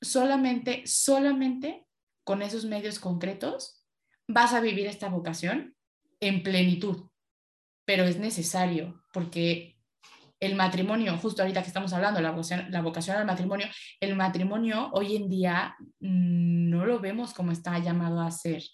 Solamente, 0.00 0.84
solamente 0.88 1.86
con 2.24 2.42
esos 2.42 2.64
medios 2.64 2.98
concretos 2.98 3.84
vas 4.28 4.52
a 4.52 4.60
vivir 4.60 4.86
esta 4.86 5.08
vocación 5.08 5.74
en 6.20 6.42
plenitud, 6.42 7.08
pero 7.84 8.04
es 8.04 8.18
necesario 8.18 9.02
porque 9.12 9.72
el 10.42 10.56
matrimonio, 10.56 11.16
justo 11.18 11.42
ahorita 11.42 11.62
que 11.62 11.68
estamos 11.68 11.92
hablando, 11.92 12.20
la 12.20 12.32
vocación, 12.32 12.66
la 12.70 12.82
vocación 12.82 13.16
al 13.16 13.26
matrimonio, 13.26 13.68
el 14.00 14.16
matrimonio 14.16 14.90
hoy 14.92 15.14
en 15.14 15.28
día 15.28 15.76
mm, 16.00 16.68
no 16.68 16.84
lo 16.84 16.98
vemos 16.98 17.32
como 17.32 17.52
está 17.52 17.78
llamado 17.78 18.20
a 18.20 18.30
ser. 18.32 18.64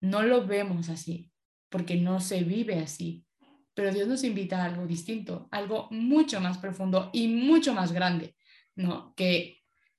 No 0.00 0.22
lo 0.22 0.46
vemos 0.46 0.88
así, 0.88 1.30
porque 1.68 1.94
no 1.96 2.18
se 2.18 2.42
vive 2.42 2.80
así. 2.80 3.24
Pero 3.72 3.92
Dios 3.92 4.08
nos 4.08 4.24
invita 4.24 4.60
a 4.60 4.64
algo 4.64 4.84
distinto, 4.84 5.46
algo 5.52 5.86
mucho 5.92 6.40
más 6.40 6.58
profundo 6.58 7.10
y 7.12 7.28
mucho 7.28 7.72
más 7.72 7.92
grande, 7.92 8.34
¿no? 8.74 9.14
Que 9.14 9.57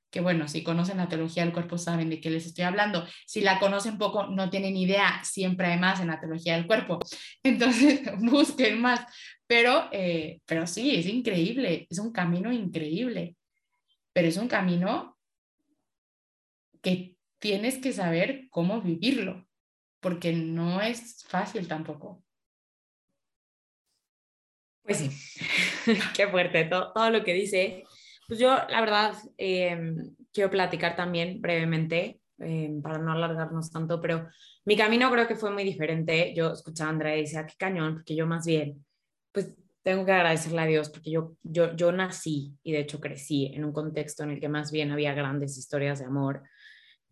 que 0.09 0.21
bueno, 0.21 0.47
si 0.47 0.63
conocen 0.63 0.97
la 0.97 1.07
teología 1.07 1.43
del 1.43 1.53
cuerpo 1.53 1.77
saben 1.77 2.09
de 2.09 2.19
qué 2.19 2.29
les 2.29 2.45
estoy 2.45 2.63
hablando. 2.63 3.05
Si 3.25 3.41
la 3.41 3.59
conocen 3.59 3.97
poco, 3.97 4.27
no 4.27 4.49
tienen 4.49 4.75
idea, 4.75 5.23
siempre 5.23 5.67
hay 5.67 5.79
más 5.79 5.99
en 5.99 6.07
la 6.07 6.19
teología 6.19 6.55
del 6.55 6.67
cuerpo. 6.67 6.99
Entonces, 7.43 8.01
busquen 8.19 8.81
más. 8.81 9.01
Pero, 9.47 9.89
eh, 9.91 10.41
pero 10.45 10.67
sí, 10.67 10.95
es 10.95 11.05
increíble, 11.07 11.87
es 11.89 11.99
un 11.99 12.11
camino 12.11 12.51
increíble, 12.51 13.35
pero 14.13 14.27
es 14.27 14.37
un 14.37 14.47
camino 14.47 15.17
que 16.81 17.15
tienes 17.39 17.77
que 17.77 17.93
saber 17.93 18.47
cómo 18.51 18.81
vivirlo, 18.81 19.47
porque 19.99 20.33
no 20.33 20.81
es 20.81 21.25
fácil 21.27 21.67
tampoco. 21.67 22.23
Pues 24.83 24.97
sí, 24.97 25.09
qué 26.15 26.27
fuerte 26.27 26.65
todo, 26.65 26.91
todo 26.93 27.09
lo 27.09 27.23
que 27.23 27.33
dice. 27.33 27.85
Pues 28.29 28.39
yo, 28.39 28.55
la 28.69 28.79
verdad, 28.79 29.15
em, 29.37 30.15
quiero 30.31 30.51
platicar 30.51 30.95
también 30.95 31.41
brevemente, 31.41 32.21
em, 32.37 32.79
para 32.79 32.99
no 32.99 33.11
alargarnos 33.11 33.71
tanto, 33.71 33.99
pero 33.99 34.27
mi 34.65 34.77
camino 34.77 35.09
creo 35.11 35.27
que 35.27 35.35
fue 35.35 35.49
muy 35.49 35.63
diferente. 35.63 36.31
Yo 36.35 36.53
escuchaba 36.53 36.91
a 36.91 36.93
Andrea 36.93 37.17
y 37.17 37.21
decía, 37.21 37.47
qué 37.47 37.55
cañón, 37.57 37.95
porque 37.95 38.15
yo 38.15 38.27
más 38.27 38.45
bien, 38.45 38.85
pues 39.31 39.51
tengo 39.81 40.05
que 40.05 40.11
agradecerle 40.11 40.61
a 40.61 40.67
Dios, 40.67 40.91
porque 40.91 41.09
yo, 41.09 41.33
yo, 41.41 41.75
yo 41.75 41.91
nací 41.91 42.53
y 42.61 42.71
de 42.71 42.81
hecho 42.81 42.99
crecí 42.99 43.47
en 43.47 43.65
un 43.65 43.73
contexto 43.73 44.21
en 44.21 44.29
el 44.29 44.39
que 44.39 44.47
más 44.47 44.71
bien 44.71 44.91
había 44.91 45.15
grandes 45.15 45.57
historias 45.57 45.97
de 45.97 46.05
amor. 46.05 46.43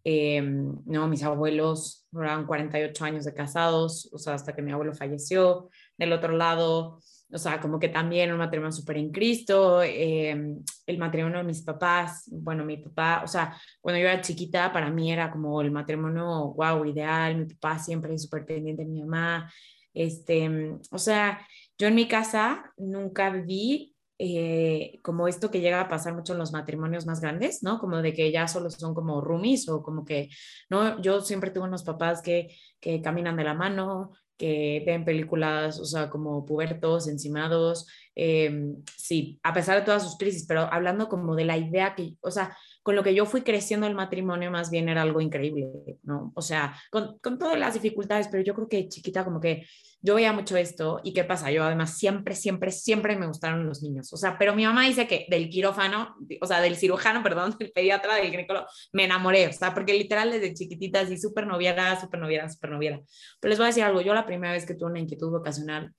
Em, 0.04 0.72
no, 0.86 1.08
mis 1.08 1.24
abuelos 1.24 2.06
duraban 2.12 2.46
48 2.46 3.06
años 3.06 3.26
de 3.26 3.34
casados, 3.34 4.08
o 4.14 4.20
sea, 4.20 4.36
hasta 4.36 4.54
que 4.56 4.62
mi 4.62 4.72
abuelo 4.72 4.94
falleció. 4.94 5.72
Del 5.98 6.14
otro 6.14 6.38
lado, 6.38 7.02
o 7.32 7.38
sea, 7.38 7.60
como 7.60 7.80
que 7.80 7.90
también 7.90 8.32
un 8.32 8.38
matrimonio 8.38 8.72
súper 8.72 8.98
en 8.98 9.12
Cristo, 9.12 9.82
em, 9.84 10.64
el 10.86 10.98
matrimonio 10.98 11.40
de 11.40 11.44
mis 11.44 11.62
papás, 11.62 12.24
bueno, 12.32 12.64
mi 12.64 12.78
papá, 12.78 13.22
o 13.24 13.28
sea, 13.28 13.56
cuando 13.82 14.00
yo 14.00 14.08
era 14.08 14.22
chiquita, 14.22 14.72
para 14.72 14.90
mí 14.90 15.12
era 15.12 15.30
como 15.32 15.62
el 15.62 15.72
matrimonio, 15.72 16.54
wow, 16.54 16.86
ideal, 16.86 17.38
mi 17.38 17.46
papá 17.46 17.80
siempre 17.80 18.18
súper 18.18 18.46
pendiente 18.46 18.84
de 18.84 18.90
mi 18.90 19.02
mamá, 19.02 19.52
este, 19.94 20.78
o 20.92 20.98
sea, 20.98 21.40
yo 21.78 21.88
en 21.88 21.96
mi 21.96 22.08
casa 22.08 22.72
nunca 22.78 23.30
vi 23.30 23.96
eh, 24.20 25.00
como 25.04 25.28
esto 25.28 25.52
que 25.52 25.62
llega 25.62 25.82
a 25.82 25.90
pasar 25.90 26.16
mucho 26.16 26.34
en 26.34 26.40
los 26.40 26.52
matrimonios 26.52 27.06
más 27.06 27.22
grandes, 27.22 27.62
¿no? 27.62 27.78
Como 27.80 28.02
de 28.02 28.14
que 28.14 28.32
ya 28.32 28.48
solo 28.48 28.72
son 28.72 28.96
como 28.96 29.22
roomies 29.22 29.70
o 29.70 29.84
como 29.84 30.06
que, 30.06 30.30
¿no? 30.70 31.00
Yo 31.02 31.22
siempre 31.22 31.52
tuve 31.52 31.66
unos 31.66 31.84
papás 31.84 32.22
que, 32.22 32.56
que 32.80 33.02
caminan 33.02 33.36
de 33.36 33.44
la 33.44 33.54
mano, 33.54 34.12
que 34.38 34.84
ven 34.86 35.04
películas, 35.04 35.80
o 35.80 35.86
sea, 35.86 36.10
como 36.10 36.46
pubertos, 36.46 37.08
encimados, 37.08 37.88
eh, 38.16 38.74
sí, 38.96 39.40
a 39.44 39.54
pesar 39.54 39.80
de 39.80 39.86
todas 39.86 40.04
sus 40.04 40.18
crisis, 40.18 40.46
pero 40.48 40.62
hablando 40.72 41.10
como 41.10 41.36
de 41.36 41.46
la 41.46 41.58
idea 41.58 41.96
que, 41.96 42.16
o 42.22 42.32
sea, 42.32 42.56
con 42.88 42.96
lo 42.96 43.04
que 43.04 43.14
yo 43.14 43.26
fui 43.26 43.42
creciendo 43.42 43.86
el 43.86 43.96
matrimonio 43.96 44.50
más 44.50 44.72
bien 44.72 44.88
era 44.88 45.02
algo 45.02 45.20
increíble, 45.20 45.68
¿no? 46.04 46.32
O 46.36 46.42
sea, 46.42 46.74
con, 46.90 47.20
con 47.20 47.38
todas 47.38 47.60
las 47.60 47.74
dificultades, 47.74 48.30
pero 48.30 48.46
yo 48.46 48.56
creo 48.56 48.70
que 48.70 48.88
chiquita 48.88 49.26
como 49.26 49.42
que 49.42 49.68
yo 50.00 50.16
veía 50.16 50.32
mucho 50.32 50.56
esto 50.56 51.02
y 51.04 51.12
qué 51.12 51.26
pasa, 51.26 51.52
yo 51.52 51.66
además 51.66 51.98
siempre, 51.98 52.34
siempre, 52.34 52.72
siempre 52.72 53.18
me 53.18 53.28
gustaron 53.28 53.68
los 53.68 53.84
niños, 53.84 54.14
o 54.14 54.16
sea, 54.16 54.38
pero 54.38 54.56
mi 54.56 54.64
mamá 54.64 54.86
dice 54.86 55.06
que 55.06 55.26
del 55.30 55.50
quirófano, 55.50 56.16
o 56.40 56.46
sea, 56.48 56.62
del 56.62 56.78
cirujano, 56.78 57.22
perdón, 57.24 57.58
del 57.60 57.74
pediatra, 57.74 58.16
del 58.16 58.32
ginecólogo, 58.32 58.68
me 58.94 59.04
enamoré, 59.04 59.50
o 59.50 59.52
sea, 59.52 59.74
porque 59.74 59.92
literal 59.94 60.32
desde 60.32 60.54
chiquitita 60.54 61.02
así 61.02 61.18
súper 61.18 61.46
noviera, 61.46 62.00
súper 62.00 62.22
noviera, 62.22 62.48
súper 62.48 62.70
noviera. 62.70 63.02
Pero 63.42 63.50
les 63.50 63.58
voy 63.58 63.66
a 63.66 63.68
decir 63.68 63.84
algo, 63.84 64.00
yo 64.00 64.14
la 64.14 64.26
primera 64.26 64.54
vez 64.54 64.66
que 64.66 64.76
tuve 64.76 64.92
una 64.92 65.00
inquietud 65.02 65.30
vocacional 65.30 65.94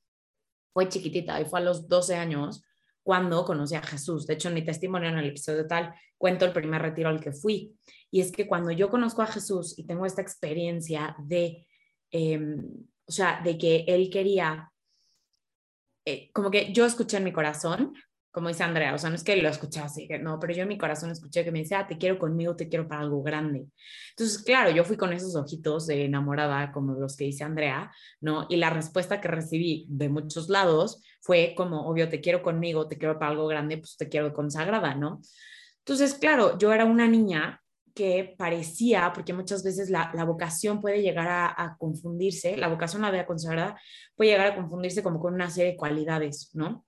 fue 0.73 0.89
chiquitita 0.89 1.39
y 1.39 1.45
fue 1.45 1.61
a 1.61 1.65
los 1.65 1.87
12 1.87 2.17
años 2.17 2.63
cuando 3.09 3.43
conocí 3.43 3.75
a 3.75 3.81
Jesús. 3.81 4.27
De 4.27 4.35
hecho, 4.35 4.49
en 4.49 4.55
mi 4.55 4.63
testimonio 4.63 5.09
en 5.09 5.17
el 5.17 5.29
episodio 5.29 5.67
tal 5.67 5.95
cuento 6.19 6.45
el 6.45 6.53
primer 6.53 6.83
retiro 6.83 7.09
al 7.09 7.23
que 7.23 7.33
fui. 7.33 7.75
Y 8.11 8.21
es 8.21 8.31
que 8.31 8.47
cuando 8.47 8.71
yo 8.71 8.91
conozco 8.91 9.23
a 9.23 9.27
Jesús 9.27 9.79
y 9.79 9.87
tengo 9.87 10.05
esta 10.05 10.21
experiencia 10.21 11.17
de, 11.19 11.67
eh, 12.11 12.39
o 13.07 13.11
sea, 13.11 13.41
de 13.43 13.57
que 13.57 13.87
Él 13.89 14.11
quería, 14.11 14.71
eh, 16.05 16.31
como 16.35 16.51
que 16.51 16.71
yo 16.71 16.85
escuché 16.85 17.17
en 17.17 17.25
mi 17.25 17.33
corazón 17.33 17.95
como 18.39 18.51
dice 18.51 18.63
Andrea, 18.63 18.95
o 18.95 18.99
sea, 18.99 19.11
no 19.11 19.17
es 19.17 19.25
que 19.25 19.35
lo 19.35 19.49
escuchase, 19.49 20.07
no, 20.21 20.39
pero 20.39 20.55
yo 20.55 20.63
en 20.63 20.69
mi 20.69 20.79
corazón 20.79 21.11
escuché 21.11 21.43
que 21.43 21.51
me 21.51 21.59
decía, 21.59 21.81
ah, 21.81 21.87
te 21.89 21.99
quiero 21.99 22.21
conmigo, 22.21 22.55
te 22.55 22.69
quiero 22.69 22.87
para 22.87 23.01
algo 23.01 23.21
grande. 23.21 23.67
Entonces, 24.11 24.39
claro, 24.45 24.71
yo 24.71 24.85
fui 24.85 24.97
con 24.97 25.13
esos 25.13 25.35
ojitos 25.35 25.89
de 25.89 26.05
enamorada, 26.05 26.71
como 26.71 26.95
los 26.95 27.17
que 27.17 27.25
dice 27.25 27.43
Andrea, 27.43 27.91
¿no? 28.21 28.47
Y 28.49 28.55
la 28.55 28.71
respuesta 28.71 29.21
que 29.21 29.27
recibí 29.27 29.87
de 29.89 30.09
muchos 30.09 30.49
lados 30.49 31.03
fue 31.21 31.55
como, 31.57 31.89
obvio, 31.89 32.09
te 32.09 32.21
quiero 32.21 32.41
conmigo, 32.41 32.87
te 32.87 32.97
quiero 32.97 33.19
para 33.19 33.33
algo 33.33 33.49
grande, 33.49 33.79
pues 33.79 33.97
te 33.97 34.09
quiero 34.09 34.33
consagrada, 34.33 34.95
¿no? 34.95 35.21
Entonces, 35.81 36.15
claro, 36.15 36.57
yo 36.59 36.73
era 36.73 36.85
una 36.85 37.09
niña 37.09 37.61
que 37.93 38.37
parecía, 38.39 39.11
porque 39.13 39.33
muchas 39.33 39.65
veces 39.65 39.91
la, 39.91 40.13
la 40.15 40.23
vocación 40.23 40.81
puede 40.81 41.03
llegar 41.03 41.27
a, 41.27 41.47
a, 41.49 41.77
confundirse, 41.77 42.57
la 42.57 42.69
vocación 42.69 43.03
la 43.03 43.11
vida 43.11 43.27
consagrada 43.27 43.81
puede 44.15 44.31
llegar 44.31 44.47
a 44.53 44.55
confundirse 44.55 45.03
como 45.03 45.19
con 45.19 45.35
una 45.35 45.51
serie 45.51 45.73
de 45.73 45.77
cualidades, 45.77 46.51
¿no? 46.55 46.85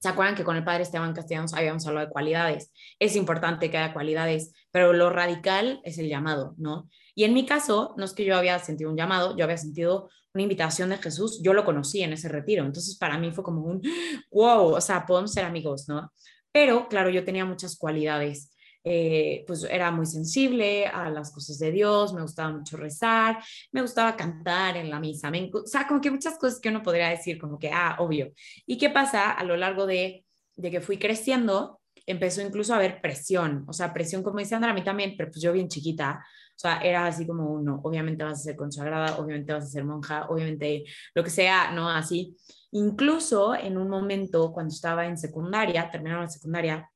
¿Se 0.00 0.08
acuerdan 0.08 0.34
que 0.34 0.44
con 0.44 0.56
el 0.56 0.64
padre 0.64 0.82
Esteban 0.82 1.12
Castellanos 1.12 1.52
habíamos 1.52 1.86
hablado 1.86 2.06
de 2.06 2.12
cualidades? 2.12 2.72
Es 2.98 3.16
importante 3.16 3.70
que 3.70 3.76
haya 3.76 3.92
cualidades, 3.92 4.54
pero 4.70 4.94
lo 4.94 5.10
radical 5.10 5.80
es 5.84 5.98
el 5.98 6.08
llamado, 6.08 6.54
¿no? 6.56 6.88
Y 7.14 7.24
en 7.24 7.34
mi 7.34 7.44
caso, 7.44 7.94
no 7.98 8.06
es 8.06 8.14
que 8.14 8.24
yo 8.24 8.34
había 8.34 8.58
sentido 8.60 8.90
un 8.90 8.96
llamado, 8.96 9.36
yo 9.36 9.44
había 9.44 9.58
sentido 9.58 10.08
una 10.32 10.42
invitación 10.42 10.88
de 10.88 10.96
Jesús, 10.96 11.42
yo 11.42 11.52
lo 11.52 11.66
conocí 11.66 12.02
en 12.02 12.14
ese 12.14 12.30
retiro, 12.30 12.64
entonces 12.64 12.96
para 12.96 13.18
mí 13.18 13.30
fue 13.30 13.44
como 13.44 13.62
un, 13.62 13.82
wow, 14.30 14.74
o 14.74 14.80
sea, 14.80 15.04
podemos 15.04 15.32
ser 15.32 15.44
amigos, 15.44 15.86
¿no? 15.86 16.10
Pero 16.50 16.88
claro, 16.88 17.10
yo 17.10 17.22
tenía 17.22 17.44
muchas 17.44 17.76
cualidades 17.76 18.49
eh, 18.82 19.44
pues 19.46 19.64
era 19.64 19.90
muy 19.90 20.06
sensible 20.06 20.86
a 20.86 21.10
las 21.10 21.32
cosas 21.32 21.58
de 21.58 21.70
Dios, 21.70 22.14
me 22.14 22.22
gustaba 22.22 22.50
mucho 22.50 22.76
rezar, 22.76 23.38
me 23.72 23.82
gustaba 23.82 24.16
cantar 24.16 24.76
en 24.76 24.88
la 24.88 24.98
misa, 25.00 25.30
o 25.52 25.66
sea, 25.66 25.86
como 25.86 26.00
que 26.00 26.10
muchas 26.10 26.38
cosas 26.38 26.60
que 26.60 26.70
uno 26.70 26.82
podría 26.82 27.08
decir 27.08 27.38
como 27.38 27.58
que, 27.58 27.70
ah, 27.70 27.96
obvio. 27.98 28.32
¿Y 28.66 28.78
qué 28.78 28.90
pasa 28.90 29.32
a 29.32 29.44
lo 29.44 29.56
largo 29.56 29.86
de, 29.86 30.24
de 30.56 30.70
que 30.70 30.80
fui 30.80 30.98
creciendo? 30.98 31.80
Empezó 32.06 32.40
incluso 32.40 32.72
a 32.72 32.76
haber 32.76 33.00
presión, 33.00 33.64
o 33.68 33.72
sea, 33.72 33.92
presión 33.92 34.22
como 34.22 34.38
dice 34.38 34.54
Andra, 34.54 34.70
a 34.70 34.74
mí 34.74 34.82
también, 34.82 35.14
pero 35.16 35.30
pues 35.30 35.42
yo 35.42 35.52
bien 35.52 35.68
chiquita, 35.68 36.24
o 36.56 36.58
sea, 36.58 36.78
era 36.80 37.06
así 37.06 37.26
como 37.26 37.50
uno, 37.50 37.80
obviamente 37.84 38.24
vas 38.24 38.40
a 38.40 38.42
ser 38.42 38.56
consagrada, 38.56 39.18
obviamente 39.18 39.52
vas 39.52 39.64
a 39.64 39.68
ser 39.68 39.84
monja, 39.84 40.26
obviamente 40.28 40.84
lo 41.14 41.22
que 41.22 41.30
sea, 41.30 41.70
¿no? 41.72 41.88
Así. 41.88 42.36
Incluso 42.72 43.54
en 43.54 43.76
un 43.78 43.88
momento 43.88 44.52
cuando 44.52 44.72
estaba 44.72 45.06
en 45.06 45.18
secundaria, 45.18 45.90
terminando 45.90 46.22
la 46.22 46.28
secundaria, 46.28 46.90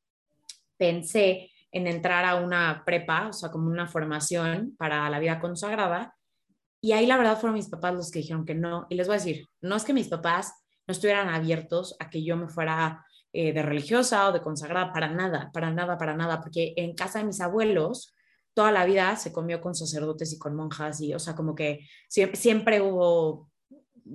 pensé 0.77 1.51
en 1.75 1.89
entrar 1.89 2.25
a 2.25 2.37
una 2.37 2.85
prepa, 2.87 3.29
o 3.29 3.33
sea, 3.33 3.51
como 3.51 3.69
una 3.69 3.89
formación 3.89 4.77
para 4.79 5.11
la 5.11 5.19
vida 5.19 5.41
consagrada. 5.41 6.15
Y 6.81 6.93
ahí 6.93 7.05
la 7.05 7.17
verdad 7.17 7.39
fueron 7.39 7.57
mis 7.57 7.69
papás 7.69 7.95
los 7.95 8.13
que 8.13 8.21
dijeron 8.21 8.47
que 8.47 8.55
no. 8.55 8.87
Y 8.89 8.95
les 8.95 9.09
voy 9.09 9.17
a 9.17 9.19
decir, 9.19 9.49
no 9.61 9.75
es 9.75 9.85
que 9.85 9.93
mis 9.93 10.07
papás 10.07 10.55
no 10.87 10.93
estuvieran 10.93 11.29
abiertos 11.29 11.97
a 11.99 12.11
que 12.11 12.23
yo 12.23 12.37
me 12.37 12.49
fuera 12.49 13.05
eh, 13.33 13.53
de 13.53 13.63
religiosa 13.63 14.29
o 14.29 14.33
de 14.33 14.41
consagrada, 14.41 14.93
para 14.93 15.09
nada, 15.09 15.51
para 15.53 15.73
nada, 15.73 15.99
para 15.99 16.15
nada, 16.15 16.41
porque 16.41 16.75
en 16.77 16.95
casa 16.95 17.19
de 17.19 17.25
mis 17.25 17.41
abuelos 17.41 18.15
toda 18.55 18.71
la 18.71 18.87
vida 18.87 19.17
se 19.17 19.33
comió 19.33 19.61
con 19.61 19.75
sacerdotes 19.75 20.33
y 20.33 20.39
con 20.39 20.55
monjas 20.55 21.01
y, 21.01 21.13
o 21.13 21.19
sea, 21.19 21.35
como 21.35 21.57
que 21.57 21.89
siempre, 22.09 22.39
siempre 22.39 22.81
hubo 22.81 23.51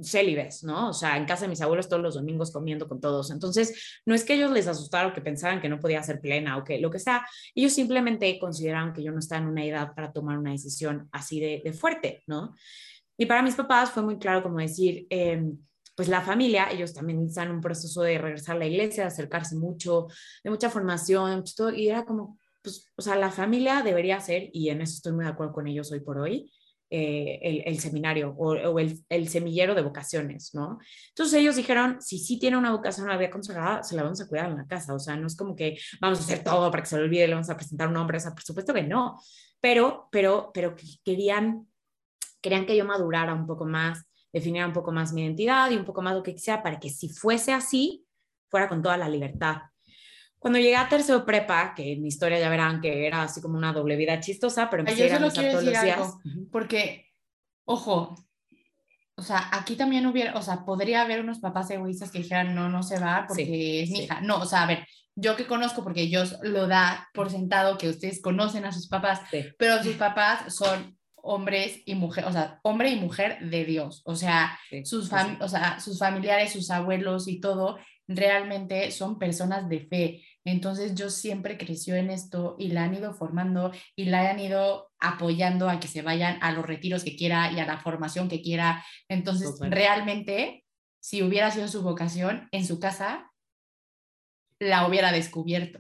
célibes, 0.02 0.64
¿no? 0.64 0.90
O 0.90 0.94
sea, 0.94 1.18
en 1.18 1.26
casa 1.26 1.44
de 1.44 1.50
mis 1.50 1.62
abuelos 1.62 1.90
todos 1.90 2.02
los 2.02 2.16
domingos 2.16 2.52
comiendo 2.52 2.88
con 2.88 3.00
todos. 3.00 3.32
Entonces, 3.32 4.02
no 4.06 4.14
es 4.14 4.24
que 4.24 4.36
ellos 4.36 4.52
les 4.52 4.68
asustara 4.68 5.08
o 5.08 5.14
que 5.14 5.22
pensaran 5.22 5.62
que 5.62 5.70
no 5.70 5.80
podía 5.80 6.04
ser 6.04 6.22
plena 6.22 6.58
o 6.58 6.64
que 6.64 6.80
lo 6.80 6.92
que 6.92 7.00
sea, 7.00 7.26
ellos 7.56 7.74
simplemente 7.74 8.38
consideraron 8.40 8.94
que 8.94 9.04
yo 9.04 9.12
no 9.12 9.20
estaba 9.20 9.42
en 9.42 9.48
una 9.48 9.66
edad 9.66 9.94
para 9.96 10.12
tomar 10.12 10.38
una 10.38 10.52
decisión 10.52 11.10
así 11.12 11.40
de, 11.40 11.74
fuerte, 11.74 12.24
¿no? 12.28 12.56
Y 13.18 13.26
para 13.26 13.42
mis 13.42 13.56
papás 13.56 13.92
fue 13.92 14.04
muy 14.04 14.18
claro 14.18 14.44
como 14.44 14.60
decir, 14.60 15.06
em, 15.10 15.58
pues 15.96 16.08
la 16.08 16.22
familia, 16.22 16.72
ellos 16.72 16.94
también 16.94 17.26
están 17.26 17.50
en 17.50 17.56
un 17.56 17.62
proceso 17.62 18.02
de 18.02 18.18
regresar 18.18 18.56
a 18.56 18.60
la 18.60 18.66
iglesia, 18.68 19.04
de 19.04 19.10
acercarse 19.10 19.56
mucho, 19.56 20.08
de 20.44 20.50
mucha 20.50 20.70
formación, 20.70 21.44
todo, 21.56 21.74
y 21.74 21.90
era 21.90 22.06
como, 22.06 22.38
pues, 22.62 22.90
o 22.96 23.02
sea, 23.02 23.16
la 23.16 23.32
familia 23.32 23.82
debería 23.84 24.20
ser, 24.22 24.50
y 24.54 24.70
en 24.70 24.82
eso 24.82 24.94
estoy 24.94 25.12
muy 25.12 25.26
de 25.26 25.32
acuerdo 25.32 25.52
con 25.54 25.68
ellos 25.68 25.92
hoy 25.92 26.00
por 26.00 26.18
hoy, 26.20 26.52
eh, 26.92 27.64
el, 27.68 27.80
seminario 27.80 28.34
o, 28.38 28.80
el, 28.80 29.30
semillero 29.30 29.76
de 29.76 29.84
vocaciones, 29.84 30.56
¿no? 30.56 30.80
Entonces 31.10 31.40
ellos 31.40 31.56
dijeron, 31.56 32.02
si 32.02 32.18
sí 32.18 32.40
tiene 32.40 32.58
una 32.58 32.72
vocación 32.72 33.08
a 33.08 33.12
la 33.12 33.18
vida 33.18 33.30
consagrada, 33.30 33.84
se 33.84 33.96
la 33.96 34.02
vamos 34.02 34.20
a 34.22 34.28
cuidar 34.28 34.50
en 34.50 34.58
la 34.58 34.66
casa, 34.66 34.96
o 34.96 35.00
sea, 35.00 35.16
no 35.16 35.28
es 35.28 35.36
como 35.36 35.56
que 35.56 35.78
vamos 36.02 36.20
a 36.20 36.24
hacer 36.24 36.44
todo 36.44 36.72
para 36.72 36.82
que 36.82 36.90
se 36.90 36.98
le 36.98 37.04
olvide, 37.04 37.28
le 37.28 37.36
vamos 37.36 37.50
a 37.50 37.56
presentar 37.56 37.88
un 37.88 37.94
nombre, 37.94 38.18
o 38.18 38.20
sea, 38.20 38.32
por 38.32 38.42
supuesto 38.42 38.74
que 38.74 38.82
no, 38.82 39.22
pero, 39.62 40.08
pero, 40.12 40.52
pero 40.52 40.76
querían, 41.04 41.68
querían 42.42 42.66
que 42.66 42.76
yo 42.76 42.86
madurara 42.86 43.34
un 43.36 43.46
poco 43.46 43.66
más, 43.66 44.04
definiera 44.34 44.66
un 44.66 44.74
poco 44.74 44.92
más 44.92 45.14
mi 45.14 45.24
identidad 45.24 45.70
y 45.70 45.76
un 45.76 45.86
poco 45.86 46.02
más 46.02 46.16
lo 46.16 46.24
que 46.24 46.34
quisiera 46.34 46.64
para 46.64 46.80
que 46.80 46.90
si 46.90 47.10
fuese 47.10 47.54
así, 47.54 48.06
fuera 48.50 48.68
con 48.68 48.82
toda 48.82 48.98
la 48.98 49.10
libertad. 49.10 49.58
Cuando 50.40 50.58
llegué 50.58 50.78
a 50.78 50.88
tercero 50.88 51.26
prepa, 51.26 51.74
que 51.76 51.94
en 51.94 52.02
mi 52.02 52.08
historia 52.08 52.40
ya 52.40 52.50
verán 52.50 52.80
que 52.80 53.06
era 53.06 53.24
así 53.24 53.42
como 53.42 53.58
una 53.58 53.74
doble 53.74 53.98
vida 53.98 54.20
chistosa, 54.22 54.70
pero 54.70 54.82
empecé 54.82 55.04
a 55.04 55.06
ir 55.08 55.34
todos 55.34 55.64
los 55.64 55.82
días. 55.82 56.14
porque, 56.50 57.06
ojo, 57.66 58.16
o 59.18 59.22
sea, 59.22 59.50
aquí 59.52 59.76
también 59.76 60.06
hubiera, 60.08 60.36
o 60.38 60.42
sea, 60.42 60.64
podría 60.64 61.02
haber 61.02 61.20
unos 61.20 61.40
papás 61.40 61.70
egoístas 61.72 62.10
que 62.10 62.20
dijeran, 62.20 62.56
no, 62.56 62.70
no 62.70 62.84
se 62.84 63.00
va 63.00 63.26
porque 63.28 63.84
es 63.84 63.90
mi 63.90 64.04
hija. 64.04 64.22
No, 64.22 64.38
o 64.38 64.46
sea, 64.46 64.64
a 64.64 64.68
ver, 64.68 64.88
yo 65.16 65.36
que 65.36 65.46
conozco, 65.46 65.84
porque 65.84 66.04
ellos 66.04 66.38
lo 66.42 66.68
da 66.68 67.10
por 67.14 67.30
sentado 67.30 67.78
que 67.78 67.90
ustedes 67.90 68.22
conocen 68.22 68.64
a 68.64 68.72
sus 68.72 68.88
papás, 68.88 69.20
pero 69.58 69.84
sus 69.84 69.96
papás 69.96 70.56
son 70.56 70.98
hombres 71.16 71.82
y 71.86 71.96
mujeres, 71.96 72.30
o 72.30 72.34
sea, 72.34 72.62
hombre 72.64 72.92
y 72.92 72.96
mujer 72.96 73.40
de 73.42 73.66
Dios, 73.66 74.02
o 74.06 74.16
sea, 74.16 74.58
sus 74.86 75.12
o 75.42 75.48
sea, 75.50 75.82
sus 75.82 76.00
familiares, 76.00 76.54
sus 76.54 76.72
abuelos 76.72 77.28
y 77.28 77.42
todo, 77.42 77.78
realmente 78.08 78.90
son 78.92 79.20
personas 79.20 79.68
de 79.70 79.82
fe. 79.82 80.24
Entonces 80.46 80.96
yo 80.96 81.10
siempre 81.10 81.58
creció 81.58 81.96
en 81.96 82.10
esto 82.10 82.56
y 82.58 82.70
la 82.70 82.86
han 82.86 82.96
ido 82.96 83.14
formando 83.14 83.72
y 83.96 84.06
la 84.06 84.30
han 84.30 84.40
ido 84.40 84.92
apoyando 85.00 85.70
a 85.70 85.80
que 85.80 85.88
se 85.88 86.02
vayan 86.02 86.40
a 86.42 86.52
los 86.52 86.66
retiros 86.66 87.04
que 87.04 87.16
quiera 87.16 87.52
y 87.52 87.60
a 87.60 87.66
la 87.66 87.80
formación 87.80 88.30
que 88.30 88.42
quiera. 88.42 88.84
Entonces 89.10 89.60
realmente, 89.60 90.66
si 91.00 91.24
hubiera 91.24 91.52
sido 91.52 91.68
su 91.68 91.82
vocación 91.82 92.48
en 92.52 92.66
su 92.66 92.80
casa, 92.80 93.32
la 94.60 94.88
hubiera 94.88 95.12
descubierto. 95.12 95.80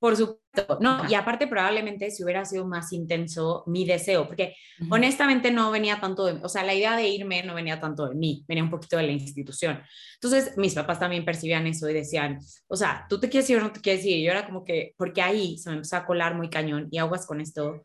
Por 0.00 0.16
supuesto, 0.16 0.78
no, 0.80 1.08
y 1.10 1.14
aparte 1.14 1.48
probablemente 1.48 2.10
si 2.12 2.22
hubiera 2.22 2.44
sido 2.44 2.64
más 2.66 2.92
intenso 2.92 3.64
mi 3.66 3.84
deseo, 3.84 4.28
porque 4.28 4.54
honestamente 4.90 5.50
no 5.50 5.72
venía 5.72 5.98
tanto 6.00 6.24
de, 6.26 6.40
o 6.40 6.48
sea, 6.48 6.62
la 6.62 6.74
idea 6.74 6.96
de 6.96 7.08
irme 7.08 7.42
no 7.42 7.54
venía 7.54 7.80
tanto 7.80 8.06
de 8.08 8.14
mí, 8.14 8.44
venía 8.46 8.62
un 8.62 8.70
poquito 8.70 8.96
de 8.96 9.02
la 9.02 9.12
institución. 9.12 9.82
Entonces, 10.14 10.56
mis 10.56 10.74
papás 10.74 11.00
también 11.00 11.24
percibían 11.24 11.66
eso 11.66 11.88
y 11.88 11.94
decían, 11.94 12.38
o 12.68 12.76
sea, 12.76 13.06
tú 13.08 13.18
te 13.18 13.28
quieres 13.28 13.50
ir 13.50 13.58
o 13.58 13.60
no 13.60 13.72
te 13.72 13.80
quieres 13.80 14.04
ir. 14.04 14.18
Y 14.18 14.22
yo 14.22 14.30
era 14.30 14.46
como 14.46 14.64
que, 14.64 14.94
porque 14.96 15.20
ahí 15.20 15.58
se 15.58 15.70
me 15.70 15.76
empezó 15.76 15.96
a 15.96 16.06
colar 16.06 16.36
muy 16.36 16.48
cañón 16.48 16.86
y 16.92 16.98
aguas 16.98 17.26
con 17.26 17.40
esto, 17.40 17.84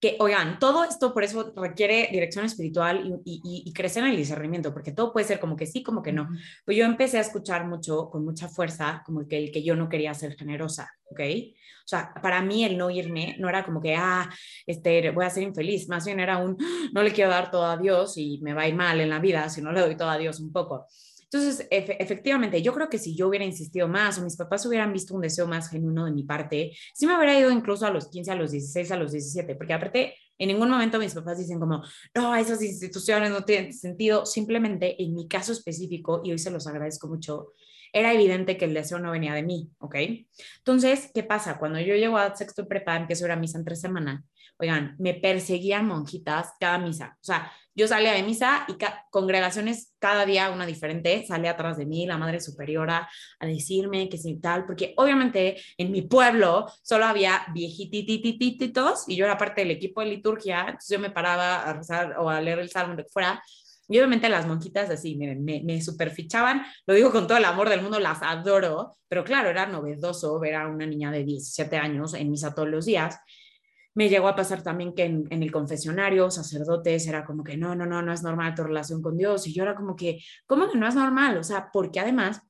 que, 0.00 0.16
oigan, 0.18 0.58
todo 0.58 0.84
esto 0.84 1.12
por 1.12 1.24
eso 1.24 1.52
requiere 1.54 2.08
dirección 2.10 2.46
espiritual 2.46 3.20
y, 3.24 3.62
y, 3.66 3.72
crecer 3.72 4.02
en 4.02 4.10
el 4.10 4.16
discernimiento, 4.16 4.72
porque 4.72 4.92
todo 4.92 5.12
puede 5.12 5.26
ser 5.26 5.38
como 5.38 5.56
que 5.56 5.66
sí, 5.66 5.82
como 5.82 6.02
que 6.02 6.12
no. 6.12 6.28
Pues 6.64 6.76
yo 6.76 6.86
empecé 6.86 7.18
a 7.18 7.20
escuchar 7.20 7.66
mucho, 7.66 8.08
con 8.08 8.24
mucha 8.24 8.48
fuerza, 8.48 9.02
como 9.04 9.28
que 9.28 9.36
el 9.36 9.52
que 9.52 9.62
yo 9.62 9.76
no 9.76 9.88
quería 9.90 10.14
ser 10.14 10.36
generosa, 10.36 10.90
¿ok? 11.10 11.20
O 11.20 11.88
sea, 11.90 12.14
para 12.22 12.40
mí 12.40 12.64
el 12.64 12.78
no 12.78 12.88
irme 12.88 13.36
no 13.38 13.48
era 13.48 13.64
como 13.64 13.80
que, 13.80 13.94
ah, 13.94 14.30
este, 14.64 15.10
voy 15.10 15.24
a 15.24 15.30
ser 15.30 15.42
infeliz, 15.42 15.88
más 15.88 16.06
bien 16.06 16.20
era 16.20 16.38
un, 16.38 16.56
no 16.92 17.02
le 17.02 17.12
quiero 17.12 17.30
dar 17.30 17.50
todo 17.50 17.66
a 17.66 17.76
Dios 17.76 18.16
y 18.16 18.38
me 18.42 18.54
va 18.54 18.62
a 18.62 18.68
ir 18.68 18.74
mal 18.74 19.00
en 19.00 19.10
la 19.10 19.18
vida 19.18 19.48
si 19.50 19.60
no 19.60 19.70
le 19.72 19.80
doy 19.80 19.96
todo 19.96 20.08
a 20.08 20.16
Dios 20.16 20.40
un 20.40 20.52
poco. 20.52 20.86
Entonces, 21.32 21.68
efectivamente, 21.70 22.60
yo 22.60 22.74
creo 22.74 22.88
que 22.88 22.98
si 22.98 23.14
yo 23.14 23.28
hubiera 23.28 23.44
insistido 23.44 23.86
más 23.86 24.18
o 24.18 24.22
mis 24.22 24.36
papás 24.36 24.66
hubieran 24.66 24.92
visto 24.92 25.14
un 25.14 25.20
deseo 25.20 25.46
más 25.46 25.70
genuino 25.70 26.04
de 26.04 26.10
mi 26.10 26.24
parte, 26.24 26.72
sí 26.92 27.06
me 27.06 27.16
hubiera 27.16 27.38
ido 27.38 27.52
incluso 27.52 27.86
a 27.86 27.90
los 27.90 28.08
15, 28.08 28.32
a 28.32 28.34
los 28.34 28.50
16, 28.50 28.90
a 28.90 28.96
los 28.96 29.12
17, 29.12 29.54
porque 29.54 29.72
aparte, 29.72 30.16
en 30.38 30.48
ningún 30.48 30.68
momento 30.68 30.98
mis 30.98 31.14
papás 31.14 31.38
dicen 31.38 31.60
como, 31.60 31.84
no, 32.16 32.34
esas 32.34 32.60
instituciones 32.62 33.30
no 33.30 33.44
tienen 33.44 33.72
sentido. 33.72 34.26
Simplemente, 34.26 35.00
en 35.00 35.14
mi 35.14 35.28
caso 35.28 35.52
específico, 35.52 36.20
y 36.24 36.32
hoy 36.32 36.38
se 36.38 36.50
los 36.50 36.66
agradezco 36.66 37.06
mucho, 37.06 37.52
era 37.92 38.12
evidente 38.12 38.56
que 38.56 38.64
el 38.64 38.74
deseo 38.74 38.98
no 38.98 39.12
venía 39.12 39.34
de 39.34 39.44
mí, 39.44 39.70
¿ok? 39.78 39.96
Entonces, 40.58 41.10
¿qué 41.14 41.22
pasa? 41.22 41.58
Cuando 41.58 41.78
yo 41.78 41.94
llego 41.94 42.18
a 42.18 42.34
sexto 42.34 42.66
prepa, 42.66 42.96
empiezo 42.96 43.24
a 43.24 43.28
ir 43.28 43.32
a 43.32 43.36
misa 43.36 43.58
en 43.58 43.64
tres 43.64 43.80
semanas, 43.80 44.24
oigan, 44.58 44.96
me 44.98 45.14
perseguían 45.14 45.86
monjitas 45.86 46.54
cada 46.58 46.78
misa. 46.78 47.16
O 47.20 47.24
sea, 47.24 47.50
yo 47.80 47.88
salía 47.88 48.12
de 48.12 48.22
misa 48.22 48.66
y 48.68 48.76
congregaciones 49.10 49.94
cada 49.98 50.26
día 50.26 50.50
una 50.50 50.66
diferente, 50.66 51.24
sale 51.26 51.48
atrás 51.48 51.78
de 51.78 51.86
mí 51.86 52.06
la 52.06 52.18
madre 52.18 52.38
superiora 52.38 53.08
a 53.38 53.46
decirme 53.46 54.10
que 54.10 54.18
sí 54.18 54.38
tal, 54.40 54.66
porque 54.66 54.92
obviamente 54.98 55.56
en 55.78 55.90
mi 55.90 56.02
pueblo 56.02 56.66
solo 56.82 57.06
había 57.06 57.46
viejitititititos 57.54 59.08
y 59.08 59.16
yo 59.16 59.24
era 59.24 59.38
parte 59.38 59.62
del 59.62 59.70
equipo 59.70 60.02
de 60.02 60.08
liturgia, 60.08 60.60
entonces 60.60 60.90
yo 60.90 61.00
me 61.00 61.10
paraba 61.10 61.62
a 61.62 61.72
rezar 61.72 62.16
o 62.18 62.28
a 62.28 62.40
leer 62.40 62.58
el 62.58 62.68
salmo, 62.68 62.94
lo 62.94 63.02
que 63.02 63.10
fuera, 63.10 63.42
y 63.88 63.96
obviamente 63.96 64.28
las 64.28 64.46
monjitas 64.46 64.90
así, 64.90 65.16
miren, 65.16 65.42
me, 65.42 65.62
me 65.64 65.80
superfichaban, 65.80 66.62
lo 66.86 66.94
digo 66.94 67.10
con 67.10 67.26
todo 67.26 67.38
el 67.38 67.44
amor 67.46 67.70
del 67.70 67.80
mundo, 67.80 67.98
las 67.98 68.22
adoro, 68.22 68.98
pero 69.08 69.24
claro, 69.24 69.48
era 69.48 69.66
novedoso 69.66 70.38
ver 70.38 70.54
a 70.54 70.68
una 70.68 70.86
niña 70.86 71.10
de 71.10 71.24
17 71.24 71.76
años 71.78 72.12
en 72.14 72.30
misa 72.30 72.54
todos 72.54 72.68
los 72.68 72.84
días. 72.84 73.18
Me 73.94 74.08
llegó 74.08 74.28
a 74.28 74.36
pasar 74.36 74.62
también 74.62 74.94
que 74.94 75.04
en, 75.04 75.26
el 75.30 75.50
confesionario, 75.50 76.30
sacerdotes, 76.30 77.06
era 77.06 77.24
como 77.24 77.42
que 77.42 77.56
no, 77.56 77.74
no, 77.74 77.86
no, 77.86 78.02
no 78.02 78.12
es 78.12 78.22
normal 78.22 78.54
tu 78.54 78.62
relación 78.62 79.02
con 79.02 79.16
Dios. 79.16 79.46
Y 79.46 79.52
yo 79.52 79.64
era 79.64 79.74
como 79.74 79.96
que, 79.96 80.20
¿cómo 80.46 80.70
que 80.70 80.78
no 80.78 80.86
es 80.86 80.94
normal? 80.94 81.38
O 81.38 81.44
sea, 81.44 81.70
porque 81.72 82.00
además, 82.00 82.40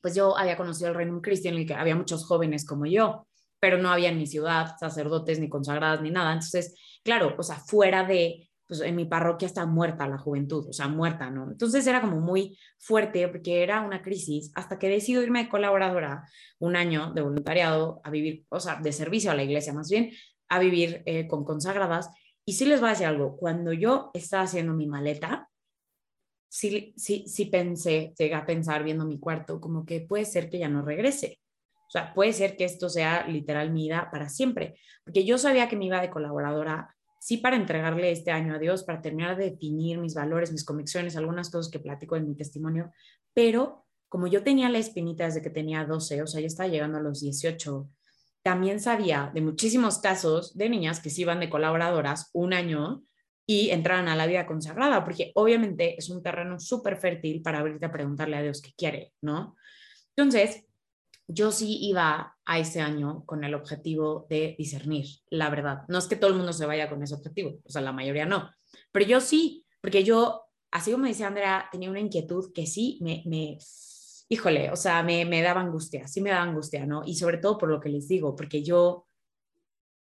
pues 0.00 0.14
yo 0.14 0.36
había 0.36 0.56
conocido 0.56 0.88
el 0.88 0.94
reino 0.94 1.20
cristiano 1.20 1.56
en 1.56 1.62
el 1.62 1.68
que 1.68 1.74
había 1.74 1.96
muchos 1.96 2.24
jóvenes 2.24 2.66
como 2.66 2.86
yo, 2.86 3.26
pero 3.58 3.78
no 3.78 3.90
había 3.90 4.08
en 4.08 4.18
mi 4.18 4.26
ciudad 4.26 4.76
sacerdotes 4.78 5.38
ni 5.38 5.48
consagradas 5.48 6.00
ni 6.00 6.10
nada. 6.10 6.32
Entonces, 6.32 6.74
claro, 7.04 7.34
o 7.38 7.42
sea, 7.42 7.56
fuera 7.56 8.04
de 8.04 8.50
pues 8.70 8.82
en 8.82 8.94
mi 8.94 9.04
parroquia 9.04 9.46
está 9.46 9.66
muerta 9.66 10.06
la 10.06 10.16
juventud, 10.16 10.68
o 10.68 10.72
sea, 10.72 10.86
muerta, 10.86 11.28
¿no? 11.28 11.50
Entonces 11.50 11.84
era 11.88 12.00
como 12.00 12.20
muy 12.20 12.56
fuerte 12.78 13.26
porque 13.26 13.64
era 13.64 13.80
una 13.80 14.00
crisis 14.00 14.52
hasta 14.54 14.78
que 14.78 14.88
decido 14.88 15.24
irme 15.24 15.42
de 15.42 15.48
colaboradora 15.48 16.22
un 16.60 16.76
año 16.76 17.12
de 17.12 17.20
voluntariado 17.20 18.00
a 18.04 18.10
vivir, 18.10 18.46
o 18.48 18.60
sea, 18.60 18.76
de 18.76 18.92
servicio 18.92 19.32
a 19.32 19.34
la 19.34 19.42
iglesia 19.42 19.72
más 19.72 19.90
bien, 19.90 20.12
a 20.50 20.58
vivir 20.58 21.02
eh, 21.06 21.26
con 21.26 21.44
consagradas. 21.44 22.10
Y 22.44 22.52
sí 22.54 22.66
les 22.66 22.80
voy 22.80 22.88
a 22.88 22.92
decir 22.92 23.06
algo, 23.06 23.36
cuando 23.36 23.72
yo 23.72 24.10
estaba 24.12 24.42
haciendo 24.42 24.74
mi 24.74 24.86
maleta, 24.86 25.48
sí, 26.48 26.92
sí, 26.96 27.24
sí 27.26 27.46
pensé, 27.46 28.12
llegué 28.18 28.34
a 28.34 28.44
pensar 28.44 28.84
viendo 28.84 29.06
mi 29.06 29.18
cuarto, 29.18 29.60
como 29.60 29.86
que 29.86 30.02
puede 30.02 30.24
ser 30.24 30.50
que 30.50 30.58
ya 30.58 30.68
no 30.68 30.82
regrese. 30.82 31.40
O 31.88 31.90
sea, 31.90 32.12
puede 32.12 32.32
ser 32.32 32.56
que 32.56 32.64
esto 32.64 32.88
sea 32.88 33.26
literal 33.26 33.72
mi 33.72 33.84
vida 33.84 34.10
para 34.12 34.28
siempre, 34.28 34.78
porque 35.04 35.24
yo 35.24 35.38
sabía 35.38 35.68
que 35.68 35.76
me 35.76 35.86
iba 35.86 36.00
de 36.00 36.10
colaboradora 36.10 36.94
sí 37.20 37.36
para 37.36 37.56
entregarle 37.56 38.10
este 38.10 38.30
año 38.30 38.54
a 38.54 38.58
Dios, 38.58 38.84
para 38.84 39.02
terminar 39.02 39.36
de 39.36 39.50
definir 39.50 39.98
mis 39.98 40.14
valores, 40.14 40.52
mis 40.52 40.64
convicciones, 40.64 41.16
algunas 41.16 41.50
cosas 41.50 41.70
que 41.70 41.78
platico 41.78 42.16
en 42.16 42.28
mi 42.28 42.34
testimonio, 42.34 42.92
pero 43.34 43.86
como 44.08 44.26
yo 44.26 44.42
tenía 44.42 44.68
la 44.68 44.78
espinita 44.78 45.24
desde 45.24 45.42
que 45.42 45.50
tenía 45.50 45.84
12, 45.84 46.22
o 46.22 46.26
sea, 46.26 46.40
ya 46.40 46.46
estaba 46.48 46.68
llegando 46.68 46.98
a 46.98 47.02
los 47.02 47.20
18, 47.20 47.88
también 48.42 48.80
sabía 48.80 49.30
de 49.34 49.40
muchísimos 49.40 49.98
casos 49.98 50.56
de 50.56 50.68
niñas 50.68 51.00
que 51.00 51.10
se 51.10 51.22
iban 51.22 51.40
de 51.40 51.50
colaboradoras 51.50 52.30
un 52.32 52.52
año 52.52 53.02
y 53.46 53.70
entraban 53.70 54.08
a 54.08 54.16
la 54.16 54.26
vida 54.26 54.46
consagrada, 54.46 55.04
porque 55.04 55.32
obviamente 55.34 55.96
es 55.98 56.08
un 56.08 56.22
terreno 56.22 56.60
súper 56.60 56.96
fértil 56.96 57.42
para 57.42 57.58
abrirte 57.58 57.86
a 57.86 57.92
preguntarle 57.92 58.36
a 58.36 58.42
Dios 58.42 58.62
qué 58.62 58.72
quiere, 58.76 59.12
¿no? 59.20 59.56
Entonces, 60.16 60.64
yo 61.26 61.52
sí 61.52 61.78
iba 61.82 62.36
a 62.44 62.58
ese 62.58 62.80
año 62.80 63.24
con 63.24 63.44
el 63.44 63.54
objetivo 63.54 64.26
de 64.28 64.54
discernir, 64.58 65.06
la 65.30 65.50
verdad. 65.50 65.82
No 65.88 65.98
es 65.98 66.06
que 66.06 66.16
todo 66.16 66.30
el 66.30 66.36
mundo 66.36 66.52
se 66.52 66.66
vaya 66.66 66.88
con 66.88 67.02
ese 67.02 67.14
objetivo, 67.14 67.58
o 67.64 67.70
sea, 67.70 67.82
la 67.82 67.92
mayoría 67.92 68.26
no, 68.26 68.50
pero 68.92 69.06
yo 69.06 69.20
sí, 69.20 69.66
porque 69.80 70.04
yo, 70.04 70.44
así 70.70 70.92
como 70.92 71.06
decía 71.06 71.26
Andrea, 71.26 71.68
tenía 71.72 71.90
una 71.90 72.00
inquietud 72.00 72.52
que 72.52 72.66
sí 72.66 72.98
me, 73.02 73.22
me 73.26 73.58
híjole, 74.30 74.70
o 74.70 74.76
sea, 74.76 75.02
me, 75.02 75.42
daba 75.42 75.60
angustia, 75.60 76.06
sí 76.06 76.20
me 76.20 76.30
daba 76.30 76.44
angustia, 76.44 76.86
¿no? 76.86 77.02
Y 77.04 77.16
sobre 77.16 77.38
todo 77.38 77.58
por 77.58 77.68
lo 77.68 77.80
que 77.80 77.88
les 77.88 78.06
digo, 78.06 78.36
porque 78.36 78.62
yo, 78.62 79.08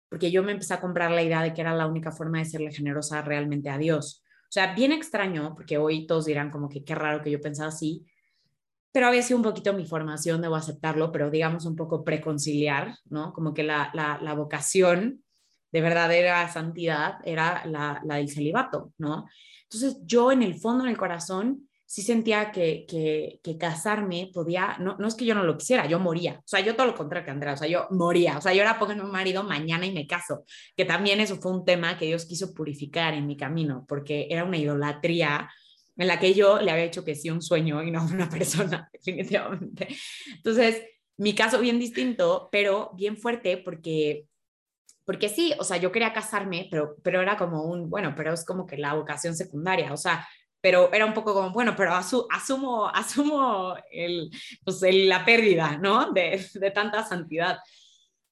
porque 0.09 0.31
yo 0.31 0.43
me 0.43 0.51
empecé 0.51 0.73
a 0.73 0.81
comprar 0.81 1.11
la 1.11 1.23
idea 1.23 1.41
de 1.41 1.53
que 1.53 1.61
era 1.61 1.73
la 1.73 1.87
única 1.87 2.11
forma 2.11 2.39
de 2.39 2.45
serle 2.45 2.71
generosa 2.73 3.21
realmente 3.21 3.69
a 3.69 3.77
Dios. 3.77 4.21
O 4.43 4.51
sea, 4.51 4.73
bien 4.75 4.91
extraño, 4.91 5.55
porque 5.55 5.77
hoy 5.77 6.05
todos 6.05 6.25
dirán 6.25 6.51
como 6.51 6.67
que 6.67 6.83
qué 6.83 6.93
raro 6.93 7.23
que 7.23 7.31
yo 7.31 7.39
pensaba 7.39 7.69
así, 7.69 8.05
pero 8.91 9.07
había 9.07 9.21
sido 9.21 9.37
un 9.37 9.43
poquito 9.43 9.73
mi 9.73 9.85
formación, 9.85 10.41
debo 10.41 10.55
aceptarlo, 10.55 11.11
pero 11.11 11.31
digamos 11.31 11.65
un 11.65 11.77
poco 11.77 12.03
preconciliar, 12.03 12.97
¿no? 13.05 13.31
Como 13.31 13.53
que 13.53 13.63
la 13.63 14.33
vocación 14.35 15.23
de 15.71 15.81
verdadera 15.81 16.47
santidad 16.49 17.19
era 17.23 17.65
la, 17.65 18.01
la, 18.05 18.15
del 18.15 18.29
celibato, 18.29 18.93
¿no? 18.97 19.27
Entonces 19.63 19.99
yo 20.05 20.31
en 20.31 20.43
el 20.43 20.55
fondo, 20.55 20.83
en 20.83 20.89
el 20.89 20.97
corazón, 20.97 21.66
sí 21.87 22.01
sentía 22.01 22.51
que, 22.51 22.85
que, 22.85 23.39
que, 23.41 23.57
casarme 23.57 24.29
podía, 24.33 24.75
no, 24.77 24.97
no 24.99 25.07
es 25.07 25.15
que 25.15 25.23
yo 25.23 25.33
no 25.33 25.43
lo 25.43 25.57
quisiera, 25.57 25.85
yo 25.87 25.99
moría, 25.99 26.33
o 26.39 26.47
sea, 26.47 26.59
yo 26.59 26.75
todo 26.75 26.85
lo 26.85 26.95
contrario 26.95 27.23
que 27.25 27.31
Andrea, 27.31 27.53
o 27.53 27.57
sea, 27.57 27.69
yo 27.69 27.87
moría, 27.91 28.37
o 28.37 28.41
sea, 28.41 28.53
yo 28.53 28.61
era 28.61 28.77
pónganme 28.77 29.03
un 29.03 29.11
marido 29.11 29.41
mañana 29.43 29.85
y 29.85 29.93
me 29.93 30.05
caso, 30.05 30.43
que 30.75 30.83
también 30.83 31.21
eso 31.21 31.37
fue 31.37 31.53
un 31.53 31.63
tema 31.63 31.97
que 31.97 32.05
Dios 32.05 32.25
quiso 32.25 32.53
purificar 32.53 33.13
en 33.13 33.25
mi 33.25 33.37
camino, 33.37 33.85
porque 33.87 34.27
era 34.29 34.43
una 34.43 34.57
idolatría 34.57 35.49
en 35.95 36.07
la 36.07 36.19
que 36.19 36.33
yo 36.33 36.61
le 36.61 36.71
había 36.71 36.83
hecho 36.83 37.05
que 37.05 37.15
sí 37.15 37.29
un 37.29 37.41
sueño 37.41 37.81
y 37.81 37.89
no 37.89 38.03
una 38.03 38.29
persona, 38.29 38.89
definitivamente. 38.91 39.87
Entonces, 40.35 40.83
mi 41.15 41.33
caso 41.35 41.57
bien 41.57 41.79
distinto, 41.79 42.49
pero 42.51 42.91
bien 42.95 43.15
fuerte 43.15 43.57
porque, 43.57 44.27
porque 45.05 45.29
sí, 45.29 45.53
o 45.57 45.63
sea, 45.63 45.77
yo 45.77 45.93
quería 45.93 46.11
casarme, 46.11 46.67
pero, 46.69 46.97
pero 47.01 47.21
era 47.21 47.37
como 47.37 47.63
un, 47.63 47.89
bueno, 47.89 48.13
pero 48.13 48.33
es 48.33 48.43
como 48.43 48.67
que 48.67 48.77
la 48.77 48.93
vocación 48.93 49.37
secundaria, 49.37 49.93
o 49.93 49.97
sea, 49.97 50.27
pero 50.61 50.91
era 50.93 51.05
un 51.05 51.13
poco 51.13 51.33
como, 51.33 51.51
bueno, 51.51 51.75
pero 51.75 51.93
asumo, 51.93 52.87
asumo 52.89 53.75
el, 53.91 54.31
pues 54.63 54.81
la 54.81 55.23
pérdida, 55.23 55.77
¿no? 55.77 56.11
De, 56.11 56.45
de 56.53 56.71
tanta 56.71 57.03
santidad. 57.03 57.59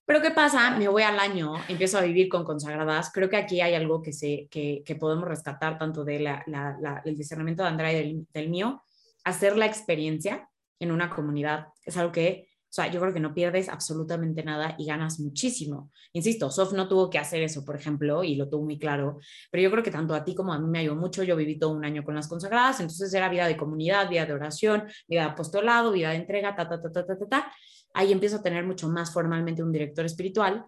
Pero 0.05 0.21
¿qué 0.21 0.29
pasa? 0.31 0.77
Me 0.77 0.87
voy 0.87 1.01
al 1.01 1.19
año, 1.19 1.55
empiezo 1.67 1.97
a 1.97 2.01
vivir 2.01 2.29
con 2.29 2.43
consagradas. 2.43 3.11
Creo 3.11 3.27
que 3.27 3.37
aquí 3.37 3.61
hay 3.61 3.73
algo 3.73 4.03
que, 4.03 4.13
se, 4.13 4.47
que, 4.51 4.83
que 4.85 4.95
podemos 4.95 5.27
rescatar 5.27 5.79
tanto 5.79 6.03
del 6.03 6.25
de 6.25 7.01
el 7.05 7.17
discernimiento 7.17 7.63
de 7.63 7.69
Andrea 7.69 7.91
y 7.93 8.25
del, 8.31 8.49
mío. 8.49 8.83
Hacer 9.23 9.57
la 9.57 9.65
experiencia 9.65 10.47
en 10.79 10.91
una 10.91 11.09
comunidad 11.09 11.69
es 11.83 11.97
algo 11.97 12.11
que, 12.11 12.47
sea, 12.75 12.91
yo 12.91 12.99
creo 12.99 13.13
que 13.13 13.19
no 13.19 13.33
pierdes 13.33 13.69
absolutamente 13.69 14.43
nada 14.43 14.75
y 14.77 14.85
ganas 14.85 15.19
muchísimo. 15.19 15.91
Insisto, 16.13 16.51
Sof 16.51 16.73
no 16.73 16.87
tuvo 16.87 17.09
que 17.09 17.17
hacer 17.17 17.41
eso, 17.41 17.63
por 17.63 17.75
ejemplo, 17.75 18.23
y 18.23 18.35
lo 18.35 18.49
tuvo 18.49 18.65
muy 18.65 18.77
claro, 18.77 19.19
pero 19.51 19.63
yo 19.63 19.71
creo 19.71 19.83
que 19.83 19.91
tanto 19.91 20.13
a 20.13 20.23
ti 20.23 20.35
como 20.35 20.53
a 20.53 20.59
mí 20.59 20.67
me 20.67 20.79
ayudó 20.79 20.95
mucho. 20.95 21.23
Yo 21.23 21.35
viví 21.35 21.57
todo 21.57 21.71
un 21.71 21.85
año 21.85 22.03
con 22.03 22.15
las 22.15 22.27
consagradas, 22.27 22.79
entonces 22.79 23.13
era 23.13 23.29
vida 23.29 23.47
de 23.47 23.57
comunidad, 23.57 24.09
vida 24.09 24.25
de 24.25 24.33
oración, 24.33 24.83
vida 25.07 25.21
de 25.21 25.29
apostolado, 25.29 25.91
vida 25.91 26.09
de 26.09 26.17
entrega, 26.17 26.55
ta, 26.55 26.67
ta, 26.67 26.81
ta, 26.81 26.91
ta, 26.91 27.05
ta, 27.05 27.17
ta. 27.17 27.27
ta 27.27 27.51
ahí 27.95 28.11
empiezo 28.11 28.37
a 28.37 28.43
tener 28.43 28.65
mucho 28.65 28.89
más 28.89 29.11
formalmente 29.11 29.63
un 29.63 29.71
director 29.71 30.05
espiritual 30.05 30.65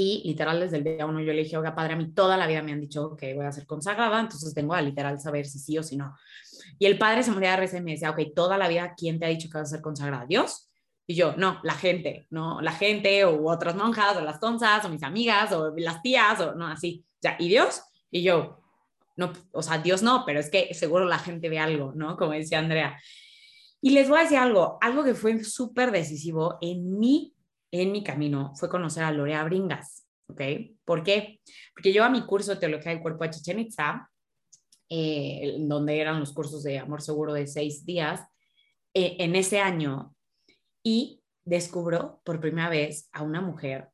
y 0.00 0.22
literal 0.24 0.60
desde 0.60 0.76
el 0.76 0.84
día 0.84 1.06
uno 1.06 1.20
yo 1.20 1.32
le 1.32 1.42
dije, 1.42 1.56
oiga, 1.56 1.74
padre, 1.74 1.94
a 1.94 1.96
mí 1.96 2.12
toda 2.12 2.36
la 2.36 2.46
vida 2.46 2.62
me 2.62 2.72
han 2.72 2.80
dicho 2.80 3.16
que 3.16 3.34
voy 3.34 3.44
a 3.44 3.52
ser 3.52 3.66
consagrada, 3.66 4.20
entonces 4.20 4.54
tengo 4.54 4.72
a 4.72 4.80
literal 4.80 5.20
saber 5.20 5.44
si 5.44 5.58
sí 5.58 5.76
o 5.76 5.82
si 5.82 5.96
no. 5.96 6.16
Y 6.78 6.86
el 6.86 6.96
padre 6.96 7.24
se 7.24 7.32
moría 7.32 7.50
de 7.50 7.56
risa 7.58 7.78
y 7.78 7.82
me 7.82 7.92
decía, 7.92 8.10
ok, 8.10 8.20
toda 8.34 8.56
la 8.56 8.68
vida, 8.68 8.94
¿quién 8.96 9.18
te 9.18 9.26
ha 9.26 9.28
dicho 9.28 9.48
que 9.50 9.58
vas 9.58 9.72
a 9.72 9.76
ser 9.76 9.82
consagrada? 9.82 10.24
¿Dios? 10.26 10.67
Y 11.10 11.14
yo, 11.14 11.34
no, 11.38 11.58
la 11.62 11.72
gente, 11.72 12.26
no, 12.28 12.60
la 12.60 12.72
gente 12.72 13.24
o 13.24 13.50
otras 13.50 13.74
monjas 13.74 14.14
o 14.18 14.20
las 14.20 14.38
tonsas 14.38 14.84
o 14.84 14.90
mis 14.90 15.02
amigas 15.02 15.50
o 15.52 15.74
las 15.74 16.02
tías 16.02 16.38
o 16.40 16.54
no, 16.54 16.66
así. 16.66 17.02
Ya, 17.22 17.34
¿y 17.38 17.48
Dios? 17.48 17.82
Y 18.10 18.22
yo, 18.22 18.60
no, 19.16 19.32
o 19.52 19.62
sea, 19.62 19.78
Dios 19.78 20.02
no, 20.02 20.24
pero 20.26 20.38
es 20.38 20.50
que 20.50 20.74
seguro 20.74 21.06
la 21.06 21.18
gente 21.18 21.48
ve 21.48 21.58
algo, 21.58 21.92
¿no? 21.94 22.18
Como 22.18 22.32
decía 22.32 22.58
Andrea. 22.58 23.00
Y 23.80 23.90
les 23.90 24.10
voy 24.10 24.18
a 24.18 24.22
decir 24.24 24.36
algo, 24.36 24.76
algo 24.82 25.02
que 25.02 25.14
fue 25.14 25.42
súper 25.44 25.92
decisivo 25.92 26.58
en 26.60 26.98
mi, 26.98 27.34
en 27.70 27.90
mi 27.90 28.04
camino 28.04 28.52
fue 28.56 28.68
conocer 28.68 29.02
a 29.02 29.10
Lorea 29.10 29.44
Bringas, 29.44 30.06
¿ok? 30.26 30.42
¿Por 30.84 31.02
qué? 31.02 31.40
Porque 31.72 31.90
yo 31.90 32.04
a 32.04 32.10
mi 32.10 32.26
curso 32.26 32.52
de 32.52 32.60
Teología 32.60 32.92
del 32.92 33.00
Cuerpo 33.00 33.24
de 33.24 33.30
Chichen 33.30 33.60
Itza, 33.60 34.10
eh, 34.90 35.56
donde 35.60 36.00
eran 36.00 36.20
los 36.20 36.34
cursos 36.34 36.62
de 36.64 36.78
amor 36.78 37.00
seguro 37.00 37.32
de 37.32 37.46
seis 37.46 37.86
días, 37.86 38.20
eh, 38.92 39.16
en 39.20 39.36
ese 39.36 39.60
año, 39.60 40.14
y 40.88 41.22
descubro 41.44 42.22
por 42.24 42.40
primera 42.40 42.70
vez 42.70 43.10
a 43.12 43.22
una 43.22 43.42
mujer 43.42 43.90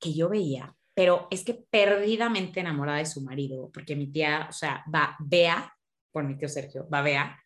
que 0.00 0.12
yo 0.12 0.28
veía, 0.28 0.76
pero 0.92 1.28
es 1.30 1.44
que 1.44 1.54
perdidamente 1.54 2.58
enamorada 2.58 2.98
de 2.98 3.06
su 3.06 3.20
marido, 3.20 3.70
porque 3.72 3.94
mi 3.94 4.08
tía, 4.10 4.48
o 4.50 4.52
sea, 4.52 4.84
va, 4.92 5.16
vea, 5.20 5.72
por 6.10 6.24
mi 6.24 6.36
tío 6.36 6.48
Sergio, 6.48 6.88
va, 6.92 7.00
vea, 7.00 7.38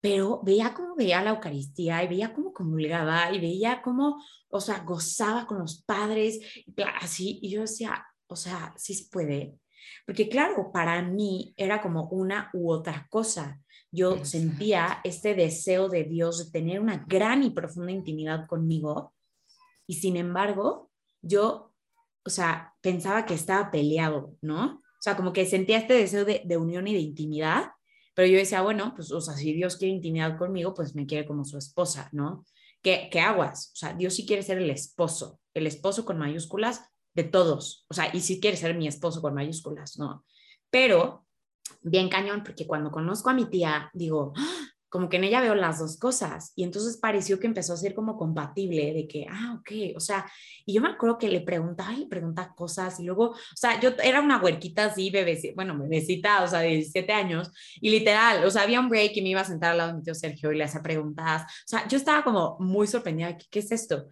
pero 0.00 0.40
veía 0.42 0.74
cómo 0.74 0.96
veía 0.96 1.22
la 1.22 1.30
Eucaristía 1.30 2.02
y 2.02 2.08
veía 2.08 2.34
cómo 2.34 2.52
comulgaba 2.52 3.32
y 3.32 3.40
veía 3.40 3.82
cómo, 3.82 4.20
o 4.48 4.60
sea, 4.60 4.80
gozaba 4.80 5.46
con 5.46 5.60
los 5.60 5.84
padres, 5.84 6.40
así, 7.00 7.38
y 7.40 7.50
yo 7.50 7.60
decía, 7.60 8.04
o 8.26 8.34
sea, 8.34 8.74
sí 8.76 8.94
se 8.94 9.08
puede, 9.10 9.60
porque 10.04 10.28
claro, 10.28 10.72
para 10.72 11.00
mí 11.02 11.54
era 11.56 11.80
como 11.80 12.08
una 12.08 12.50
u 12.52 12.72
otra 12.72 13.06
cosa. 13.08 13.60
Yo 13.94 14.24
sentía 14.24 15.00
este 15.04 15.34
deseo 15.34 15.88
de 15.88 16.04
Dios 16.04 16.44
de 16.44 16.50
tener 16.50 16.80
una 16.80 17.04
gran 17.06 17.42
y 17.42 17.50
profunda 17.50 17.92
intimidad 17.92 18.46
conmigo 18.46 19.14
y 19.86 19.94
sin 19.94 20.16
embargo, 20.16 20.90
yo, 21.22 21.72
o 22.24 22.30
sea, 22.30 22.74
pensaba 22.80 23.26
que 23.26 23.34
estaba 23.34 23.70
peleado, 23.70 24.34
¿no? 24.40 24.82
O 24.82 25.02
sea, 25.02 25.16
como 25.16 25.32
que 25.32 25.46
sentía 25.46 25.78
este 25.78 25.94
deseo 25.94 26.24
de, 26.24 26.42
de 26.44 26.56
unión 26.56 26.88
y 26.88 26.94
de 26.94 27.00
intimidad, 27.00 27.72
Pero 28.14 28.28
yo 28.28 28.38
decía, 28.38 28.62
bueno, 28.62 28.92
pues, 28.94 29.10
o 29.10 29.20
sea, 29.20 29.34
si 29.34 29.52
Dios 29.52 29.76
quiere 29.76 29.94
intimidad 29.94 30.38
conmigo, 30.38 30.72
pues 30.72 30.94
me 30.94 31.04
quiere 31.04 31.26
como 31.26 31.44
su 31.44 31.58
esposa, 31.58 32.08
¿no? 32.12 32.44
¿Qué, 32.80 33.08
qué 33.10 33.20
aguas? 33.20 33.70
O 33.74 33.76
sea, 33.76 33.92
Dios 33.94 34.14
sí 34.14 34.24
quiere 34.24 34.42
ser 34.42 34.58
el 34.58 34.70
esposo, 34.70 35.40
el 35.52 35.66
esposo 35.66 36.04
con 36.04 36.18
mayúsculas 36.18 36.82
de 37.14 37.24
todos, 37.24 37.86
o 37.88 37.94
sea, 37.94 38.10
y 38.14 38.20
sí 38.20 38.40
quiere 38.40 38.56
ser 38.56 38.76
mi 38.76 38.86
esposo 38.86 39.20
con 39.20 39.34
mayúsculas, 39.34 39.98
¿no? 39.98 40.24
Pero, 40.70 41.23
bien 41.82 42.08
cañón, 42.08 42.42
porque 42.44 42.66
cuando 42.66 42.90
conozco 42.90 43.30
a 43.30 43.34
mi 43.34 43.46
tía, 43.46 43.90
digo, 43.92 44.32
¡Ah! 44.36 44.74
como 44.94 45.08
que 45.08 45.16
en 45.16 45.24
ella 45.24 45.40
veo 45.40 45.56
las 45.56 45.80
dos 45.80 45.98
cosas. 45.98 46.52
Y 46.54 46.62
entonces 46.62 46.98
pareció 46.98 47.40
que 47.40 47.48
empezó 47.48 47.72
a 47.72 47.76
ser 47.76 47.96
como 47.96 48.16
compatible 48.16 48.92
de 48.94 49.08
que, 49.08 49.26
ah, 49.28 49.58
ok, 49.58 49.96
o 49.96 49.98
sea, 49.98 50.24
y 50.64 50.72
yo 50.72 50.80
me 50.80 50.86
acuerdo 50.86 51.18
que 51.18 51.26
le 51.26 51.40
preguntaba 51.40 51.92
y 51.92 51.96
le 51.96 52.06
preguntaba 52.06 52.54
cosas 52.54 53.00
y 53.00 53.04
luego, 53.04 53.30
o 53.30 53.56
sea, 53.56 53.80
yo 53.80 53.90
era 54.04 54.20
una 54.20 54.40
huerquita 54.40 54.84
así, 54.84 55.10
bebecita, 55.10 55.54
bueno, 55.56 55.76
bebecita, 55.76 56.44
o 56.44 56.46
sea, 56.46 56.60
de 56.60 56.68
17 56.68 57.12
años 57.12 57.50
y 57.80 57.90
literal, 57.90 58.44
o 58.44 58.50
sea, 58.52 58.62
había 58.62 58.78
un 58.78 58.88
break 58.88 59.16
y 59.16 59.22
me 59.22 59.30
iba 59.30 59.40
a 59.40 59.44
sentar 59.44 59.72
al 59.72 59.78
lado 59.78 59.90
de 59.90 59.96
mi 59.96 60.04
tío 60.04 60.14
Sergio 60.14 60.52
y 60.52 60.58
le 60.58 60.62
hacía 60.62 60.80
preguntas. 60.80 61.42
O 61.42 61.66
sea, 61.66 61.88
yo 61.88 61.96
estaba 61.96 62.22
como 62.22 62.56
muy 62.60 62.86
sorprendida, 62.86 63.36
¿qué, 63.36 63.46
qué 63.50 63.58
es 63.58 63.72
esto? 63.72 64.06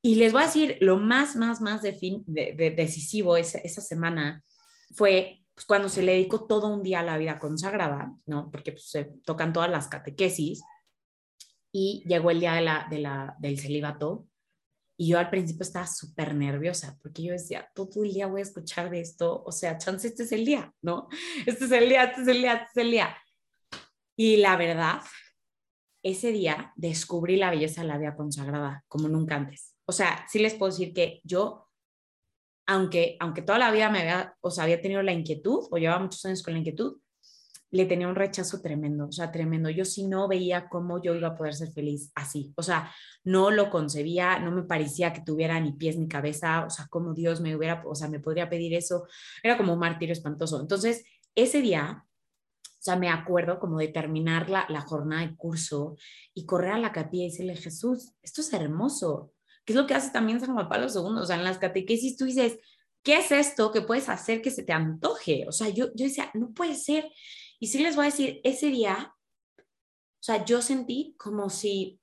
Y 0.00 0.14
les 0.14 0.32
voy 0.32 0.42
a 0.42 0.46
decir, 0.46 0.78
lo 0.80 0.96
más, 0.96 1.34
más, 1.34 1.60
más 1.60 1.82
de 1.82 1.92
fin, 1.92 2.22
de, 2.28 2.54
de, 2.56 2.70
decisivo 2.70 3.36
esa, 3.36 3.58
esa 3.58 3.80
semana 3.80 4.44
fue 4.94 5.39
pues, 5.60 5.66
cuando 5.66 5.90
se 5.90 6.02
le 6.02 6.12
dedicó 6.12 6.46
todo 6.46 6.68
un 6.68 6.82
día 6.82 7.00
a 7.00 7.02
la 7.02 7.18
vida 7.18 7.38
consagrada, 7.38 8.14
¿no? 8.24 8.50
Porque 8.50 8.72
pues, 8.72 8.88
se 8.88 9.04
tocan 9.26 9.52
todas 9.52 9.68
las 9.68 9.88
catequesis 9.88 10.62
y 11.70 12.02
llegó 12.08 12.30
el 12.30 12.40
día 12.40 12.54
de 12.54 12.62
la, 12.62 12.86
de 12.88 12.98
la, 12.98 13.36
del 13.38 13.60
celibato 13.60 14.26
y 14.96 15.08
yo 15.08 15.18
al 15.18 15.28
principio 15.28 15.62
estaba 15.62 15.86
súper 15.86 16.34
nerviosa 16.34 16.98
porque 17.02 17.24
yo 17.24 17.32
decía, 17.32 17.70
todo 17.74 18.02
el 18.04 18.14
día 18.14 18.26
voy 18.26 18.40
a 18.40 18.44
escuchar 18.44 18.88
de 18.88 19.02
esto, 19.02 19.42
o 19.44 19.52
sea, 19.52 19.76
chance, 19.76 20.08
este 20.08 20.22
es 20.22 20.32
el 20.32 20.46
día, 20.46 20.72
¿no? 20.80 21.08
Este 21.46 21.66
es 21.66 21.72
el 21.72 21.90
día, 21.90 22.04
este 22.04 22.22
es 22.22 22.28
el 22.28 22.38
día, 22.40 22.54
este 22.54 22.80
es 22.80 22.86
el 22.86 22.90
día. 22.90 23.16
Y 24.16 24.36
la 24.38 24.56
verdad, 24.56 25.02
ese 26.02 26.32
día 26.32 26.72
descubrí 26.74 27.36
la 27.36 27.50
belleza 27.50 27.82
de 27.82 27.88
la 27.88 27.98
vida 27.98 28.16
consagrada 28.16 28.82
como 28.88 29.08
nunca 29.08 29.36
antes. 29.36 29.76
O 29.84 29.92
sea, 29.92 30.24
sí 30.26 30.38
les 30.38 30.54
puedo 30.54 30.72
decir 30.72 30.94
que 30.94 31.20
yo 31.22 31.69
aunque, 32.70 33.16
aunque 33.18 33.42
toda 33.42 33.58
la 33.58 33.72
vida 33.72 33.90
me 33.90 33.98
había, 33.98 34.36
o 34.40 34.48
sea, 34.48 34.62
había 34.62 34.80
tenido 34.80 35.02
la 35.02 35.12
inquietud, 35.12 35.66
o 35.72 35.76
llevaba 35.76 36.04
muchos 36.04 36.24
años 36.24 36.40
con 36.40 36.52
la 36.52 36.60
inquietud, 36.60 36.98
le 37.72 37.84
tenía 37.84 38.06
un 38.06 38.14
rechazo 38.14 38.62
tremendo, 38.62 39.08
o 39.08 39.12
sea, 39.12 39.32
tremendo. 39.32 39.70
Yo 39.70 39.84
sí 39.84 40.06
no 40.06 40.28
veía 40.28 40.68
cómo 40.68 41.02
yo 41.02 41.16
iba 41.16 41.28
a 41.28 41.36
poder 41.36 41.54
ser 41.54 41.72
feliz 41.72 42.12
así, 42.14 42.52
o 42.54 42.62
sea, 42.62 42.92
no 43.24 43.50
lo 43.50 43.70
concebía, 43.70 44.38
no 44.38 44.52
me 44.52 44.62
parecía 44.62 45.12
que 45.12 45.22
tuviera 45.22 45.58
ni 45.58 45.72
pies 45.72 45.98
ni 45.98 46.06
cabeza, 46.06 46.64
o 46.64 46.70
sea, 46.70 46.86
cómo 46.88 47.12
Dios 47.12 47.40
me 47.40 47.56
hubiera, 47.56 47.82
o 47.84 47.96
sea, 47.96 48.08
me 48.08 48.20
podría 48.20 48.48
pedir 48.48 48.72
eso, 48.74 49.08
era 49.42 49.56
como 49.56 49.72
un 49.72 49.80
martirio 49.80 50.12
espantoso. 50.12 50.60
Entonces, 50.60 51.04
ese 51.34 51.62
día, 51.62 52.06
o 52.06 52.82
sea, 52.82 52.94
me 52.94 53.08
acuerdo 53.08 53.58
como 53.58 53.78
de 53.78 53.88
terminar 53.88 54.48
la, 54.48 54.64
la 54.68 54.82
jornada 54.82 55.26
de 55.26 55.34
curso 55.34 55.96
y 56.34 56.46
correr 56.46 56.74
a 56.74 56.78
la 56.78 56.92
capilla 56.92 57.24
y 57.24 57.30
decirle, 57.30 57.56
Jesús, 57.56 58.14
esto 58.22 58.42
es 58.42 58.52
hermoso, 58.52 59.32
es 59.70 59.76
lo 59.76 59.86
que 59.86 59.94
hace 59.94 60.10
también 60.10 60.40
San 60.40 60.54
Juan 60.54 60.68
Pablo 60.68 60.86
II. 60.88 61.20
O 61.20 61.26
sea, 61.26 61.36
en 61.36 61.44
las 61.44 61.58
catequesis 61.58 62.16
tú 62.16 62.24
dices, 62.24 62.58
¿qué 63.02 63.18
es 63.18 63.30
esto 63.30 63.72
que 63.72 63.82
puedes 63.82 64.08
hacer 64.08 64.42
que 64.42 64.50
se 64.50 64.62
te 64.62 64.72
antoje? 64.72 65.44
O 65.48 65.52
sea, 65.52 65.68
yo, 65.68 65.86
yo 65.94 66.04
decía, 66.06 66.30
no 66.34 66.52
puede 66.52 66.74
ser. 66.74 67.10
Y 67.58 67.66
sí 67.68 67.82
les 67.82 67.96
voy 67.96 68.04
a 68.04 68.10
decir, 68.10 68.40
ese 68.44 68.68
día, 68.68 69.14
o 69.58 70.22
sea, 70.22 70.44
yo 70.44 70.62
sentí 70.62 71.14
como 71.18 71.50
si 71.50 71.98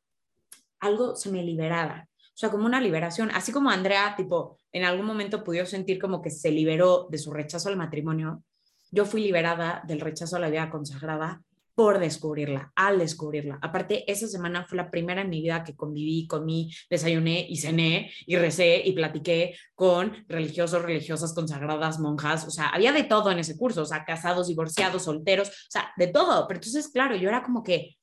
algo 0.80 1.16
se 1.16 1.30
me 1.30 1.44
liberara. 1.44 2.10
O 2.14 2.40
sea, 2.40 2.52
como 2.52 2.66
una 2.66 2.82
liberación. 2.82 3.32
Así 3.32 3.52
como 3.52 3.70
Andrea, 3.70 4.16
tipo, 4.16 4.58
en 4.72 4.84
algún 4.84 5.06
momento 5.06 5.44
pudo 5.44 5.66
sentir 5.66 6.00
como 6.00 6.22
que 6.22 6.30
se 6.30 6.52
liberó 6.52 7.08
de 7.10 7.18
su 7.18 7.32
rechazo 7.32 7.70
al 7.70 7.78
matrimonio, 7.78 8.44
yo 8.92 9.06
fui 9.06 9.22
liberada 9.22 9.84
del 9.88 10.00
rechazo 10.00 10.36
a 10.36 10.40
la 10.40 10.50
vida 10.50 10.70
consagrada 10.70 11.44
por 11.78 12.00
descubrirla, 12.00 12.72
al 12.76 12.98
descubrirla. 12.98 13.60
Aparte, 13.62 14.12
esa 14.12 14.28
semana 14.28 14.66
fue 14.68 14.78
la 14.78 14.90
primera 14.90 15.22
en 15.22 15.30
mi 15.30 15.44
vida 15.44 15.64
que 15.64 15.76
conviví, 15.76 16.26
comí, 16.26 16.74
desayuné 16.90 17.46
y 17.48 17.58
cené 17.58 18.12
y 18.26 18.36
recé 18.36 18.82
y 18.84 18.94
platiqué 18.94 19.56
con 19.76 20.26
religiosos, 20.28 20.82
religiosas, 20.82 21.36
consagradas, 21.36 22.00
monjas, 22.00 22.48
o 22.48 22.50
sea, 22.50 22.70
había 22.70 22.92
de 22.94 23.04
todo 23.04 23.30
en 23.30 23.38
ese 23.38 23.56
curso, 23.56 23.84
o 23.84 23.86
sea, 23.86 24.06
casados, 24.06 24.48
divorciados, 24.48 25.04
solteros, 25.04 25.50
o 25.50 25.70
sea, 25.70 25.92
de 25.98 26.08
todo. 26.08 26.48
Pero 26.48 26.58
entonces, 26.58 26.88
claro, 26.88 27.16
yo 27.16 27.30
era 27.30 27.44
como 27.44 27.62
que, 27.62 28.00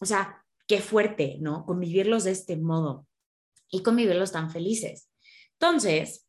o 0.00 0.06
sea, 0.06 0.44
qué 0.68 0.78
fuerte, 0.78 1.38
¿no? 1.40 1.64
Convivirlos 1.66 2.22
de 2.22 2.30
este 2.30 2.56
modo 2.56 3.08
y 3.68 3.82
convivirlos 3.82 4.30
tan 4.30 4.52
felices. 4.52 5.10
Entonces, 5.54 6.25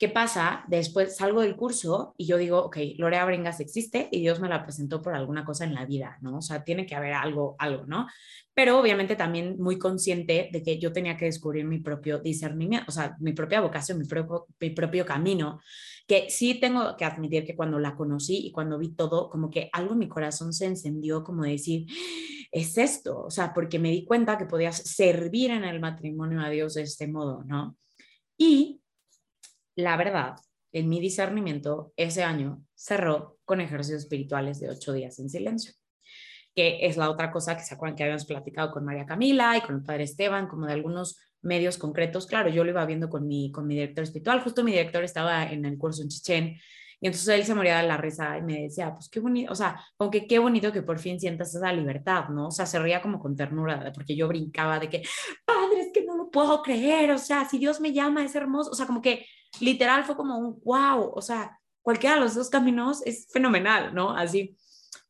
¿Qué 0.00 0.08
pasa? 0.08 0.64
Después 0.66 1.14
salgo 1.14 1.42
del 1.42 1.56
curso 1.56 2.14
y 2.16 2.24
yo 2.24 2.38
digo, 2.38 2.58
ok, 2.58 2.78
Lorea 2.96 3.26
Bringas 3.26 3.60
existe 3.60 4.08
y 4.10 4.20
Dios 4.20 4.40
me 4.40 4.48
la 4.48 4.62
presentó 4.62 5.02
por 5.02 5.14
alguna 5.14 5.44
cosa 5.44 5.64
en 5.64 5.74
la 5.74 5.84
vida, 5.84 6.16
¿no? 6.22 6.38
O 6.38 6.40
sea, 6.40 6.64
tiene 6.64 6.86
que 6.86 6.94
haber 6.94 7.12
algo, 7.12 7.54
algo, 7.58 7.84
¿no? 7.84 8.06
Pero 8.54 8.80
obviamente 8.80 9.14
también 9.14 9.56
muy 9.58 9.78
consciente 9.78 10.48
de 10.50 10.62
que 10.62 10.78
yo 10.78 10.90
tenía 10.90 11.18
que 11.18 11.26
descubrir 11.26 11.66
mi 11.66 11.80
propio 11.80 12.18
discernimiento, 12.18 12.86
o 12.88 12.92
sea, 12.92 13.14
mi 13.20 13.34
propia 13.34 13.60
vocación, 13.60 13.98
mi 13.98 14.06
propio, 14.06 14.46
mi 14.58 14.70
propio 14.70 15.04
camino, 15.04 15.60
que 16.08 16.30
sí 16.30 16.54
tengo 16.54 16.96
que 16.96 17.04
admitir 17.04 17.44
que 17.44 17.54
cuando 17.54 17.78
la 17.78 17.94
conocí 17.94 18.46
y 18.46 18.52
cuando 18.52 18.78
vi 18.78 18.94
todo, 18.94 19.28
como 19.28 19.50
que 19.50 19.68
algo 19.70 19.92
en 19.92 19.98
mi 19.98 20.08
corazón 20.08 20.54
se 20.54 20.64
encendió 20.64 21.22
como 21.22 21.42
decir, 21.42 21.84
es 22.50 22.78
esto, 22.78 23.24
o 23.24 23.30
sea, 23.30 23.52
porque 23.52 23.78
me 23.78 23.90
di 23.90 24.06
cuenta 24.06 24.38
que 24.38 24.46
podías 24.46 24.78
servir 24.78 25.50
en 25.50 25.64
el 25.64 25.78
matrimonio 25.78 26.40
a 26.40 26.48
Dios 26.48 26.72
de 26.72 26.84
este 26.84 27.06
modo, 27.06 27.44
¿no? 27.44 27.76
Y 28.38 28.79
la 29.82 29.96
verdad, 29.96 30.36
en 30.72 30.88
mi 30.88 31.00
discernimiento, 31.00 31.92
ese 31.96 32.22
año 32.22 32.62
cerró 32.74 33.38
con 33.44 33.60
ejercicios 33.60 34.02
espirituales 34.02 34.60
de 34.60 34.70
ocho 34.70 34.92
días 34.92 35.18
en 35.18 35.28
silencio, 35.28 35.72
que 36.54 36.86
es 36.86 36.96
la 36.96 37.10
otra 37.10 37.32
cosa 37.32 37.56
que 37.56 37.64
se 37.64 37.74
acuerdan 37.74 37.96
que 37.96 38.04
habíamos 38.04 38.24
platicado 38.24 38.70
con 38.70 38.84
María 38.84 39.06
Camila 39.06 39.56
y 39.56 39.60
con 39.60 39.76
el 39.76 39.82
padre 39.82 40.04
Esteban, 40.04 40.46
como 40.46 40.66
de 40.66 40.74
algunos 40.74 41.18
medios 41.42 41.78
concretos. 41.78 42.26
Claro, 42.26 42.50
yo 42.50 42.64
lo 42.64 42.70
iba 42.70 42.84
viendo 42.86 43.08
con 43.08 43.26
mi, 43.26 43.50
con 43.50 43.66
mi 43.66 43.74
director 43.74 44.04
espiritual, 44.04 44.40
justo 44.42 44.62
mi 44.62 44.72
director 44.72 45.02
estaba 45.02 45.50
en 45.50 45.64
el 45.64 45.78
curso 45.78 46.02
en 46.02 46.08
Chichén, 46.08 46.56
y 47.00 47.06
entonces 47.06 47.28
él 47.28 47.44
se 47.44 47.54
moría 47.54 47.78
de 47.78 47.88
la 47.88 47.96
risa 47.96 48.36
y 48.38 48.42
me 48.42 48.62
decía, 48.62 48.92
pues 48.92 49.08
qué 49.08 49.20
bonito, 49.20 49.52
o 49.52 49.54
sea, 49.54 49.82
como 49.96 50.10
que 50.10 50.26
qué 50.26 50.38
bonito 50.38 50.70
que 50.72 50.82
por 50.82 50.98
fin 50.98 51.18
sientas 51.18 51.54
esa 51.54 51.72
libertad, 51.72 52.28
¿no? 52.28 52.48
O 52.48 52.50
sea, 52.50 52.66
se 52.66 52.78
ría 52.78 53.00
como 53.00 53.18
con 53.18 53.34
ternura, 53.34 53.90
porque 53.94 54.14
yo 54.14 54.28
brincaba 54.28 54.78
de 54.78 54.88
que, 54.88 55.02
padre, 55.44 55.80
es 55.80 55.92
que 55.92 56.04
no 56.04 56.16
lo 56.16 56.30
puedo 56.30 56.62
creer, 56.62 57.10
o 57.12 57.18
sea, 57.18 57.48
si 57.48 57.58
Dios 57.58 57.80
me 57.80 57.92
llama, 57.92 58.24
es 58.24 58.34
hermoso, 58.34 58.70
o 58.70 58.74
sea, 58.74 58.86
como 58.86 59.00
que 59.00 59.26
literal 59.60 60.04
fue 60.04 60.16
como 60.16 60.38
un 60.38 60.60
wow, 60.64 61.12
o 61.14 61.22
sea, 61.22 61.58
cualquiera 61.82 62.16
de 62.16 62.20
los 62.20 62.34
dos 62.34 62.50
caminos 62.50 63.04
es 63.06 63.26
fenomenal, 63.32 63.94
¿no? 63.94 64.16
Así. 64.16 64.56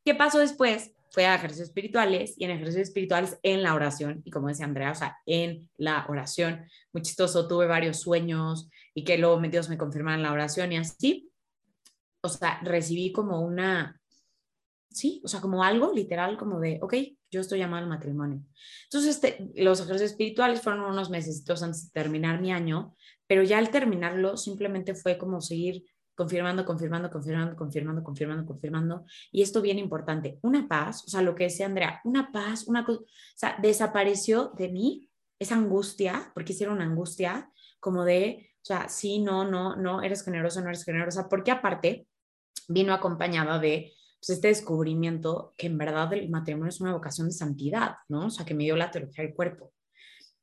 ¿Qué 0.04 0.14
pasó 0.14 0.38
después? 0.38 0.92
Fue 1.12 1.26
a 1.26 1.34
ejercicios 1.34 1.68
espirituales 1.68 2.34
y 2.38 2.44
en 2.44 2.52
ejercicios 2.52 2.88
espirituales 2.88 3.38
en 3.42 3.62
la 3.62 3.74
oración. 3.74 4.22
Y 4.24 4.30
como 4.30 4.48
decía 4.48 4.64
Andrea, 4.64 4.92
o 4.92 4.94
sea, 4.94 5.18
en 5.26 5.68
la 5.76 6.06
oración. 6.08 6.64
Muy 6.92 7.02
chistoso, 7.02 7.48
tuve 7.48 7.66
varios 7.66 8.00
sueños 8.00 8.70
y 8.94 9.04
que 9.04 9.18
luego 9.18 9.40
Dios 9.40 9.68
me 9.68 9.76
confirmaron 9.76 10.22
la 10.22 10.32
oración 10.32 10.72
y 10.72 10.78
así. 10.78 11.29
O 12.22 12.28
sea, 12.28 12.60
recibí 12.62 13.12
como 13.12 13.40
una, 13.40 14.00
sí, 14.90 15.20
o 15.24 15.28
sea, 15.28 15.40
como 15.40 15.64
algo 15.64 15.92
literal, 15.92 16.36
como 16.36 16.60
de, 16.60 16.78
ok, 16.82 16.94
yo 17.30 17.40
estoy 17.40 17.58
llamada 17.58 17.82
al 17.82 17.88
matrimonio. 17.88 18.42
Entonces, 18.84 19.14
este, 19.14 19.50
los 19.54 19.80
ejercicios 19.80 20.10
espirituales 20.10 20.60
fueron 20.60 20.82
unos 20.82 21.10
meses 21.10 21.44
antes 21.62 21.86
de 21.86 22.00
terminar 22.00 22.40
mi 22.40 22.52
año 22.52 22.94
pero 23.30 23.44
ya 23.44 23.58
al 23.58 23.70
terminarlo 23.70 24.36
simplemente 24.36 24.96
fue 24.96 25.16
como 25.16 25.40
seguir 25.40 25.84
confirmando, 26.16 26.64
confirmando, 26.64 27.10
confirmando, 27.10 27.54
confirmando, 27.54 28.02
confirmando, 28.02 28.44
confirmando. 28.44 29.04
Y 29.30 29.42
esto 29.42 29.62
bien 29.62 29.78
importante, 29.78 30.40
una 30.42 30.66
paz, 30.66 31.04
o 31.06 31.08
sea, 31.08 31.22
lo 31.22 31.36
que 31.36 31.44
decía 31.44 31.66
Andrea, 31.66 32.00
una 32.02 32.32
paz, 32.32 32.66
una 32.66 32.84
cosa, 32.84 32.98
o 32.98 33.06
sea, 33.36 33.56
desapareció 33.62 34.50
de 34.56 34.70
mí 34.70 35.08
esa 35.38 35.54
angustia, 35.54 36.32
porque 36.34 36.54
hicieron 36.54 36.74
una 36.74 36.86
angustia 36.86 37.48
como 37.78 38.04
de, 38.04 38.50
o 38.56 38.64
sea, 38.64 38.88
sí, 38.88 39.20
no, 39.20 39.48
no, 39.48 39.76
no, 39.76 40.02
eres 40.02 40.24
generosa, 40.24 40.60
no 40.60 40.66
eres 40.66 40.84
generosa, 40.84 41.28
porque 41.28 41.52
aparte 41.52 42.08
vino 42.68 42.92
acompañada 42.92 43.58
de 43.58 43.92
pues, 44.20 44.30
este 44.30 44.48
descubrimiento 44.48 45.54
que 45.56 45.66
en 45.66 45.78
verdad 45.78 46.12
el 46.12 46.28
matrimonio 46.28 46.68
es 46.68 46.80
una 46.80 46.92
vocación 46.92 47.28
de 47.28 47.34
santidad, 47.34 47.96
¿no? 48.08 48.26
O 48.26 48.30
sea, 48.30 48.44
que 48.44 48.54
me 48.54 48.64
dio 48.64 48.76
la 48.76 48.90
teología 48.90 49.24
del 49.24 49.34
cuerpo. 49.34 49.72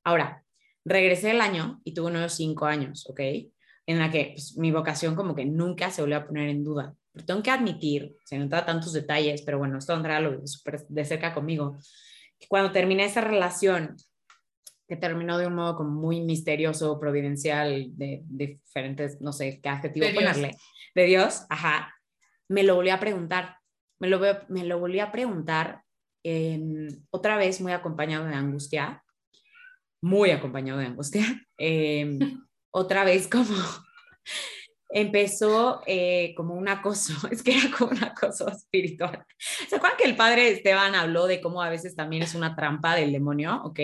Ahora, 0.04 0.44
Regresé 0.88 1.32
el 1.32 1.42
año 1.42 1.82
y 1.84 1.94
tuve 1.94 2.12
unos 2.12 2.32
cinco 2.32 2.66
años, 2.66 3.06
¿ok? 3.10 3.20
En 3.88 4.00
la 4.00 4.10
que 4.10 4.32
pues, 4.36 4.56
mi 4.56 4.72
vocación 4.72 5.16
como 5.16 5.36
que 5.36 5.44
nunca 5.44 5.92
se 5.92 6.02
volvió 6.02 6.16
a 6.16 6.26
poner 6.26 6.48
en 6.48 6.64
duda. 6.64 6.96
Pero 7.12 7.26
tengo 7.26 7.44
que 7.44 7.52
admitir, 7.52 8.16
se 8.24 8.38
nota 8.38 8.66
tantos 8.66 8.94
detalles, 8.94 9.42
pero 9.42 9.58
bueno, 9.58 9.78
esto 9.80 9.94
Andrea 9.94 10.22
lo 10.22 10.48
súper 10.48 10.88
de 10.88 11.04
cerca 11.04 11.34
conmigo, 11.34 11.78
que 12.40 12.48
cuando 12.48 12.72
terminé 12.72 13.04
esa 13.04 13.20
relación, 13.20 13.98
que 14.88 14.96
terminó 14.96 15.38
de 15.38 15.48
un 15.48 15.56
modo 15.56 15.76
como 15.76 15.90
muy 15.90 16.22
misterioso, 16.22 16.98
providencial, 17.02 17.88
de, 17.98 18.22
diferentes, 18.26 19.20
no 19.20 19.34
sé 19.34 19.60
qué 19.62 19.68
adjetivo 19.68 20.08
ponerle, 20.16 20.56
de 20.96 21.04
Dios, 21.04 21.44
ajá, 21.50 21.94
me 22.50 22.64
lo 22.64 22.76
volví 22.76 22.90
a 22.90 23.00
preguntar, 23.00 23.58
me 24.00 24.08
lo, 24.08 24.20
me 24.50 24.64
lo 24.64 24.80
volví 24.80 25.00
a 25.00 25.12
preguntar 25.12 25.84
otra 27.10 27.38
vez 27.38 27.62
muy 27.62 27.72
acompañado 27.72 28.26
de 28.26 28.36
angustia, 28.36 29.04
muy 30.02 30.32
acompañado 30.32 30.80
de 30.80 30.88
angustia. 30.88 31.24
Em, 31.60 32.20
otra 32.72 33.04
vez 33.04 33.28
como, 33.28 33.50
empezó 34.90 35.82
eh, 35.88 36.34
como 36.36 36.54
un 36.54 36.70
acoso, 36.70 37.14
es 37.32 37.42
que 37.42 37.58
era 37.58 37.76
como 37.76 37.92
un 37.92 38.04
acoso 38.04 38.48
espiritual. 38.48 39.26
¿Se 39.40 39.76
acuerdan 39.76 39.98
que 39.98 40.04
el 40.04 40.16
padre 40.16 40.52
Esteban 40.52 40.94
habló 40.94 41.26
de 41.26 41.42
cómo 41.42 41.64
a 41.64 41.70
veces 41.70 41.96
también 41.96 42.24
es 42.24 42.36
una 42.36 42.56
trampa 42.56 42.96
del 42.96 43.12
demonio? 43.12 43.62
Ok, 43.64 43.80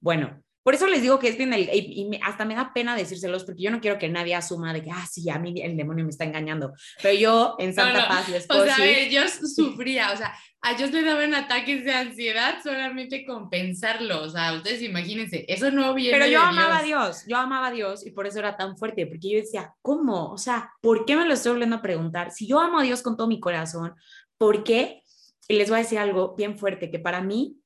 bueno, 0.00 0.42
por 0.70 0.76
eso 0.76 0.86
les 0.86 1.02
digo 1.02 1.18
que 1.18 1.26
es 1.26 1.36
bien, 1.36 1.52
el, 1.52 1.68
y, 1.68 2.20
hasta 2.22 2.44
me 2.44 2.54
da 2.54 2.72
pena 2.72 2.94
decírselos, 2.94 3.42
porque 3.42 3.60
yo 3.60 3.72
no 3.72 3.80
quiero 3.80 3.98
que 3.98 4.08
nadie 4.08 4.36
asuma 4.36 4.72
de 4.72 4.84
que, 4.84 4.92
ah, 4.92 5.04
sí, 5.10 5.28
a 5.28 5.36
mí 5.36 5.52
el 5.60 5.76
demonio 5.76 6.04
me 6.04 6.12
está 6.12 6.22
engañando. 6.22 6.74
Pero 7.02 7.18
yo 7.18 7.56
en 7.58 7.74
Santa 7.74 8.06
Paz 8.06 8.28
les 8.28 8.46
puedo 8.46 8.62
O 8.62 8.64
sea, 8.66 9.08
yo 9.08 9.22
sufría, 9.28 10.12
o 10.12 10.16
sea, 10.16 10.32
a 10.60 10.70
ellos 10.70 10.92
le 10.92 11.02
daban 11.02 11.34
ataques 11.34 11.84
de 11.84 11.92
ansiedad 11.92 12.58
solamente 12.62 13.26
con 13.26 13.50
pensarlo. 13.50 14.22
O 14.22 14.28
sea, 14.28 14.52
ustedes 14.52 14.80
imagínense, 14.82 15.44
eso 15.48 15.72
no 15.72 15.92
viene. 15.92 16.16
Pero 16.16 16.30
yo 16.30 16.40
amaba 16.40 16.78
a 16.78 16.82
Dios, 16.84 17.24
yo 17.26 17.36
amaba 17.36 17.66
a 17.66 17.72
Dios 17.72 18.06
y 18.06 18.12
por 18.12 18.28
eso 18.28 18.38
era 18.38 18.56
tan 18.56 18.76
fuerte, 18.76 19.08
porque 19.08 19.28
yo 19.28 19.38
decía, 19.38 19.74
¿cómo? 19.82 20.30
O 20.30 20.38
sea, 20.38 20.70
¿por 20.80 21.04
qué 21.04 21.16
me 21.16 21.26
lo 21.26 21.34
estoy 21.34 21.50
volviendo 21.50 21.74
a 21.74 21.82
preguntar? 21.82 22.30
Si 22.30 22.46
yo 22.46 22.60
amo 22.60 22.78
a 22.78 22.84
Dios 22.84 23.02
con 23.02 23.16
todo 23.16 23.26
mi 23.26 23.40
corazón, 23.40 23.96
¿por 24.38 24.62
qué? 24.62 25.02
Y 25.48 25.54
les 25.54 25.68
voy 25.68 25.80
a 25.80 25.82
decir 25.82 25.98
algo 25.98 26.36
bien 26.36 26.56
fuerte, 26.56 26.92
que 26.92 27.00
para 27.00 27.20
mí 27.20 27.59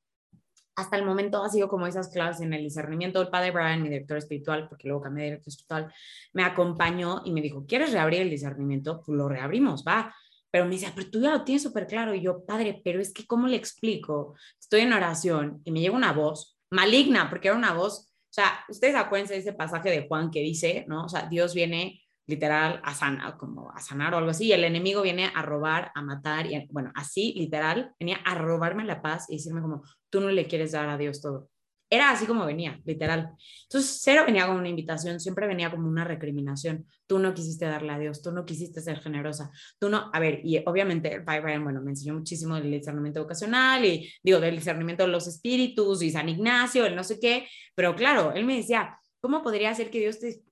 hasta 0.76 0.96
el 0.96 1.04
momento 1.04 1.42
ha 1.42 1.48
sido 1.48 1.68
como 1.68 1.86
esas 1.86 2.08
clases 2.08 2.42
en 2.42 2.52
el 2.52 2.62
discernimiento. 2.62 3.20
El 3.20 3.28
padre 3.28 3.50
Brian, 3.50 3.82
mi 3.82 3.88
director 3.88 4.16
espiritual, 4.16 4.68
porque 4.68 4.88
luego 4.88 5.02
cambié 5.02 5.24
de 5.24 5.30
director 5.30 5.50
espiritual, 5.50 5.94
me 6.32 6.44
acompañó 6.44 7.22
y 7.24 7.32
me 7.32 7.40
dijo, 7.40 7.64
¿quieres 7.66 7.92
reabrir 7.92 8.22
el 8.22 8.30
discernimiento? 8.30 9.02
Pues 9.04 9.16
lo 9.16 9.28
reabrimos, 9.28 9.84
va. 9.86 10.14
Pero 10.50 10.64
me 10.66 10.72
decía, 10.72 10.92
pero 10.94 11.10
tú 11.10 11.20
ya 11.20 11.30
lo 11.30 11.44
tienes 11.44 11.62
súper 11.62 11.86
claro. 11.86 12.14
Y 12.14 12.22
yo, 12.22 12.44
padre, 12.44 12.80
pero 12.84 13.00
es 13.00 13.12
que, 13.12 13.26
¿cómo 13.26 13.46
le 13.46 13.56
explico? 13.56 14.34
Estoy 14.60 14.80
en 14.80 14.92
oración 14.92 15.60
y 15.64 15.70
me 15.70 15.80
llega 15.80 15.96
una 15.96 16.12
voz 16.12 16.56
maligna, 16.70 17.28
porque 17.30 17.48
era 17.48 17.56
una 17.56 17.72
voz, 17.72 18.12
o 18.30 18.32
sea, 18.32 18.64
ustedes 18.68 18.94
acuérdense 18.94 19.34
de 19.34 19.40
ese 19.40 19.52
pasaje 19.52 19.90
de 19.90 20.06
Juan 20.08 20.30
que 20.30 20.40
dice, 20.40 20.84
¿no? 20.88 21.04
O 21.04 21.08
sea, 21.08 21.28
Dios 21.28 21.54
viene 21.54 22.00
literal 22.26 22.80
a 22.82 22.94
sanar, 22.94 23.36
como 23.36 23.70
a 23.70 23.80
sanar 23.80 24.14
o 24.14 24.18
algo 24.18 24.30
así, 24.30 24.46
y 24.46 24.52
el 24.52 24.64
enemigo 24.64 25.02
viene 25.02 25.30
a 25.34 25.42
robar, 25.42 25.92
a 25.94 26.02
matar, 26.02 26.46
y 26.46 26.66
bueno, 26.70 26.90
así 26.94 27.34
literal, 27.36 27.94
venía 27.98 28.16
a 28.24 28.34
robarme 28.34 28.84
la 28.84 29.02
paz 29.02 29.26
y 29.28 29.36
decirme 29.36 29.60
como, 29.60 29.82
tú 30.14 30.20
no 30.20 30.30
le 30.30 30.46
quieres 30.46 30.70
dar 30.70 30.88
a 30.88 30.96
Dios 30.96 31.20
todo. 31.20 31.50
Era 31.90 32.10
así 32.10 32.24
como 32.24 32.46
venía, 32.46 32.80
literal. 32.84 33.32
Entonces, 33.64 33.98
cero 34.00 34.22
venía 34.24 34.46
como 34.46 34.60
una 34.60 34.68
invitación, 34.68 35.18
siempre 35.18 35.48
venía 35.48 35.72
como 35.72 35.88
una 35.88 36.04
recriminación. 36.04 36.86
Tú 37.08 37.18
no 37.18 37.34
quisiste 37.34 37.64
darle 37.64 37.92
a 37.92 37.98
Dios, 37.98 38.22
tú 38.22 38.30
no 38.30 38.44
quisiste 38.44 38.80
ser 38.80 39.00
generosa, 39.00 39.50
tú 39.80 39.88
no, 39.88 40.12
a 40.12 40.20
ver, 40.20 40.40
y 40.44 40.62
obviamente 40.66 41.12
el 41.12 41.24
Pai 41.24 41.40
Brian, 41.40 41.64
bueno, 41.64 41.82
me 41.82 41.90
enseñó 41.90 42.14
muchísimo 42.14 42.54
del 42.54 42.70
discernimiento 42.70 43.22
vocacional 43.22 43.84
y 43.84 44.08
digo, 44.22 44.38
del 44.38 44.54
discernimiento 44.54 45.02
de 45.02 45.10
los 45.10 45.26
espíritus 45.26 46.00
y 46.02 46.12
San 46.12 46.28
Ignacio, 46.28 46.86
el 46.86 46.94
no 46.94 47.02
sé 47.02 47.18
qué, 47.18 47.48
pero 47.74 47.96
claro, 47.96 48.32
él 48.34 48.44
me 48.44 48.56
decía, 48.56 48.96
¿cómo 49.20 49.42
podría 49.42 49.74
ser 49.74 49.90
que 49.90 49.98
Dios 49.98 50.20
te 50.20 50.44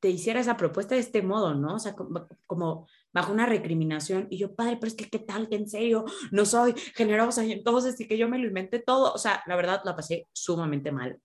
te, 0.00 0.08
hiciera 0.08 0.40
esa 0.40 0.56
propuesta 0.56 0.94
de 0.94 1.00
este 1.00 1.22
modo, 1.22 1.54
¿no? 1.54 1.76
O 1.76 1.78
sea, 1.78 1.94
como, 2.46 2.88
bajo 3.12 3.32
una 3.32 3.46
recriminación. 3.46 4.26
Y 4.30 4.38
yo, 4.38 4.54
padre, 4.54 4.76
pero 4.80 4.88
es 4.88 4.94
que 4.94 5.08
qué 5.08 5.18
tal, 5.18 5.48
que 5.48 5.56
en 5.56 5.68
serio 5.68 6.04
no 6.30 6.44
soy 6.44 6.74
generosa 6.94 7.44
y 7.44 7.52
entonces 7.52 7.96
sí 7.96 8.06
que 8.06 8.18
yo 8.18 8.28
me 8.28 8.38
lo 8.38 8.46
inventé 8.46 8.78
todo. 8.78 9.12
O 9.12 9.18
sea, 9.18 9.42
la 9.46 9.56
verdad 9.56 9.82
la 9.84 9.96
pasé 9.96 10.28
sumamente 10.32 10.92
mal. 10.92 11.20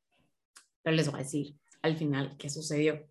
Pero 0.82 0.96
les 0.96 1.10
voy 1.10 1.20
a 1.20 1.24
decir 1.24 1.56
al 1.82 1.98
final 1.98 2.36
qué 2.38 2.50
sucedió. 2.50 3.08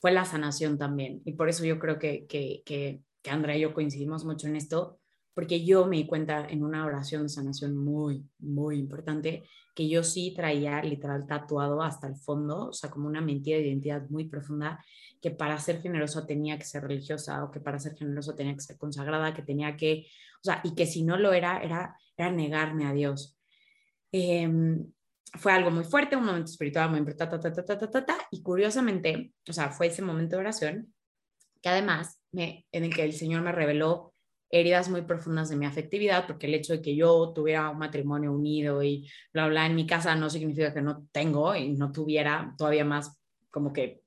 Fue 0.00 0.12
la 0.12 0.24
sanación 0.24 0.78
también. 0.78 1.22
Y 1.24 1.32
por 1.32 1.48
eso 1.48 1.64
yo 1.64 1.78
creo 1.78 1.98
que, 1.98 2.26
que, 2.26 2.62
que, 2.64 3.02
que 3.22 3.30
Andrea 3.30 3.56
y 3.56 3.60
yo 3.60 3.74
coincidimos 3.74 4.24
mucho 4.24 4.46
en 4.46 4.56
esto, 4.56 5.00
porque 5.34 5.64
yo 5.64 5.86
me 5.86 5.96
di 5.96 6.06
cuenta 6.06 6.46
en 6.48 6.62
una 6.64 6.84
oración 6.84 7.24
de 7.24 7.28
sanación 7.28 7.76
muy, 7.76 8.24
muy 8.38 8.78
importante 8.78 9.44
que 9.78 9.88
yo 9.88 10.02
sí 10.02 10.34
traía 10.34 10.82
literal 10.82 11.24
tatuado 11.24 11.80
hasta 11.84 12.08
el 12.08 12.16
fondo, 12.16 12.70
o 12.70 12.72
sea, 12.72 12.90
como 12.90 13.06
una 13.06 13.20
mentira 13.20 13.58
de 13.58 13.68
identidad 13.68 14.10
muy 14.10 14.24
profunda, 14.24 14.84
que 15.22 15.30
para 15.30 15.56
ser 15.60 15.80
generoso 15.80 16.26
tenía 16.26 16.58
que 16.58 16.64
ser 16.64 16.82
religiosa 16.82 17.44
o 17.44 17.52
que 17.52 17.60
para 17.60 17.78
ser 17.78 17.94
generoso 17.94 18.34
tenía 18.34 18.54
que 18.54 18.60
ser 18.60 18.76
consagrada, 18.76 19.32
que 19.32 19.42
tenía 19.42 19.76
que, 19.76 20.08
o 20.40 20.42
sea, 20.42 20.60
y 20.64 20.74
que 20.74 20.84
si 20.84 21.04
no 21.04 21.16
lo 21.16 21.32
era, 21.32 21.62
era, 21.62 21.96
era 22.16 22.32
negarme 22.32 22.86
a 22.86 22.92
Dios. 22.92 23.38
Em, 24.10 24.84
fue 25.34 25.52
algo 25.52 25.70
muy 25.70 25.84
fuerte, 25.84 26.16
un 26.16 26.24
momento 26.24 26.50
espiritual 26.50 26.90
muy 26.90 26.98
importante, 26.98 27.48
y 28.32 28.42
curiosamente, 28.42 29.32
o 29.48 29.52
sea, 29.52 29.70
fue 29.70 29.86
ese 29.86 30.02
momento 30.02 30.34
de 30.34 30.40
oración 30.40 30.92
que 31.62 31.68
además 31.68 32.20
me, 32.32 32.66
en 32.72 32.82
el 32.82 32.92
que 32.92 33.04
el 33.04 33.12
Señor 33.12 33.42
me 33.42 33.52
reveló 33.52 34.12
heridas 34.50 34.88
muy 34.88 35.02
profundas 35.02 35.48
de 35.48 35.56
mi 35.56 35.66
afectividad, 35.66 36.26
porque 36.26 36.46
el 36.46 36.54
hecho 36.54 36.72
de 36.72 36.82
que 36.82 36.96
yo 36.96 37.32
tuviera 37.34 37.70
un 37.70 37.78
matrimonio 37.78 38.32
unido 38.32 38.82
y 38.82 39.08
bla, 39.32 39.46
bla, 39.48 39.66
en 39.66 39.74
mi 39.74 39.86
casa 39.86 40.14
no 40.14 40.30
significa 40.30 40.72
que 40.72 40.82
no 40.82 41.06
tengo 41.12 41.54
y 41.54 41.70
no 41.70 41.92
tuviera 41.92 42.54
todavía 42.56 42.84
más 42.84 43.18
como 43.50 43.72
que 43.72 44.02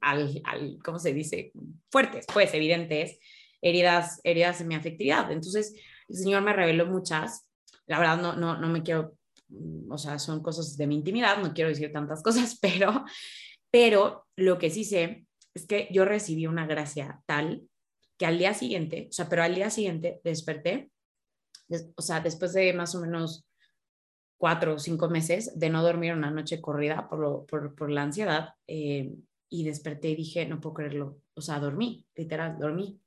al, 0.00 0.40
al 0.44 0.78
¿cómo 0.82 0.98
se 0.98 1.12
dice? 1.12 1.52
Fuertes, 1.90 2.26
pues 2.32 2.52
evidentes, 2.54 3.18
heridas, 3.62 4.20
heridas 4.24 4.60
en 4.60 4.68
mi 4.68 4.74
afectividad. 4.74 5.30
Entonces, 5.30 5.74
el 6.08 6.16
Señor 6.16 6.42
me 6.42 6.52
reveló 6.52 6.86
muchas. 6.86 7.46
La 7.86 7.98
verdad, 7.98 8.20
no, 8.20 8.36
no, 8.36 8.58
no 8.58 8.68
me 8.68 8.82
quiero, 8.82 9.14
o 9.88 9.98
sea, 9.98 10.18
son 10.18 10.42
cosas 10.42 10.76
de 10.76 10.86
mi 10.86 10.96
intimidad, 10.96 11.38
no 11.38 11.52
quiero 11.52 11.70
decir 11.70 11.92
tantas 11.92 12.22
cosas, 12.24 12.58
pero, 12.60 13.04
pero 13.70 14.26
lo 14.36 14.58
que 14.58 14.70
sí 14.70 14.84
sé 14.84 15.26
es 15.54 15.66
que 15.66 15.88
yo 15.90 16.04
recibí 16.04 16.46
una 16.46 16.66
gracia 16.66 17.20
tal 17.26 17.62
que 18.20 18.26
al 18.26 18.36
día 18.36 18.52
siguiente, 18.52 19.06
o 19.08 19.12
sea, 19.14 19.30
pero 19.30 19.42
al 19.42 19.54
día 19.54 19.70
siguiente 19.70 20.20
desperté, 20.22 20.90
o 21.94 22.02
sea, 22.02 22.20
después 22.20 22.52
de 22.52 22.70
más 22.74 22.94
o 22.94 23.00
menos 23.00 23.46
cuatro 24.36 24.74
o 24.74 24.78
cinco 24.78 25.08
meses 25.08 25.58
de 25.58 25.70
no 25.70 25.82
dormir 25.82 26.12
una 26.12 26.30
noche 26.30 26.60
corrida 26.60 27.08
por, 27.08 27.46
por, 27.46 27.74
por 27.74 27.90
la 27.90 28.02
ansiedad, 28.02 28.50
eh, 28.66 29.14
y 29.48 29.64
desperté 29.64 30.10
y 30.10 30.16
dije, 30.16 30.44
no 30.44 30.60
puedo 30.60 30.74
creerlo, 30.74 31.22
o 31.32 31.40
sea, 31.40 31.58
dormí, 31.60 32.06
literal, 32.14 32.58
dormí. 32.58 33.00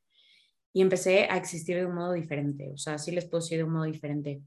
Y 0.74 0.82
empecé 0.82 1.28
a 1.30 1.38
existir 1.38 1.76
de 1.76 1.86
un 1.86 1.94
modo 1.94 2.14
diferente, 2.14 2.72
o 2.74 2.78
sea, 2.80 2.98
sí 2.98 3.12
les 3.12 3.26
puedo 3.26 3.44
decir 3.44 3.60
de 3.60 3.66
un 3.66 3.74
modo 3.74 3.84
diferente. 3.84 4.42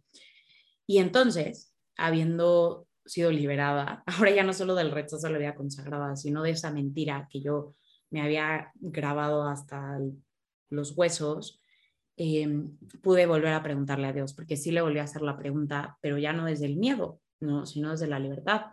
Y 0.84 0.98
entonces, 0.98 1.72
habiendo 1.96 2.88
sido 3.04 3.30
liberada, 3.30 4.02
ahora 4.06 4.32
ya 4.32 4.42
no 4.42 4.52
solo 4.52 4.74
del 4.74 4.90
rechazo 4.90 5.30
la 5.30 5.38
vida 5.38 5.54
consagrada, 5.54 6.16
sino 6.16 6.42
de 6.42 6.50
esa 6.50 6.72
mentira 6.72 7.28
que 7.30 7.40
yo 7.40 7.76
me 8.10 8.20
había 8.20 8.72
grabado 8.74 9.44
hasta 9.44 9.96
el 9.98 10.25
los 10.70 10.96
huesos, 10.96 11.60
em, 12.16 12.76
pude 13.02 13.26
volver 13.26 13.52
a 13.52 13.62
preguntarle 13.62 14.06
a 14.06 14.12
Dios, 14.12 14.34
porque 14.34 14.56
sí 14.56 14.70
le 14.70 14.82
volví 14.82 14.98
a 14.98 15.04
hacer 15.04 15.22
la 15.22 15.36
pregunta, 15.36 15.98
pero 16.00 16.18
ya 16.18 16.32
no 16.32 16.46
desde 16.46 16.66
el 16.66 16.76
miedo, 16.76 17.20
no, 17.40 17.66
sino 17.66 17.90
desde 17.90 18.06
la 18.06 18.18
libertad. 18.18 18.66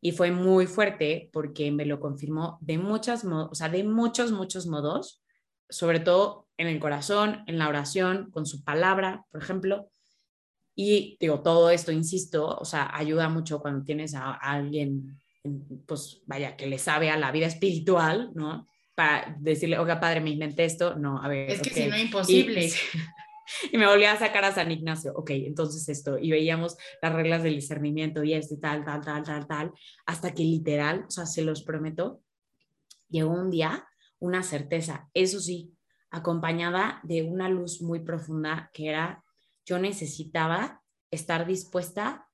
Y 0.00 0.12
fue 0.12 0.30
muy 0.30 0.66
fuerte 0.66 1.30
porque 1.32 1.72
me 1.72 1.86
lo 1.86 1.98
confirmó 2.00 2.58
de 2.60 2.78
muchas, 2.78 3.24
o 3.24 3.54
sea, 3.54 3.68
de 3.68 3.84
muchos, 3.84 4.32
muchos 4.32 4.66
modos, 4.66 5.22
sobre 5.68 6.00
todo 6.00 6.46
en 6.56 6.68
el 6.68 6.80
corazón, 6.80 7.42
en 7.46 7.58
la 7.58 7.68
oración, 7.68 8.30
con 8.30 8.46
su 8.46 8.62
palabra, 8.62 9.24
por 9.30 9.42
ejemplo. 9.42 9.90
Y 10.74 11.16
digo, 11.20 11.42
todo 11.42 11.70
esto, 11.70 11.90
insisto, 11.90 12.46
o 12.46 12.64
sea, 12.64 12.90
ayuda 12.96 13.28
mucho 13.28 13.60
cuando 13.60 13.84
tienes 13.84 14.14
a, 14.14 14.34
a 14.34 14.52
alguien, 14.52 15.18
pues 15.86 16.22
vaya, 16.26 16.56
que 16.56 16.66
le 16.66 16.78
sabe 16.78 17.10
a 17.10 17.16
la 17.16 17.32
vida 17.32 17.46
espiritual, 17.46 18.30
¿no? 18.34 18.66
Para 18.98 19.36
decirle, 19.38 19.78
oiga, 19.78 20.00
padre, 20.00 20.20
me 20.20 20.30
inventé 20.30 20.64
esto. 20.64 20.96
No, 20.96 21.22
a 21.22 21.28
ver. 21.28 21.52
Es 21.52 21.62
que 21.62 21.70
si 21.70 21.86
no, 21.86 21.96
imposible. 21.96 22.68
Y, 23.72 23.78
me 23.78 23.86
volví 23.86 24.04
a 24.04 24.18
sacar 24.18 24.44
a 24.44 24.52
San 24.52 24.70
Ignacio. 24.72 25.12
Ok, 25.14 25.30
entonces 25.30 25.88
esto. 25.88 26.18
Y 26.18 26.32
veíamos 26.32 26.76
las 27.00 27.14
reglas 27.14 27.44
del 27.44 27.54
discernimiento 27.54 28.24
y 28.24 28.34
este, 28.34 28.56
tal, 28.56 28.84
tal, 28.84 29.00
tal, 29.00 29.22
tal, 29.22 29.46
tal. 29.46 29.72
Hasta 30.04 30.34
que 30.34 30.42
literal, 30.42 31.04
o 31.06 31.10
sea, 31.10 31.26
se 31.26 31.42
los 31.42 31.62
prometo, 31.62 32.20
llegó 33.08 33.30
un 33.30 33.50
día 33.50 33.88
una 34.18 34.42
certeza. 34.42 35.08
Eso 35.14 35.40
sí, 35.40 35.72
acompañada 36.10 37.00
de 37.04 37.22
una 37.22 37.48
luz 37.48 37.80
muy 37.80 38.00
profunda 38.00 38.68
que 38.74 38.88
era, 38.88 39.24
yo 39.64 39.78
necesitaba 39.78 40.82
estar 41.10 41.46
dispuesta 41.46 42.28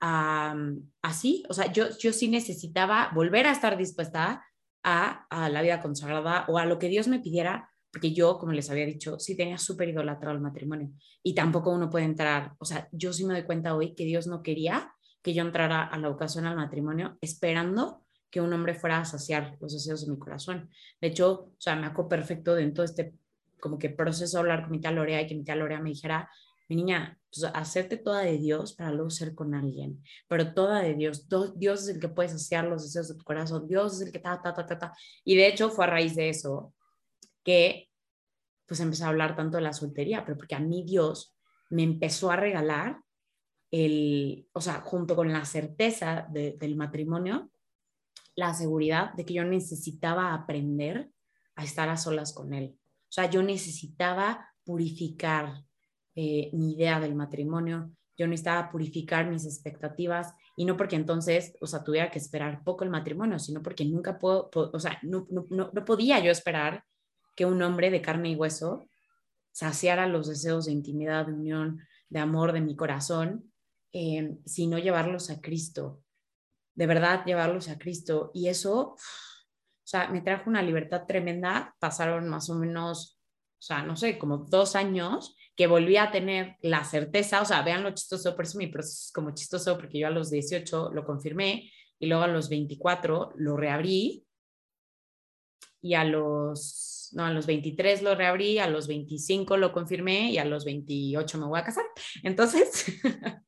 a, 0.00 0.54
así, 1.02 1.42
o 1.48 1.54
sea, 1.54 1.72
yo, 1.72 1.88
yo 1.98 2.12
sí 2.12 2.28
necesitaba 2.28 3.10
volver 3.14 3.46
a 3.46 3.52
estar 3.52 3.76
dispuesta 3.76 4.44
a, 4.84 5.26
la 5.48 5.62
vida 5.62 5.80
consagrada 5.80 6.44
o 6.48 6.58
a 6.58 6.66
lo 6.66 6.78
que 6.78 6.88
Dios 6.88 7.08
me 7.08 7.18
pidiera, 7.18 7.70
porque 7.90 8.12
yo, 8.12 8.38
como 8.38 8.52
les 8.52 8.70
había 8.70 8.86
dicho, 8.86 9.18
sí 9.18 9.36
tenía 9.36 9.58
súper 9.58 9.88
idolatrado 9.88 10.34
el 10.34 10.42
matrimonio 10.42 10.90
y 11.22 11.34
tampoco 11.34 11.70
uno 11.70 11.90
puede 11.90 12.04
entrar, 12.04 12.52
o 12.58 12.64
sea, 12.64 12.88
yo 12.92 13.12
sí 13.12 13.24
me 13.24 13.34
doy 13.34 13.44
cuenta 13.44 13.74
hoy 13.74 13.94
que 13.94 14.04
Dios 14.04 14.26
no 14.26 14.42
quería 14.42 14.92
que 15.22 15.32
yo 15.32 15.42
entrara 15.42 15.82
a 15.82 15.98
la 15.98 16.10
vocación 16.10 16.44
al 16.44 16.56
matrimonio 16.56 17.16
esperando 17.22 18.04
que 18.30 18.42
un 18.42 18.52
hombre 18.52 18.74
fuera 18.74 18.98
a 18.98 19.04
saciar 19.06 19.56
los 19.58 19.72
deseos 19.72 20.04
de 20.04 20.12
mi 20.12 20.18
corazón. 20.18 20.68
De 21.00 21.08
hecho, 21.08 21.44
o 21.44 21.54
sea, 21.56 21.76
me 21.76 21.86
acuerdo 21.86 22.10
perfecto 22.10 22.54
de 22.54 22.70
todo 22.72 22.84
este 22.84 23.14
como 23.58 23.78
que 23.78 23.88
proceso 23.88 24.36
de 24.36 24.40
hablar 24.40 24.62
con 24.62 24.72
mi 24.72 24.80
tía 24.80 24.90
Lorea 24.90 25.22
y 25.22 25.26
que 25.26 25.34
mi 25.34 25.42
tía 25.42 25.56
Lorea 25.56 25.80
me 25.80 25.88
dijera, 25.88 26.28
mi 26.68 26.76
niña, 26.76 27.18
pues, 27.34 27.50
hacerte 27.54 27.96
toda 27.96 28.20
de 28.20 28.38
Dios 28.38 28.74
para 28.74 28.92
luego 28.92 29.10
ser 29.10 29.34
con 29.34 29.54
alguien, 29.54 30.02
pero 30.28 30.54
toda 30.54 30.80
de 30.80 30.94
Dios. 30.94 31.26
Dios 31.56 31.82
es 31.82 31.88
el 31.88 32.00
que 32.00 32.08
puede 32.08 32.28
saciar 32.28 32.66
los 32.66 32.82
deseos 32.82 33.08
de 33.08 33.14
tu 33.16 33.24
corazón, 33.24 33.66
Dios 33.66 33.94
es 33.94 34.06
el 34.06 34.12
que 34.12 34.18
ta, 34.18 34.40
ta, 34.40 34.54
ta, 34.54 34.66
ta, 34.66 34.78
ta. 34.78 34.92
Y 35.24 35.36
de 35.36 35.48
hecho 35.48 35.70
fue 35.70 35.84
a 35.84 35.88
raíz 35.88 36.14
de 36.14 36.28
eso 36.28 36.74
que 37.42 37.90
pues 38.66 38.80
empecé 38.80 39.04
a 39.04 39.08
hablar 39.08 39.36
tanto 39.36 39.56
de 39.58 39.62
la 39.62 39.72
soltería, 39.72 40.24
pero 40.24 40.38
porque 40.38 40.54
a 40.54 40.60
mí 40.60 40.84
Dios 40.84 41.36
me 41.70 41.82
empezó 41.82 42.30
a 42.30 42.36
regalar 42.36 43.00
el, 43.70 44.48
o 44.52 44.60
sea, 44.60 44.80
junto 44.80 45.16
con 45.16 45.32
la 45.32 45.44
certeza 45.44 46.26
del 46.30 46.76
matrimonio, 46.76 47.50
la 48.36 48.54
seguridad 48.54 49.12
de 49.14 49.24
que 49.24 49.34
yo 49.34 49.44
necesitaba 49.44 50.32
aprender 50.32 51.10
a 51.56 51.64
estar 51.64 51.88
a 51.88 51.96
solas 51.96 52.32
con 52.32 52.54
él. 52.54 52.76
O 52.76 53.12
sea, 53.12 53.28
yo 53.28 53.42
necesitaba 53.42 54.48
purificar 54.64 55.64
eh, 56.14 56.50
mi 56.52 56.74
idea 56.74 57.00
del 57.00 57.14
matrimonio, 57.14 57.90
yo 58.16 58.26
necesitaba 58.26 58.70
purificar 58.70 59.28
mis 59.28 59.44
expectativas 59.44 60.34
y 60.56 60.64
no 60.64 60.76
porque 60.76 60.96
entonces, 60.96 61.56
o 61.60 61.66
sea, 61.66 61.82
tuviera 61.82 62.10
que 62.10 62.18
esperar 62.18 62.62
poco 62.62 62.84
el 62.84 62.90
matrimonio, 62.90 63.38
sino 63.38 63.62
porque 63.62 63.84
nunca 63.84 64.18
puedo, 64.18 64.50
o 64.54 64.78
sea, 64.78 64.98
no, 65.02 65.26
no, 65.30 65.46
no, 65.50 65.84
podía 65.84 66.20
yo 66.20 66.30
esperar 66.30 66.84
que 67.34 67.44
un 67.46 67.60
hombre 67.62 67.90
de 67.90 68.00
carne 68.00 68.30
y 68.30 68.36
hueso 68.36 68.88
saciara 69.50 70.06
los 70.06 70.28
deseos 70.28 70.66
de 70.66 70.72
intimidad, 70.72 71.26
de 71.26 71.32
unión, 71.32 71.80
de 72.08 72.20
amor 72.20 72.52
de 72.52 72.60
mi 72.60 72.76
corazón, 72.76 73.52
eh, 73.92 74.36
sino 74.44 74.78
llevarlos 74.78 75.30
a 75.30 75.40
Cristo. 75.40 76.00
De 76.74 76.86
verdad, 76.86 77.24
llevarlos 77.24 77.68
a 77.68 77.78
Cristo. 77.78 78.30
Y 78.34 78.48
eso, 78.48 78.80
o 78.90 78.98
sea, 79.84 80.08
me 80.08 80.20
trajo 80.20 80.50
una 80.50 80.62
libertad 80.62 81.04
tremenda. 81.06 81.74
Pasaron 81.80 82.28
más 82.28 82.50
o 82.50 82.56
menos, 82.56 83.20
o 83.58 83.62
sea, 83.62 83.82
no 83.82 83.96
sé, 83.96 84.18
como 84.18 84.38
dos 84.38 84.74
años 84.76 85.36
que 85.56 85.66
volví 85.66 85.96
a 85.96 86.10
tener 86.10 86.56
la 86.62 86.84
certeza, 86.84 87.40
o 87.40 87.44
sea, 87.44 87.62
vean 87.62 87.82
lo 87.82 87.92
chistoso, 87.92 88.34
por 88.34 88.44
eso 88.44 88.58
mi 88.58 88.66
proceso 88.66 89.06
es 89.06 89.12
como 89.12 89.34
chistoso, 89.34 89.76
porque 89.76 89.98
yo 89.98 90.08
a 90.08 90.10
los 90.10 90.30
18 90.30 90.90
lo 90.92 91.04
confirmé 91.04 91.70
y 91.98 92.06
luego 92.06 92.24
a 92.24 92.28
los 92.28 92.48
24 92.48 93.32
lo 93.36 93.56
reabrí 93.56 94.24
y 95.80 95.94
a 95.94 96.04
los, 96.04 97.10
no, 97.12 97.24
a 97.26 97.30
los 97.30 97.46
23 97.46 98.02
lo 98.02 98.14
reabrí, 98.14 98.58
a 98.58 98.68
los 98.68 98.88
25 98.88 99.56
lo 99.56 99.72
confirmé 99.72 100.30
y 100.30 100.38
a 100.38 100.44
los 100.44 100.64
28 100.64 101.38
me 101.38 101.46
voy 101.46 101.60
a 101.60 101.64
casar. 101.64 101.84
Entonces, 102.22 102.86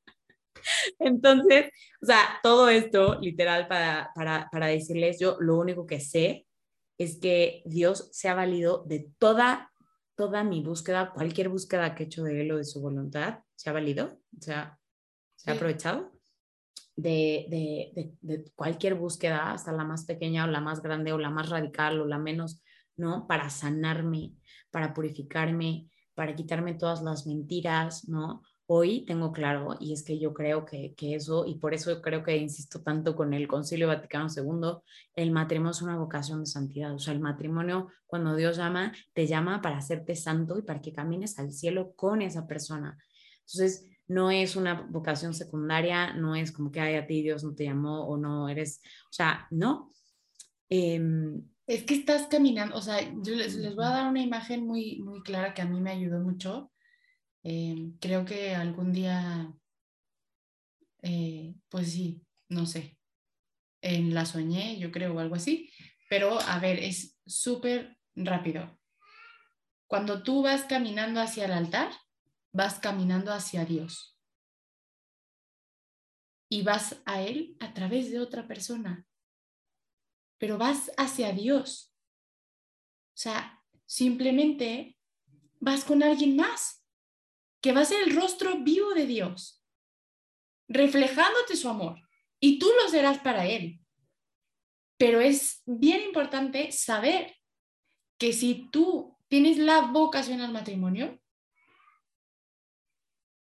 entonces, 0.99 1.71
o 2.03 2.07
sea, 2.07 2.39
todo 2.43 2.69
esto 2.69 3.19
literal 3.21 3.67
para, 3.67 4.11
para, 4.15 4.49
para 4.53 4.67
decirles, 4.67 5.19
yo 5.19 5.39
lo 5.41 5.57
único 5.57 5.87
que 5.87 5.99
sé 5.99 6.47
es 6.99 7.19
que 7.19 7.63
Dios 7.65 8.09
se 8.13 8.29
ha 8.29 8.35
valido 8.35 8.85
de 8.87 9.09
toda 9.19 9.73
toda 10.17 10.43
mi 10.43 10.63
búsqueda, 10.63 11.13
cualquier 11.13 11.49
búsqueda 11.49 11.95
que 11.95 12.05
he 12.05 12.07
hecho 12.07 12.25
de 12.25 12.41
él 12.41 12.53
o 12.53 12.57
de 12.57 12.65
su 12.65 12.81
voluntad, 12.81 13.41
se 13.55 13.71
ha 13.71 13.73
valido, 13.73 14.19
o 14.37 14.43
sea, 14.43 14.79
se 15.37 15.51
ha 15.51 15.55
aprovechado 15.55 16.11
de, 16.97 17.47
de, 17.51 18.15
de, 18.21 18.51
cualquier 18.55 18.95
búsqueda, 18.95 19.53
hasta 19.53 19.71
la 19.73 19.85
más 19.85 20.07
pequeña 20.07 20.45
o 20.45 20.49
la 20.49 20.61
más 20.61 20.83
grande 20.83 21.13
o 21.13 21.19
la 21.19 21.31
más 21.31 21.51
radical 21.51 22.01
o 22.01 22.07
la 22.07 22.19
menos, 22.19 22.63
¿no? 22.97 23.27
Para 23.27 23.51
sanarme, 23.51 24.33
para 24.71 24.95
purificarme, 24.95 25.91
para 26.15 26.35
quitarme 26.35 26.75
todas 26.75 27.03
las 27.03 27.27
mentiras, 27.27 28.09
¿no? 28.09 28.43
Hoy 28.67 29.05
tengo 29.05 29.33
claro, 29.33 29.77
y 29.81 29.93
es 29.93 30.03
que 30.03 30.19
yo 30.19 30.35
creo 30.35 30.65
que, 30.65 30.95
eso, 30.99 31.47
y 31.47 31.57
por 31.57 31.75
eso 31.75 32.03
creo 32.03 32.23
que 32.23 32.37
insisto 32.37 32.83
tanto 32.83 33.15
con 33.15 33.33
el 33.33 33.47
Concilio 33.47 33.89
Vaticano 33.89 34.29
II, 34.29 34.83
el 35.15 35.31
matrimonio 35.31 35.71
es 35.71 35.83
una 35.83 35.97
vocación 35.97 36.41
de 36.41 36.47
santidad. 36.47 36.95
O 36.95 36.99
sea, 36.99 37.15
el 37.15 37.21
matrimonio, 37.21 37.89
cuando 38.07 38.35
Dios 38.35 38.57
llama, 38.57 38.93
te 39.13 39.27
llama 39.27 39.63
para 39.63 39.79
hacerte 39.79 40.17
santo 40.17 40.59
y 40.59 40.63
para 40.63 40.81
que 40.81 40.93
camines 40.93 41.39
al 41.39 41.53
cielo 41.53 41.93
con 41.95 42.23
esa 42.23 42.47
persona. 42.47 42.99
Entonces, 43.41 43.87
no 44.09 44.31
es 44.31 44.57
una 44.57 44.83
vocación 44.83 45.35
secundaria, 45.35 46.13
no 46.15 46.35
es 46.35 46.53
como 46.53 46.71
que, 46.71 46.81
ay, 46.81 46.97
a 46.97 47.07
ti 47.07 47.23
Dios 47.23 47.45
no 47.45 47.55
te 47.55 47.65
llamó 47.65 48.07
o 48.07 48.17
no 48.17 48.49
eres, 48.49 48.81
o 49.11 49.13
sea, 49.13 49.47
no. 49.51 49.93
Em, 50.69 51.43
es 51.67 51.85
que 51.85 51.95
estás 51.95 52.27
caminando, 52.29 52.77
o 52.77 52.83
sea, 52.83 53.01
yo 53.01 53.35
les, 53.35 53.57
les, 53.57 53.75
voy 53.75 53.85
a 53.85 53.91
dar 53.91 54.09
una 54.09 54.23
imagen 54.23 54.67
muy, 54.67 55.01
muy 55.03 55.23
clara 55.23 55.55
que 55.55 55.63
a 55.63 55.67
mí 55.67 55.81
me 55.81 55.91
ayudó 55.91 56.21
mucho 56.21 56.71
eh, 57.49 57.93
creo 58.01 58.25
que 58.25 58.57
algún 58.57 58.93
día, 58.93 59.55
eh, 61.03 61.55
pues 61.69 61.93
sí, 61.93 62.27
no 62.49 62.67
sé, 62.67 62.99
en 63.81 64.15
la 64.15 64.27
soñé, 64.27 64.81
yo 64.81 64.91
creo, 64.91 65.15
o 65.15 65.21
algo 65.21 65.37
así, 65.37 65.71
pero 66.11 66.41
a 66.41 66.59
ver, 66.59 66.81
es 66.81 67.17
súper 67.25 67.97
rápido. 68.17 68.77
Cuando 69.87 70.25
tú 70.25 70.43
vas 70.43 70.65
caminando 70.65 71.21
hacia 71.21 71.45
el 71.45 71.53
altar, 71.53 71.93
vas 72.53 72.81
caminando 72.81 73.33
hacia 73.33 73.65
Dios. 73.65 74.19
Y 76.51 76.63
vas 76.63 77.01
a 77.05 77.23
Él 77.23 77.57
a 77.61 77.75
través 77.75 78.11
de 78.11 78.19
otra 78.19 78.49
persona. 78.49 79.07
Pero 80.39 80.59
vas 80.59 80.91
hacia 80.97 81.31
Dios. 81.31 81.95
O 83.15 83.19
sea, 83.19 83.63
simplemente 83.85 84.99
vas 85.61 85.85
con 85.85 86.03
alguien 86.03 86.35
más 86.35 86.86
que 87.67 87.73
va 87.73 87.81
a 87.81 87.85
ser 87.85 88.05
el 88.05 88.15
rostro 88.15 88.59
vivo 88.59 88.95
de 88.95 89.07
Dios, 89.07 89.61
reflejándote 90.69 91.57
su 91.57 91.69
amor, 91.69 92.01
y 92.39 92.61
tú 92.61 92.69
lo 92.81 92.89
serás 92.89 93.19
para 93.19 93.45
Él. 93.45 93.81
Pero 94.97 95.21
es 95.21 95.65
bien 95.67 96.01
importante 96.03 96.71
saber 96.71 97.35
que 98.19 98.33
si 98.33 98.71
tú 98.71 99.19
tienes 99.27 99.59
la 99.59 99.81
vocación 99.81 100.43
al 100.43 100.53
matrimonio, 100.53 101.21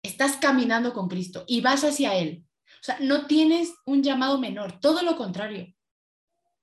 estás 0.04 0.36
caminando 0.36 0.92
con 0.92 1.08
Cristo 1.08 1.42
y 1.48 1.60
vas 1.60 1.82
hacia 1.82 2.14
Él. 2.14 2.44
O 2.80 2.84
sea, 2.84 3.00
no 3.00 3.26
tienes 3.26 3.74
un 3.86 4.04
llamado 4.04 4.38
menor, 4.38 4.78
todo 4.78 5.02
lo 5.02 5.16
contrario. 5.16 5.74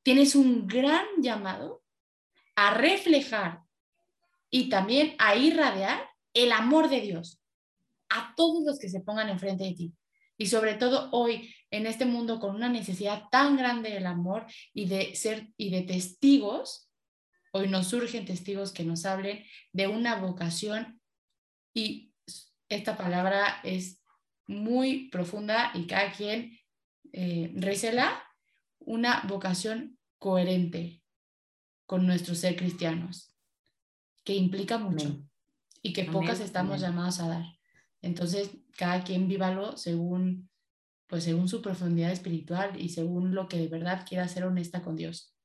Tienes 0.02 0.34
un 0.34 0.66
gran 0.66 1.06
llamado 1.18 1.84
a 2.56 2.74
reflejar 2.74 3.64
y 4.50 4.70
también 4.70 5.14
a 5.20 5.36
irradiar 5.36 6.10
el 6.34 6.54
amor 6.54 6.88
de 6.88 7.02
Dios 7.02 7.39
a 8.10 8.34
todos 8.36 8.64
los 8.66 8.80
que 8.80 8.90
se 8.90 9.02
pongan 9.02 9.30
enfrente 9.30 9.64
de 9.64 9.74
ti. 9.74 9.94
Y 10.38 10.48
sobre 10.48 10.76
todo 10.76 11.10
hoy, 11.12 11.54
en 11.70 11.86
este 11.86 12.06
mundo 12.06 12.40
con 12.40 12.56
una 12.56 12.70
necesidad 12.70 13.24
tan 13.30 13.58
grande 13.58 13.90
del 13.92 14.06
amor 14.06 14.46
y 14.74 14.88
de 14.88 15.16
ser 15.16 15.50
y 15.58 15.70
de 15.70 15.82
testigos, 15.82 16.90
hoy 17.52 17.68
nos 17.68 17.88
surgen 17.88 18.26
testigos 18.26 18.72
que 18.72 18.86
nos 18.86 19.06
hablen 19.06 19.44
de 19.74 19.88
una 19.88 20.16
vocación 20.16 21.02
y 21.74 22.14
esta 22.70 22.96
palabra 22.96 23.60
es 23.64 24.02
muy 24.48 25.10
profunda 25.10 25.72
y 25.74 25.88
cada 25.88 26.12
quien 26.12 26.58
eh, 27.12 27.52
recela 27.56 28.24
una 28.80 29.24
vocación 29.28 30.00
coherente 30.20 31.04
con 31.86 32.06
nuestro 32.06 32.36
ser 32.36 32.56
cristianos, 32.56 33.36
que 34.24 34.36
implica 34.36 34.78
mucho 34.78 35.22
y 35.82 35.94
que 35.94 36.06
pocas 36.06 36.40
estamos 36.40 36.82
llamados 36.82 37.20
a 37.20 37.28
dar. 37.28 37.59
Entonces, 38.02 38.52
cada 38.78 39.04
quien 39.04 39.28
vívalo 39.28 39.78
según, 39.78 40.50
pues, 41.08 41.24
según 41.24 41.48
su 41.48 41.62
profundidad 41.62 42.12
espiritual 42.12 42.80
y 42.80 42.90
según 42.90 43.36
lo 43.36 43.48
que 43.48 43.58
de 43.58 43.68
verdad 43.68 44.06
quiera 44.08 44.28
ser 44.28 44.46
honesta 44.46 44.82
con 44.82 44.96
Dios. 44.96 45.36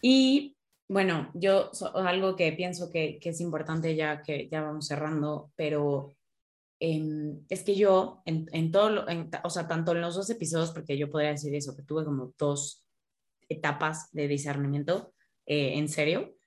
Y 0.00 0.56
bueno, 0.88 1.30
yo 1.34 1.70
algo 1.94 2.34
que 2.36 2.52
pienso 2.52 2.90
que, 2.90 3.18
es 3.22 3.40
importante 3.40 3.94
ya 3.94 4.22
que 4.22 4.48
ya 4.50 4.62
vamos 4.62 4.86
cerrando, 4.86 5.52
pero 5.54 6.16
em, 6.80 7.44
es 7.48 7.62
que 7.62 7.74
yo 7.74 8.22
en, 8.24 8.72
todo, 8.72 9.04
o 9.44 9.50
sea, 9.50 9.68
tanto 9.68 9.92
en 9.92 10.00
los 10.00 10.14
dos 10.14 10.30
episodios, 10.30 10.70
porque 10.70 10.96
yo 10.96 11.10
podría 11.10 11.30
decir 11.30 11.54
eso, 11.54 11.76
que 11.76 11.82
tuve 11.82 12.04
como 12.04 12.32
dos 12.38 12.86
etapas 13.48 14.10
de 14.12 14.28
discernimiento, 14.28 15.12
eh, 15.44 15.78
en 15.78 15.88
serio, 15.88 16.37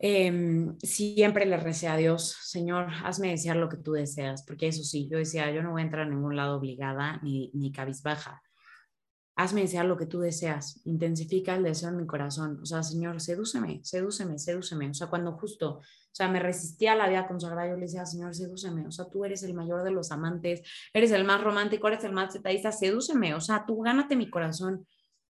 Em, 0.00 0.78
siempre 0.78 1.44
le 1.44 1.56
recé 1.56 1.88
a 1.88 1.96
Dios, 1.96 2.36
Señor, 2.42 2.86
hazme 3.04 3.30
desear 3.30 3.56
lo 3.56 3.68
que 3.68 3.78
tú 3.78 3.92
deseas, 3.92 4.44
porque 4.44 4.68
eso 4.68 4.84
sí, 4.84 5.08
yo 5.10 5.18
decía, 5.18 5.50
yo 5.50 5.60
no 5.62 5.72
voy 5.72 5.82
a 5.82 5.84
entrar 5.86 6.06
a 6.06 6.10
ningún 6.10 6.36
lado 6.36 6.56
obligada 6.56 7.18
ni, 7.22 7.50
ni 7.52 7.72
cabizbaja. 7.72 8.42
Hazme 9.34 9.62
desear 9.62 9.86
lo 9.86 9.96
que 9.96 10.06
tú 10.06 10.20
deseas, 10.20 10.80
intensifica 10.84 11.54
el 11.54 11.64
deseo 11.64 11.90
en 11.90 11.96
mi 11.96 12.06
corazón. 12.06 12.60
O 12.62 12.66
sea, 12.66 12.82
Señor, 12.82 13.20
sedúceme, 13.20 13.80
sedúceme, 13.84 14.38
sedúceme. 14.38 14.90
O 14.90 14.94
sea, 14.94 15.08
cuando 15.08 15.32
justo, 15.32 15.78
o 15.78 15.82
sea, 16.12 16.28
me 16.28 16.40
resistía 16.40 16.92
a 16.92 16.96
la 16.96 17.08
vida 17.08 17.26
consagrada, 17.26 17.68
yo 17.68 17.76
le 17.76 17.82
decía, 17.82 18.04
Señor, 18.04 18.34
sedúceme. 18.34 18.86
O 18.86 18.90
sea, 18.90 19.08
tú 19.08 19.24
eres 19.24 19.42
el 19.44 19.54
mayor 19.54 19.84
de 19.84 19.92
los 19.92 20.10
amantes, 20.10 20.62
eres 20.92 21.12
el 21.12 21.24
más 21.24 21.42
romántico, 21.42 21.86
eres 21.86 22.02
el 22.04 22.12
más 22.12 22.34
detallista, 22.34 22.72
sedúceme. 22.72 23.34
O 23.34 23.40
sea, 23.40 23.64
tú 23.64 23.80
gánate 23.80 24.16
mi 24.16 24.28
corazón. 24.28 24.86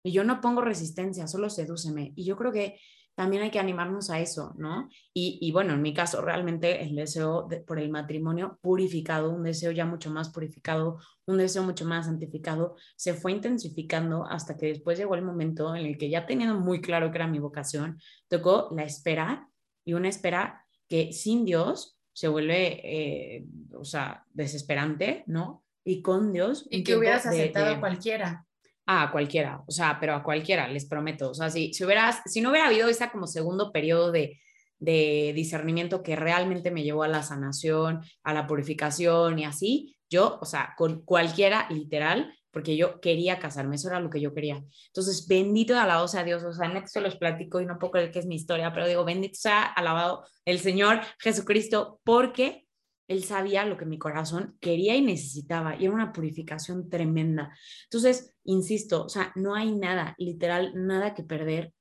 Y 0.03 0.11
yo 0.11 0.25
no 0.25 0.41
pongo 0.41 0.61
resistencia, 0.61 1.27
solo 1.27 1.49
sedúceme. 1.49 2.11
Y 2.15 2.25
yo 2.25 2.35
creo 2.35 2.51
que 2.51 2.77
también 3.15 3.43
hay 3.43 3.51
que 3.51 3.59
animarnos 3.59 4.09
a 4.09 4.19
eso, 4.19 4.53
¿no? 4.57 4.89
Y, 5.13 5.51
bueno, 5.51 5.73
en 5.73 5.81
mi 5.81 5.93
caso, 5.93 6.21
realmente 6.21 6.83
el 6.83 6.95
deseo 6.95 7.47
por 7.67 7.79
el 7.79 7.89
matrimonio 7.89 8.57
purificado, 8.61 9.29
un 9.29 9.43
deseo 9.43 9.71
ya 9.71 9.85
mucho 9.85 10.09
más 10.09 10.29
purificado, 10.29 10.99
un 11.25 11.37
deseo 11.37 11.63
mucho 11.63 11.85
más 11.85 12.07
santificado, 12.07 12.75
se 12.95 13.13
fue 13.13 13.31
intensificando 13.31 14.25
hasta 14.25 14.57
que 14.57 14.67
después 14.67 14.97
llegó 14.97 15.15
el 15.15 15.21
momento 15.21 15.75
en 15.75 15.85
el 15.85 15.97
que 15.97 16.09
ya 16.09 16.25
teniendo 16.25 16.59
muy 16.59 16.81
claro 16.81 17.11
que 17.11 17.17
era 17.17 17.27
mi 17.27 17.39
vocación, 17.39 17.99
tocó 18.27 18.69
la 18.75 18.83
espera 18.83 19.47
y 19.85 19.93
una 19.93 20.09
espera 20.09 20.65
que 20.87 21.13
sin 21.13 21.45
Dios 21.45 21.99
se 22.13 22.27
vuelve, 22.27 22.81
eh, 22.83 23.45
o 23.75 23.85
sea, 23.85 24.25
desesperante, 24.31 25.23
¿no? 25.27 25.63
Y 25.83 26.01
con 26.01 26.31
Dios. 26.31 26.67
Y 26.69 26.83
que 26.83 26.95
hubieras 26.95 27.25
aceptado 27.25 27.75
a 27.75 27.79
cualquiera 27.79 28.45
a 28.85 29.11
cualquiera, 29.11 29.63
o 29.65 29.71
sea, 29.71 29.97
pero 29.99 30.13
a 30.15 30.23
cualquiera, 30.23 30.67
les 30.67 30.85
prometo. 30.85 31.31
O 31.31 31.33
sea, 31.33 31.49
si, 31.49 31.73
si, 31.73 31.83
hubieras, 31.85 32.21
si 32.25 32.41
no 32.41 32.49
hubiera 32.49 32.67
habido 32.67 32.89
esa 32.89 33.11
como 33.11 33.27
segundo 33.27 33.71
periodo 33.71 34.11
de, 34.11 34.39
de 34.79 35.31
discernimiento 35.33 36.03
que 36.03 36.15
realmente 36.15 36.69
me 36.69 36.83
llevó 36.83 37.03
a 37.03 37.07
la 37.07 37.23
sanación, 37.23 38.01
a 38.23 38.33
la 38.33 38.47
purificación 38.47 39.39
y 39.39 39.45
así, 39.45 39.95
yo, 40.09 40.37
o 40.41 40.45
sea, 40.45 40.73
con 40.77 41.03
cualquiera 41.05 41.67
literal, 41.69 42.33
porque 42.51 42.75
yo 42.75 42.99
quería 42.99 43.39
casarme, 43.39 43.77
eso 43.77 43.87
era 43.87 43.99
lo 43.99 44.09
que 44.09 44.21
yo 44.21 44.33
quería. 44.33 44.63
Entonces, 44.87 45.27
bendito 45.27 45.73
y 45.73 45.77
alabado 45.77 46.07
sea 46.07 46.23
Dios, 46.23 46.43
o 46.43 46.53
sea, 46.53 46.69
en 46.69 46.77
esto 46.77 47.01
los 47.01 47.15
platico 47.15 47.61
y 47.61 47.65
no 47.65 47.79
puedo 47.79 47.91
creer 47.91 48.11
que 48.11 48.19
es 48.19 48.27
mi 48.27 48.35
historia, 48.35 48.71
pero 48.73 48.87
digo, 48.87 49.05
bendito 49.05 49.35
sea 49.39 49.63
alabado 49.63 50.25
el 50.45 50.59
Señor 50.59 51.01
Jesucristo, 51.19 51.99
porque 52.03 52.67
Él 53.07 53.23
sabía 53.23 53.65
lo 53.65 53.77
que 53.77 53.85
mi 53.85 53.97
corazón 53.97 54.57
quería 54.59 54.95
y 54.95 55.01
necesitaba, 55.01 55.75
y 55.75 55.85
era 55.85 55.93
una 55.93 56.13
purificación 56.13 56.89
tremenda. 56.89 57.55
Entonces, 57.85 58.35
insisto, 58.43 59.05
o 59.05 59.09
sea, 59.09 59.31
no 59.35 59.55
hay 59.55 59.75
nada, 59.75 60.15
literal, 60.17 60.71
nada 60.75 61.13
que 61.13 61.23
perder 61.23 61.73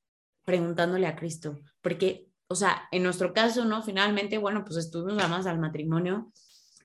preguntándole 0.45 1.07
a 1.07 1.15
Cristo, 1.15 1.61
porque 1.81 2.33
o 2.53 2.55
sea, 2.55 2.83
en 2.93 3.03
nuestro 3.03 3.33
caso, 3.33 3.65
¿no? 3.65 3.83
Finalmente, 3.83 4.37
bueno, 4.37 4.63
pues 4.63 4.77
estuvimos 4.77 5.27
más 5.27 5.47
al 5.47 5.59
matrimonio, 5.59 6.31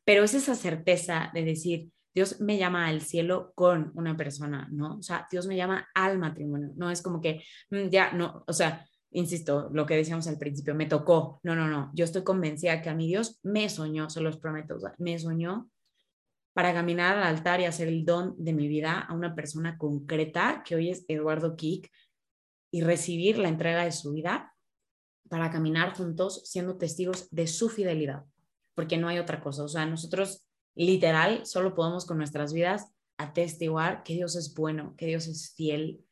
pero 0.05 0.23
es 0.23 0.33
esa 0.33 0.55
certeza 0.55 1.29
de 1.33 1.43
decir, 1.43 1.89
Dios 2.15 2.39
me 2.39 2.57
llama 2.57 2.88
al 2.88 3.01
cielo 3.01 3.51
con 3.53 3.91
una 3.93 4.15
persona, 4.15 4.69
¿no? 4.71 4.95
O 4.95 5.01
sea, 5.03 5.27
Dios 5.29 5.45
me 5.45 5.57
llama 5.57 5.85
al 5.93 6.19
matrimonio, 6.19 6.71
no 6.77 6.89
es 6.89 7.01
como 7.01 7.19
que 7.19 7.43
mm, 7.69 7.89
ya, 7.89 8.13
no, 8.13 8.45
o 8.47 8.53
sea, 8.53 8.88
insisto, 9.12 9.70
lo 9.72 9.86
que 9.86 9.95
decíamos 9.95 10.28
al 10.28 10.38
principio, 10.38 10.76
me 10.76 10.86
tocó, 10.86 11.39
no, 11.43 11.55
no, 11.55 11.68
no, 11.68 11.91
yo 11.93 12.05
estoy 12.05 12.24
convencida 12.24 12.82
que 12.82 12.89
a 12.89 12.95
mi 12.95 13.08
Dios 13.08 13.39
me 13.43 13.70
soñó, 13.70 14.10
se 14.10 14.22
los 14.22 14.38
prometo, 14.38 14.78
me 14.97 15.18
soñó 15.18 15.70
para 16.53 16.74
caminar 16.74 17.18
al 17.18 17.24
altar 17.24 17.62
y 17.62 17.66
hacer 17.66 17.88
el 17.88 18.03
don 18.03 18.34
de 18.38 18.51
mi 18.51 18.68
vida 18.68 18.99
a 18.99 19.14
una 19.14 19.36
persona 19.36 19.78
concreta, 19.78 20.64
que 20.66 20.76
hoy 20.76 20.89
es 20.89 21.05
Eduardo 21.08 21.55
Kick, 21.55 21.91
y 22.72 22.82
recibir 22.82 23.38
la 23.38 23.49
entrega 23.49 23.84
de 23.84 23.91
su 23.91 24.14
vida 24.14 24.53
para 25.30 25.51
caminar 25.51 25.95
juntos 25.95 26.41
siendo 26.45 26.78
testigos 26.78 27.30
de 27.32 27.47
su 27.47 27.70
fidelidad, 27.70 28.26
porque 28.74 28.97
no 28.97 29.08
hay 29.08 29.20
otra 29.20 29.39
cosa. 29.39 29.64
O 29.64 29.68
sea, 29.68 29.86
nosotros 29.86 30.47
literal 30.76 31.45
solo 31.45 31.76
podemos 31.76 32.05
con 32.05 32.18
nuestras 32.18 32.53
vidas 32.53 32.91
atestiguar 33.18 34.03
que 34.03 34.14
Dios 34.14 34.36
es 34.36 34.53
bueno, 34.53 34.95
que 34.97 35.08
Dios 35.08 35.28
es 35.28 35.53
fiel. 35.55 36.03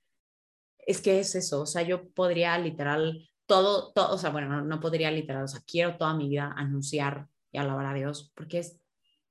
Es 0.86 1.02
que 1.02 1.20
es 1.20 1.36
eso, 1.36 1.62
o 1.62 1.66
sea, 1.66 1.82
yo 1.82 2.10
podría 2.10 2.58
literal 2.58 3.30
todo, 3.46 3.92
todo, 3.94 4.14
o 4.14 4.18
sea, 4.18 4.30
bueno, 4.30 4.62
no, 4.62 4.80
podría 4.80 5.12
literal, 5.12 5.44
o 5.44 5.48
sea, 5.48 5.62
quiero 5.66 5.98
toda 5.98 6.16
mi 6.16 6.30
vida 6.30 6.54
anunciar 6.56 7.28
y 7.52 7.58
alabar 7.58 7.88
a 7.88 7.94
Dios 7.94 8.32
porque 8.36 8.60
es 8.60 8.80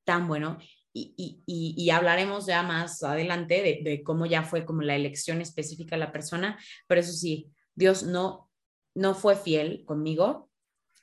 tan 0.04 0.28
bueno. 0.28 0.58
Y, 0.96 1.12
y, 1.16 1.74
y, 1.76 1.90
hablaremos 1.90 2.46
ya 2.46 2.62
más 2.62 3.02
adelante 3.02 3.82
de, 3.82 4.02
cómo 4.04 4.26
ya 4.26 4.44
fue 4.44 4.64
como 4.64 4.82
la 4.82 4.94
elección 4.94 5.40
específica 5.40 5.96
de 5.96 6.00
la 6.00 6.12
persona, 6.12 6.56
pero 6.86 7.00
eso 7.00 7.12
sí, 7.12 7.50
Dios 7.74 8.04
no 8.04 8.48
no 8.94 9.14
fue 9.14 9.36
fiel 9.36 9.84
conmigo 9.84 10.50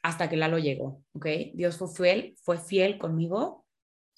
hasta 0.02 0.30
que 0.30 0.38
Lalo 0.38 0.58
llegó, 0.58 1.04
¿ok? 1.14 1.28
Dios 1.54 1.78
fue 1.78 1.88
fiel, 1.90 2.36
fue 2.42 2.58
fiel 2.58 2.98
conmigo, 2.98 3.61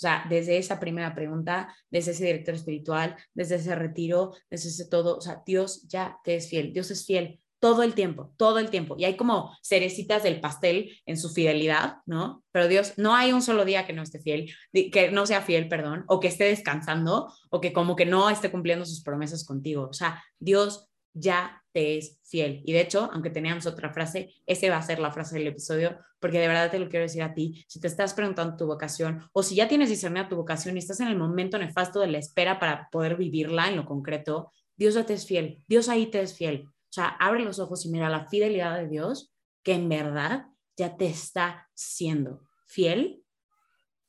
sea, 0.03 0.25
desde 0.29 0.57
esa 0.57 0.79
primera 0.79 1.15
pregunta, 1.15 1.75
desde 1.89 2.11
ese 2.11 2.25
director 2.25 2.55
espiritual, 2.55 3.15
desde 3.33 3.55
ese 3.55 3.75
retiro, 3.75 4.33
desde 4.49 4.69
ese 4.69 4.87
todo, 4.87 5.17
o 5.17 5.21
sea, 5.21 5.41
Dios 5.45 5.87
ya 5.87 6.17
te 6.23 6.35
es 6.35 6.49
fiel, 6.49 6.73
Dios 6.73 6.91
es 6.91 7.05
fiel 7.05 7.39
todo 7.63 7.81
el 7.81 7.93
tiempo, 7.93 8.33
todo 8.35 8.59
el 8.59 8.69
tiempo. 8.69 8.95
Y 8.99 9.05
hay 9.05 9.15
como 9.15 9.57
cerecitas 9.63 10.21
del 10.21 10.41
pastel 10.41 10.99
en 11.05 11.17
su 11.17 11.29
fidelidad, 11.29 11.99
¿no? 12.05 12.43
Pero 12.51 12.67
Dios, 12.67 12.91
no 12.97 13.15
hay 13.15 13.31
un 13.31 13.41
solo 13.41 13.63
día 13.63 13.87
que 13.87 13.93
no 13.93 14.03
esté 14.03 14.19
fiel, 14.19 14.53
que 14.73 15.11
no 15.11 15.25
sea 15.25 15.41
fiel, 15.41 15.69
perdón, 15.69 16.03
o 16.07 16.19
que 16.19 16.27
esté 16.27 16.43
descansando, 16.43 17.33
o 17.49 17.61
que 17.61 17.71
como 17.71 17.95
que 17.95 18.05
no 18.05 18.29
esté 18.29 18.51
cumpliendo 18.51 18.85
sus 18.85 19.01
promesas 19.01 19.45
contigo. 19.45 19.87
O 19.89 19.93
sea, 19.93 20.21
Dios 20.39 20.89
ya 21.13 21.63
te 21.71 21.97
es 21.97 22.19
fiel. 22.23 22.61
Y 22.65 22.73
de 22.73 22.81
hecho, 22.81 23.09
aunque 23.11 23.29
teníamos 23.29 23.65
otra 23.65 23.91
frase, 23.91 24.33
ese 24.45 24.69
va 24.69 24.77
a 24.77 24.83
ser 24.83 24.99
la 24.99 25.11
frase 25.11 25.37
del 25.37 25.47
episodio, 25.47 25.97
porque 26.19 26.39
de 26.39 26.47
verdad 26.47 26.71
te 26.71 26.79
lo 26.79 26.89
quiero 26.89 27.03
decir 27.03 27.23
a 27.23 27.33
ti, 27.33 27.65
si 27.67 27.79
te 27.79 27.87
estás 27.87 28.13
preguntando 28.13 28.55
tu 28.55 28.65
vocación 28.65 29.27
o 29.33 29.43
si 29.43 29.55
ya 29.55 29.67
tienes 29.67 29.89
discernida 29.89 30.29
tu 30.29 30.35
vocación 30.35 30.75
y 30.75 30.79
estás 30.79 30.99
en 30.99 31.07
el 31.07 31.17
momento 31.17 31.57
nefasto 31.57 31.99
de 31.99 32.07
la 32.07 32.19
espera 32.19 32.59
para 32.59 32.89
poder 32.91 33.17
vivirla 33.17 33.69
en 33.69 33.75
lo 33.75 33.85
concreto, 33.85 34.51
Dios 34.75 34.93
ya 34.95 35.05
te 35.05 35.13
es 35.13 35.25
fiel, 35.25 35.63
Dios 35.67 35.89
ahí 35.89 36.07
te 36.07 36.21
es 36.21 36.35
fiel. 36.35 36.67
O 36.67 36.93
sea, 36.93 37.07
abre 37.07 37.43
los 37.43 37.59
ojos 37.59 37.85
y 37.85 37.89
mira 37.89 38.09
la 38.09 38.27
fidelidad 38.27 38.77
de 38.77 38.87
Dios 38.87 39.33
que 39.63 39.73
en 39.73 39.89
verdad 39.89 40.45
ya 40.77 40.97
te 40.97 41.07
está 41.07 41.69
siendo 41.73 42.41
fiel. 42.65 43.23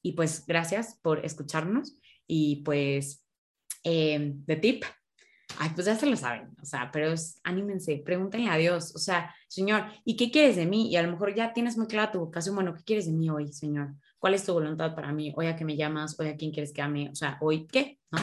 Y 0.03 0.13
pues 0.13 0.45
gracias 0.47 0.99
por 1.03 1.25
escucharnos 1.25 1.97
y 2.27 2.57
pues 2.57 3.25
eh, 3.85 4.33
de 4.35 4.57
tip, 4.57 4.85
Ay, 5.59 5.71
pues 5.75 5.87
ya 5.87 5.95
se 5.95 6.07
lo 6.07 6.17
saben, 6.17 6.51
o 6.61 6.65
sea, 6.65 6.91
pero 6.93 7.13
es, 7.13 7.41
anímense, 7.45 8.03
pregúntenle 8.05 8.51
a 8.51 8.57
Dios, 8.57 8.95
o 8.95 8.99
sea, 8.99 9.35
Señor, 9.49 9.85
¿y 10.05 10.17
qué 10.17 10.31
quieres 10.31 10.57
de 10.57 10.67
mí? 10.67 10.91
Y 10.91 10.97
a 10.97 11.03
lo 11.03 11.13
mejor 11.13 11.35
ya 11.35 11.53
tienes 11.53 11.77
muy 11.77 11.87
clara 11.87 12.11
tu 12.11 12.19
vocación, 12.19 12.55
bueno, 12.55 12.75
¿qué 12.75 12.83
quieres 12.83 13.07
de 13.07 13.13
mí 13.13 13.31
hoy, 13.31 13.53
Señor? 13.53 13.95
¿Cuál 14.19 14.35
es 14.35 14.45
tu 14.45 14.53
voluntad 14.53 14.95
para 14.95 15.13
mí? 15.13 15.33
Hoy 15.37 15.47
a 15.47 15.57
qué 15.57 15.65
me 15.65 15.77
llamas, 15.77 16.19
hoy 16.19 16.29
a 16.29 16.37
quién 16.37 16.51
quieres 16.51 16.73
que 16.73 16.83
ame, 16.83 17.09
o 17.11 17.15
sea, 17.15 17.39
hoy 17.41 17.67
qué, 17.67 17.99
¿no? 18.11 18.19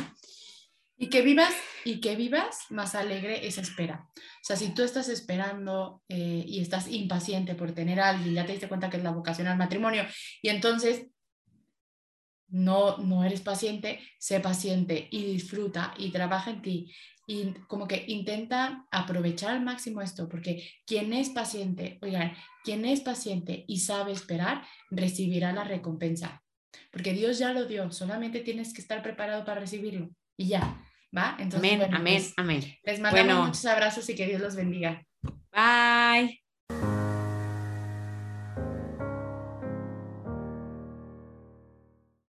Y 0.97 1.07
que 1.07 1.21
vivas, 1.21 1.53
y 1.86 1.99
que 1.99 2.15
vivas 2.15 2.65
más 2.69 2.95
alegre 2.95 3.47
esa 3.47 3.61
espera. 3.61 4.07
O 4.15 4.43
sea, 4.43 4.55
si 4.55 4.73
tú 4.73 4.84
estás 4.84 5.09
esperando 5.09 6.03
eh, 6.09 6.43
y 6.45 6.59
estás 6.59 6.88
impaciente 6.91 7.55
por 7.55 7.71
tener 7.71 7.99
a 7.99 8.09
alguien, 8.09 8.36
ya 8.36 8.45
te 8.45 8.51
diste 8.51 8.67
cuenta 8.67 8.89
que 8.89 8.97
es 8.97 9.03
la 9.03 9.11
vocación 9.11 9.47
al 9.47 9.57
matrimonio, 9.57 10.03
y 10.41 10.49
entonces 10.49 11.07
no, 12.51 12.97
no 12.97 13.23
eres 13.23 13.41
paciente, 13.41 13.99
sé 14.19 14.39
paciente 14.41 15.07
y 15.09 15.23
disfruta 15.23 15.93
y 15.97 16.11
trabaja 16.11 16.51
en 16.51 16.61
ti 16.61 16.93
y 17.28 17.53
como 17.67 17.88
que 17.88 18.03
intenta 18.07 18.86
aprovechar 18.91 19.51
al 19.51 19.63
máximo 19.63 20.01
esto, 20.01 20.28
porque 20.28 20.67
quien 20.86 21.13
es 21.13 21.30
paciente, 21.30 21.99
oigan, 22.01 22.34
quien 22.63 22.86
es 22.86 23.01
paciente 23.01 23.63
y 23.67 23.80
sabe 23.80 24.11
esperar, 24.11 24.63
recibirá 24.89 25.53
la 25.53 25.63
recompensa, 25.63 26.43
porque 26.91 27.13
Dios 27.13 27.39
ya 27.39 27.53
lo 27.53 27.65
dio, 27.65 27.91
solamente 27.91 28.41
tienes 28.41 28.74
que 28.74 28.82
estar 28.82 29.01
preparado 29.01 29.45
para 29.45 29.61
recibirlo 29.61 30.09
y 30.38 30.47
ya, 30.47 30.84
¿va? 31.15 31.38
Entonces, 31.39 31.74
amén, 31.74 31.93
amén, 31.93 32.22
pues, 32.22 32.34
amén. 32.38 32.78
Les 32.84 32.99
mandamos 32.99 33.47
muchos 33.47 33.65
abrazos 33.65 34.09
y 34.09 34.15
que 34.15 34.28
Dios 34.28 34.41
los 34.41 34.55
bendiga. 34.55 35.05
Bye. 35.51 36.40